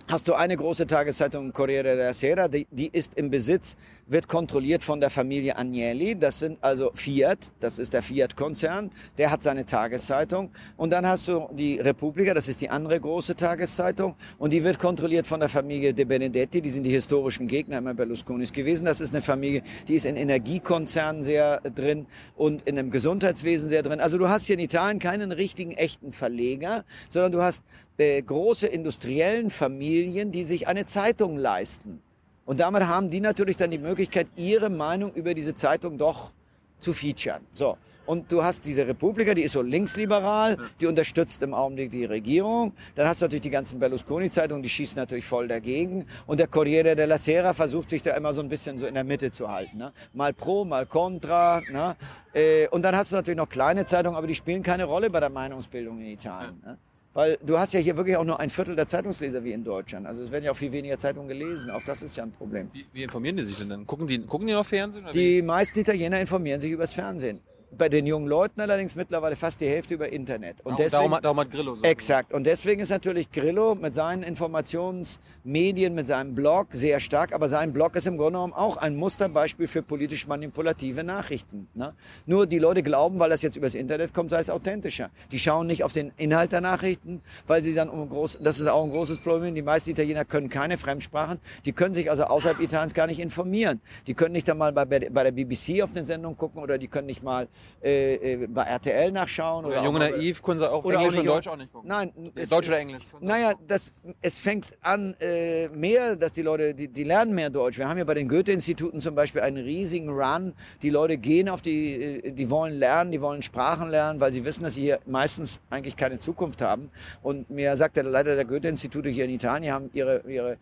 hast 0.10 0.28
du 0.28 0.34
eine 0.34 0.58
große 0.58 0.86
Tageszeitung, 0.86 1.54
Corriere 1.54 1.96
della 1.96 2.12
Sera, 2.12 2.50
die, 2.50 2.68
die 2.70 2.90
ist 2.92 3.18
im 3.18 3.30
Besitz, 3.30 3.78
wird 4.06 4.28
kontrolliert 4.28 4.84
von 4.84 5.00
der 5.00 5.10
Familie 5.10 5.58
Agnelli. 5.58 6.20
Das 6.20 6.40
sind 6.40 6.58
also 6.62 6.92
Fiat, 6.94 7.54
das 7.62 7.80
ist 7.80 7.94
der 7.94 8.02
Fiat-Konzern, 8.02 8.92
der 9.18 9.32
hat 9.32 9.44
seine 9.44 9.66
Tageszeitung. 9.66 10.52
Und 10.76 10.90
dann 10.90 11.08
hast 11.08 11.30
du 11.30 11.48
die 11.54 11.80
Repubblica, 11.80 12.34
das 12.34 12.50
ist 12.50 12.60
die 12.60 12.70
andere 12.70 13.00
große 13.00 13.38
Tageszeitung. 13.38 14.16
Und 14.38 14.52
die 14.52 14.62
wird 14.62 14.78
kontrolliert 14.78 15.26
von 15.26 15.40
der 15.40 15.48
Familie 15.48 15.94
De 15.94 16.04
Benedetti, 16.04 16.60
die 16.60 16.70
sind 16.70 16.84
die 16.84 16.92
historischen 16.92 17.48
Gegner 17.48 17.78
immer 17.78 17.94
Berlusconis 17.94 18.52
gewesen. 18.52 18.84
Das 18.84 19.00
ist 19.00 19.14
eine 19.14 19.22
Familie, 19.22 19.64
die 19.88 19.96
ist 19.96 20.06
in 20.06 20.18
Energiekonzernen 20.18 21.24
sehr 21.24 21.62
drin 21.62 22.08
und 22.36 22.64
in 22.64 22.78
einem 22.78 22.92
Gesundheitswesen 22.92 23.70
sehr 23.70 23.84
drin. 23.84 24.02
Also 24.02 24.18
du 24.18 24.28
hast 24.28 24.48
hier 24.48 24.56
in 24.56 24.66
Italien 24.66 25.00
keinen 25.00 25.32
richtigen, 25.32 25.72
echten 25.72 26.12
Verleger, 26.12 26.84
sondern 27.08 27.32
du 27.32 27.42
hast 27.42 27.64
äh, 28.00 28.22
große 28.22 28.66
industriellen 28.68 29.50
Familien, 29.50 30.32
die 30.32 30.46
sich 30.46 30.68
eine 30.68 30.86
Zeitung 30.86 31.38
leisten. 31.38 32.02
Und 32.46 32.60
damit 32.60 32.88
haben 32.88 33.12
die 33.12 33.20
natürlich 33.20 33.58
dann 33.58 33.70
die 33.70 33.78
Möglichkeit, 33.78 34.28
ihre 34.36 34.70
Meinung 34.70 35.14
über 35.14 35.34
diese 35.34 35.54
Zeitung 35.54 35.98
doch 35.98 36.32
zu 36.80 36.94
featuren. 36.94 37.42
So. 37.54 37.78
Und 38.06 38.32
du 38.32 38.44
hast 38.44 38.66
diese 38.66 38.88
Republika, 38.88 39.36
die 39.36 39.44
ist 39.44 39.52
so 39.52 39.62
linksliberal, 39.62 40.58
die 40.82 40.88
unterstützt 40.88 41.44
im 41.44 41.54
Augenblick 41.54 41.92
die 41.92 42.06
Regierung. 42.06 42.74
Dann 42.96 43.08
hast 43.08 43.22
du 43.22 43.26
natürlich 43.26 43.44
die 43.44 43.52
ganzen 43.52 43.80
Berlusconi-Zeitungen, 43.80 44.64
die 44.64 44.70
schießen 44.70 44.96
natürlich 44.96 45.26
voll 45.26 45.48
dagegen. 45.48 46.08
Und 46.26 46.40
der 46.40 46.48
Corriere 46.48 46.96
della 46.96 47.20
Sera 47.20 47.54
versucht 47.54 47.92
sich 47.92 48.02
da 48.02 48.16
immer 48.16 48.34
so 48.34 48.42
ein 48.42 48.50
bisschen 48.50 48.80
so 48.80 48.88
in 48.88 48.96
der 48.96 49.04
Mitte 49.04 49.30
zu 49.30 49.52
halten. 49.52 49.78
Ne? 49.78 49.92
Mal 50.14 50.34
pro, 50.34 50.66
mal 50.66 50.88
contra. 50.88 51.62
Ne? 51.72 51.96
Äh, 52.34 52.68
Und 52.70 52.82
dann 52.82 52.96
hast 52.96 53.12
du 53.12 53.18
natürlich 53.18 53.38
noch 53.38 53.50
kleine 53.50 53.86
Zeitungen, 53.86 54.18
aber 54.18 54.26
die 54.26 54.36
spielen 54.36 54.64
keine 54.64 54.86
Rolle 54.86 55.12
bei 55.12 55.20
der 55.20 55.30
Meinungsbildung 55.30 56.00
in 56.00 56.08
Italien. 56.08 56.60
Ne? 56.66 56.78
Weil 57.20 57.38
du 57.46 57.60
hast 57.60 57.74
ja 57.74 57.82
hier 57.82 57.98
wirklich 57.98 58.16
auch 58.16 58.24
nur 58.24 58.40
ein 58.40 58.50
Viertel 58.50 58.78
der 58.78 58.88
Zeitungsleser 58.88 59.44
wie 59.44 59.52
in 59.52 59.66
Deutschland. 59.66 60.08
Also 60.08 60.24
es 60.24 60.32
werden 60.32 60.46
ja 60.46 60.52
auch 60.52 60.56
viel 60.56 60.72
weniger 60.72 60.98
Zeitungen 60.98 61.28
gelesen. 61.28 61.70
Auch 61.70 61.84
das 61.84 62.02
ist 62.02 62.16
ja 62.16 62.24
ein 62.24 62.32
Problem. 62.32 62.70
Wie, 62.72 62.86
wie 62.94 63.04
informieren 63.04 63.36
die 63.36 63.44
sich 63.44 63.58
denn 63.58 63.68
dann? 63.68 63.86
Gucken 63.86 64.08
die, 64.08 64.20
gucken 64.20 64.48
die 64.48 64.54
noch 64.54 64.66
Fernsehen? 64.66 65.04
Die 65.14 65.42
meisten 65.42 65.80
Italiener 65.80 66.22
informieren 66.22 66.62
sich 66.62 66.72
übers 66.72 66.94
Fernsehen. 66.94 67.42
Bei 67.78 67.88
den 67.88 68.06
jungen 68.08 68.28
Leuten 68.28 68.62
allerdings 68.62 68.96
mittlerweile 68.96 69.36
fast 69.36 69.62
die 69.62 69.68
Hälfte 69.68 69.94
über 69.94 70.10
Internet. 70.12 70.58
Und 70.62 70.72
Darum- 70.72 70.78
deswegen, 70.78 70.92
darum, 70.92 71.14
hat- 71.16 71.24
darum 71.26 71.40
hat 71.40 71.52
Grillo 71.52 71.76
so. 71.76 71.84
Exakt. 71.84 72.34
Und 72.34 72.44
deswegen 72.46 72.82
ist 72.82 72.90
natürlich 72.90 73.32
Grillo 73.32 73.76
mit 73.76 73.94
seinen 73.96 74.24
Informationsmedien, 74.24 75.94
mit 75.94 76.08
seinem 76.08 76.36
Blog 76.36 76.68
sehr 76.72 77.00
stark. 77.00 77.34
Aber 77.34 77.48
sein 77.48 77.72
Blog 77.74 77.96
ist 77.96 78.08
im 78.08 78.18
Grunde 78.18 78.34
genommen 78.38 78.54
auch 78.54 78.78
ein 78.78 78.96
Musterbeispiel 78.96 79.68
für 79.68 79.82
politisch 79.82 80.28
manipulative 80.28 81.04
Nachrichten. 81.04 81.68
Ne? 81.74 81.94
Nur 82.26 82.48
die 82.48 82.60
Leute 82.60 82.84
glauben, 82.84 83.20
weil 83.20 83.30
das 83.30 83.42
jetzt 83.42 83.56
übers 83.56 83.76
Internet 83.76 84.14
kommt, 84.14 84.32
sei 84.32 84.40
es 84.40 84.50
authentischer. 84.50 85.10
Die 85.32 85.40
schauen 85.40 85.68
nicht 85.68 85.84
auf 85.84 85.94
den 85.94 86.12
Inhalt 86.18 86.52
der 86.52 86.62
Nachrichten, 86.62 87.22
weil 87.48 87.62
sie 87.64 87.74
dann 87.76 87.90
um 87.90 88.10
groß, 88.10 88.40
das 88.42 88.60
ist 88.60 88.68
auch 88.68 88.84
ein 88.84 88.92
großes 88.92 89.20
Problem. 89.20 89.56
Die 89.56 89.62
meisten 89.62 89.92
Italiener 89.92 90.26
können 90.26 90.50
keine 90.50 90.78
Fremdsprachen. 90.78 91.40
Die 91.66 91.72
können 91.72 91.94
sich 91.94 92.10
also 92.10 92.24
außerhalb 92.24 92.60
Italiens 92.60 92.94
gar 92.94 93.08
nicht 93.08 93.20
informieren. 93.20 93.80
Die 94.08 94.14
können 94.16 94.34
nicht 94.34 94.50
einmal 94.50 94.74
bei, 94.74 94.86
bei 94.86 95.24
der 95.24 95.32
BBC 95.32 95.82
auf 95.84 95.92
eine 95.92 96.04
Sendung 96.04 96.36
gucken 96.36 96.62
oder 96.62 96.78
die 96.78 96.88
können 96.88 97.08
nicht 97.08 97.24
mal 97.24 97.48
äh, 97.82 98.16
äh, 98.44 98.48
bei 98.48 98.64
RTL 98.64 99.12
nachschauen. 99.12 99.66
Oder 99.66 99.78
Oder 99.78 99.86
Junge 99.86 100.00
Naiv 100.00 100.42
können 100.44 100.60
sie 100.60 100.70
auch 100.70 100.84
Oder 100.84 101.00
Englisch 101.00 101.16
auch 101.16 101.20
und 101.20 101.26
Deutsch 101.28 101.48
auch 101.48 101.56
nicht 101.58 101.72
gucken. 101.72 101.88
Nein, 101.88 102.12
es- 102.36 102.50
Deutsch 102.50 102.68
oder 102.68 102.80
Englisch. 102.80 103.04
naja, 103.22 103.54
das, 103.68 103.94
es 104.22 104.38
fängt 104.38 104.66
an 104.82 105.16
äh, 105.22 105.70
mehr, 105.70 106.16
dass 106.16 106.34
die 106.34 106.42
Leute, 106.42 106.74
die, 106.74 106.88
die 106.90 107.04
lernen 107.04 107.34
mehr 107.34 107.50
Deutsch. 107.50 107.78
Wir 107.78 107.88
haben 107.88 107.98
ja 107.98 108.04
bei 108.04 108.16
den 108.16 108.28
Goethe-Instituten 108.28 109.00
zum 109.00 109.16
Beispiel 109.16 109.42
einen 109.42 109.64
riesigen 109.64 110.10
Run. 110.10 110.54
Die 110.82 110.90
Leute 110.90 111.18
gehen 111.18 111.48
auf 111.48 111.62
die, 111.62 111.94
äh, 112.26 112.32
die 112.32 112.50
wollen 112.50 112.78
lernen, 112.78 113.12
die 113.12 113.22
wollen 113.22 113.42
Sprachen 113.42 113.90
lernen, 113.90 114.20
weil 114.20 114.32
sie 114.32 114.44
wissen, 114.44 114.64
dass 114.64 114.76
sie 114.76 114.82
hier 114.82 115.00
meistens 115.06 115.62
eigentlich 115.70 115.96
keine 115.96 116.20
Zukunft 116.20 116.62
haben. 116.62 116.90
Und 117.22 117.50
mir 117.50 117.78
sagt 117.78 117.96
der 117.96 118.04
Leiter 118.04 118.36
der 118.36 118.46
Goethe-Institute 118.46 119.10
hier 119.10 119.24
in 119.26 119.32
Italien, 119.32 119.64
die 119.64 119.72
haben 119.72 119.90
ihre, 119.94 120.22
ihre 120.28 120.58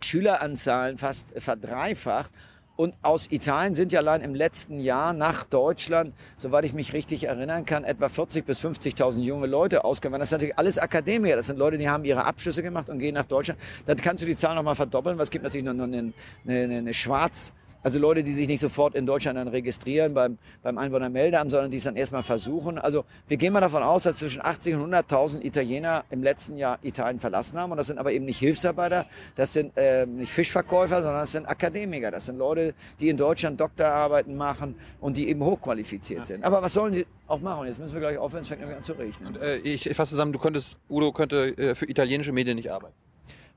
Schüleranzahlen 0.00 0.98
fast 0.98 1.34
verdreifacht. 1.40 2.32
Und 2.76 2.94
aus 3.02 3.30
Italien 3.30 3.74
sind 3.74 3.92
ja 3.92 4.00
allein 4.00 4.22
im 4.22 4.34
letzten 4.34 4.80
Jahr 4.80 5.12
nach 5.12 5.44
Deutschland, 5.44 6.14
soweit 6.36 6.64
ich 6.64 6.72
mich 6.72 6.92
richtig 6.92 7.24
erinnern 7.24 7.64
kann, 7.64 7.84
etwa 7.84 8.06
40.000 8.06 8.42
bis 8.44 8.60
50.000 8.60 9.20
junge 9.20 9.46
Leute 9.46 9.84
ausgewandert. 9.84 10.22
Das 10.22 10.30
sind 10.30 10.36
natürlich 10.38 10.58
alles 10.58 10.78
Akademiker. 10.78 11.36
Das 11.36 11.46
sind 11.46 11.58
Leute, 11.58 11.76
die 11.76 11.88
haben 11.88 12.04
ihre 12.04 12.24
Abschlüsse 12.24 12.62
gemacht 12.62 12.88
und 12.88 12.98
gehen 12.98 13.14
nach 13.14 13.26
Deutschland. 13.26 13.60
Dann 13.84 13.96
kannst 13.98 14.22
du 14.22 14.26
die 14.26 14.36
Zahl 14.36 14.54
nochmal 14.54 14.74
verdoppeln, 14.74 15.18
weil 15.18 15.24
es 15.24 15.30
gibt 15.30 15.44
natürlich 15.44 15.66
noch 15.66 15.72
eine, 15.72 16.12
eine, 16.46 16.76
eine 16.76 16.94
Schwarz 16.94 17.52
Also 17.82 17.98
Leute, 17.98 18.22
die 18.22 18.32
sich 18.32 18.48
nicht 18.48 18.60
sofort 18.60 18.94
in 18.94 19.06
Deutschland 19.06 19.38
dann 19.38 19.48
registrieren 19.48 20.14
beim, 20.14 20.38
beim 20.62 20.78
Einwohnermeldeamt, 20.78 21.50
sondern 21.50 21.70
die 21.70 21.78
es 21.78 21.84
dann 21.84 21.96
erstmal 21.96 22.22
versuchen. 22.22 22.78
Also 22.78 23.04
wir 23.28 23.36
gehen 23.36 23.52
mal 23.52 23.60
davon 23.60 23.82
aus, 23.82 24.04
dass 24.04 24.16
zwischen 24.16 24.44
80 24.44 24.76
und 24.76 24.94
100.000 24.94 25.44
Italiener 25.44 26.04
im 26.10 26.22
letzten 26.22 26.56
Jahr 26.56 26.78
Italien 26.82 27.18
verlassen 27.18 27.58
haben. 27.58 27.72
Und 27.72 27.78
das 27.78 27.88
sind 27.88 27.98
aber 27.98 28.12
eben 28.12 28.24
nicht 28.24 28.38
Hilfsarbeiter, 28.38 29.06
das 29.34 29.52
sind 29.52 29.76
äh, 29.76 30.06
nicht 30.06 30.32
Fischverkäufer, 30.32 31.02
sondern 31.02 31.20
das 31.20 31.32
sind 31.32 31.46
Akademiker. 31.46 32.10
Das 32.10 32.26
sind 32.26 32.38
Leute, 32.38 32.74
die 33.00 33.08
in 33.08 33.16
Deutschland 33.16 33.60
Doktorarbeiten 33.60 34.36
machen 34.36 34.74
und 35.00 35.16
die 35.16 35.28
eben 35.28 35.44
hochqualifiziert 35.44 36.20
ja. 36.20 36.26
sind. 36.26 36.44
Aber 36.44 36.62
was 36.62 36.72
sollen 36.72 36.92
die 36.92 37.06
auch 37.26 37.40
machen? 37.40 37.66
Jetzt 37.66 37.78
müssen 37.78 37.94
wir 37.94 38.00
gleich 38.00 38.18
aufhören, 38.18 38.42
es 38.42 38.48
fängt 38.48 38.60
nämlich 38.60 38.76
an 38.76 38.84
zu 38.84 38.92
regnen. 38.92 39.28
Und, 39.28 39.42
äh, 39.42 39.56
ich, 39.58 39.88
ich 39.88 39.96
fasse 39.96 40.10
zusammen, 40.10 40.32
du 40.32 40.38
könntest, 40.38 40.76
Udo 40.88 41.12
könnte 41.12 41.56
äh, 41.58 41.74
für 41.74 41.88
italienische 41.88 42.32
Medien 42.32 42.56
nicht 42.56 42.70
arbeiten. 42.70 42.94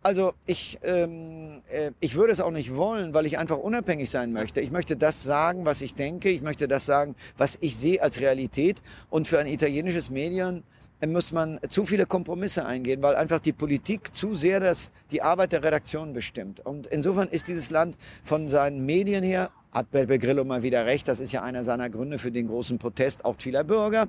Also 0.05 0.35
ich, 0.45 0.77
ähm, 0.83 1.63
äh, 1.67 1.89
ich 1.99 2.13
würde 2.13 2.31
es 2.31 2.39
auch 2.39 2.51
nicht 2.51 2.75
wollen, 2.75 3.15
weil 3.15 3.25
ich 3.25 3.39
einfach 3.39 3.57
unabhängig 3.57 4.11
sein 4.11 4.33
möchte. 4.33 4.61
Ich 4.61 4.69
möchte 4.69 4.95
das 4.95 5.23
sagen, 5.23 5.65
was 5.65 5.81
ich 5.81 5.95
denke. 5.95 6.29
Ich 6.29 6.43
möchte 6.43 6.67
das 6.67 6.85
sagen, 6.85 7.15
was 7.37 7.57
ich 7.59 7.75
sehe 7.75 8.03
als 8.03 8.19
Realität. 8.19 8.83
Und 9.09 9.27
für 9.27 9.39
ein 9.39 9.47
italienisches 9.47 10.11
Medien 10.11 10.61
äh, 10.99 11.07
muss 11.07 11.31
man 11.31 11.59
zu 11.69 11.87
viele 11.87 12.05
Kompromisse 12.05 12.67
eingehen, 12.67 13.01
weil 13.01 13.15
einfach 13.15 13.39
die 13.39 13.51
Politik 13.51 14.15
zu 14.15 14.35
sehr 14.35 14.59
das, 14.59 14.91
die 15.09 15.23
Arbeit 15.23 15.53
der 15.53 15.63
Redaktion 15.63 16.13
bestimmt. 16.13 16.63
Und 16.63 16.85
insofern 16.85 17.27
ist 17.27 17.47
dieses 17.47 17.71
Land 17.71 17.97
von 18.23 18.47
seinen 18.47 18.85
Medien 18.85 19.23
her, 19.23 19.49
hat 19.71 19.89
Beppe 19.89 20.19
Grillo 20.19 20.43
mal 20.43 20.61
wieder 20.61 20.85
recht, 20.85 21.07
das 21.07 21.19
ist 21.19 21.31
ja 21.31 21.41
einer 21.41 21.63
seiner 21.63 21.89
Gründe 21.89 22.19
für 22.19 22.31
den 22.31 22.47
großen 22.47 22.77
Protest 22.77 23.25
auch 23.25 23.37
vieler 23.39 23.63
Bürger, 23.63 24.07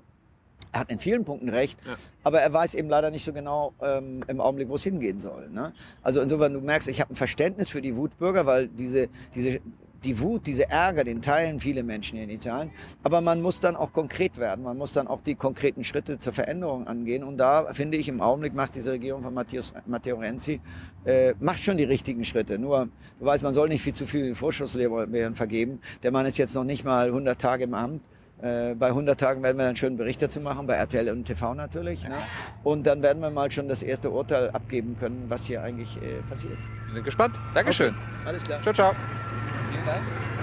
er 0.72 0.80
hat 0.80 0.90
in 0.90 0.98
vielen 0.98 1.24
Punkten 1.24 1.48
recht, 1.48 1.78
ja. 1.86 1.94
aber 2.22 2.40
er 2.40 2.52
weiß 2.52 2.74
eben 2.74 2.88
leider 2.88 3.11
nicht 3.11 3.24
so 3.24 3.32
genau 3.32 3.72
ähm, 3.80 4.22
im 4.28 4.40
Augenblick, 4.40 4.68
wo 4.68 4.74
es 4.74 4.82
hingehen 4.82 5.18
soll. 5.18 5.48
Ne? 5.48 5.72
Also 6.02 6.20
insofern, 6.20 6.52
du 6.52 6.61
merkst, 6.61 6.88
ich 6.88 7.00
habe 7.00 7.14
ein 7.14 7.16
Verständnis 7.16 7.70
für 7.70 7.80
die 7.80 7.96
Wutbürger, 7.96 8.44
weil 8.44 8.68
diese, 8.68 9.09
diese, 9.34 9.61
die 10.04 10.20
Wut, 10.20 10.46
diese 10.46 10.68
Ärger, 10.68 11.04
den 11.04 11.22
teilen 11.22 11.59
viele 11.61 11.82
Menschen 11.82 12.16
hier 12.16 12.24
in 12.24 12.30
Italien. 12.30 12.70
Aber 13.02 13.20
man 13.20 13.42
muss 13.42 13.61
dann 13.61 13.74
auch 13.74 13.92
konkret 13.92 14.38
werden. 14.38 14.64
Man 14.64 14.76
muss 14.76 14.92
dann 14.92 15.09
auch 15.09 15.20
die 15.22 15.34
konkreten 15.34 15.82
Schritte 15.82 16.18
zur 16.18 16.32
Veränderung 16.32 16.86
angehen. 16.86 17.24
Und 17.24 17.38
da 17.38 17.72
finde 17.72 17.96
ich, 17.96 18.09
im 18.09 18.20
Augenblick 18.20 18.54
macht 18.54 18.76
diese 18.76 18.92
Regierung 18.92 19.22
von 19.22 19.34
Matteos, 19.34 19.72
Matteo 19.86 20.16
Renzi, 20.16 20.61
äh, 21.04 21.34
macht 21.40 21.62
schon 21.62 21.76
die 21.76 21.84
richtigen 21.84 22.24
Schritte. 22.24 22.59
Nur, 22.59 22.88
du 23.18 23.24
weißt, 23.24 23.42
man 23.42 23.54
soll 23.54 23.68
nicht 23.68 23.82
viel 23.82 23.94
zu 23.94 24.07
viel 24.07 24.34
Vorschusslehrer 24.34 25.07
vergeben. 25.34 25.80
Der 26.02 26.12
Mann 26.12 26.26
ist 26.26 26.38
jetzt 26.38 26.54
noch 26.54 26.64
nicht 26.64 26.84
mal 26.84 27.07
100 27.07 27.40
Tage 27.40 27.64
im 27.64 27.74
Amt. 27.74 28.02
Äh, 28.43 28.74
bei 28.74 28.89
100 28.89 29.18
Tagen 29.18 29.43
werden 29.43 29.57
wir 29.57 29.66
einen 29.66 29.76
schönen 29.76 29.97
Bericht 29.97 30.20
dazu 30.20 30.41
machen, 30.41 30.66
bei 30.66 30.74
RTL 30.74 31.09
und 31.11 31.24
TV 31.24 31.55
natürlich. 31.55 32.07
Ne? 32.07 32.16
Und 32.64 32.87
dann 32.87 33.03
werden 33.03 33.22
wir 33.22 33.30
mal 33.30 33.51
schon 33.51 33.68
das 33.68 33.82
erste 33.82 34.11
Urteil 34.11 34.51
abgeben 34.51 34.97
können, 34.99 35.24
was 35.28 35.47
hier 35.47 35.62
eigentlich 35.62 35.97
äh, 36.03 36.20
passiert. 36.28 36.59
Wir 36.87 36.95
sind 36.95 37.05
gespannt. 37.05 37.37
Dankeschön. 37.55 37.95
Okay. 37.95 38.28
Alles 38.28 38.45
klar. 38.45 38.62
Ciao, 38.62 38.74
ciao. 38.74 38.93
Vielen 39.72 39.87
Dank. 39.87 40.36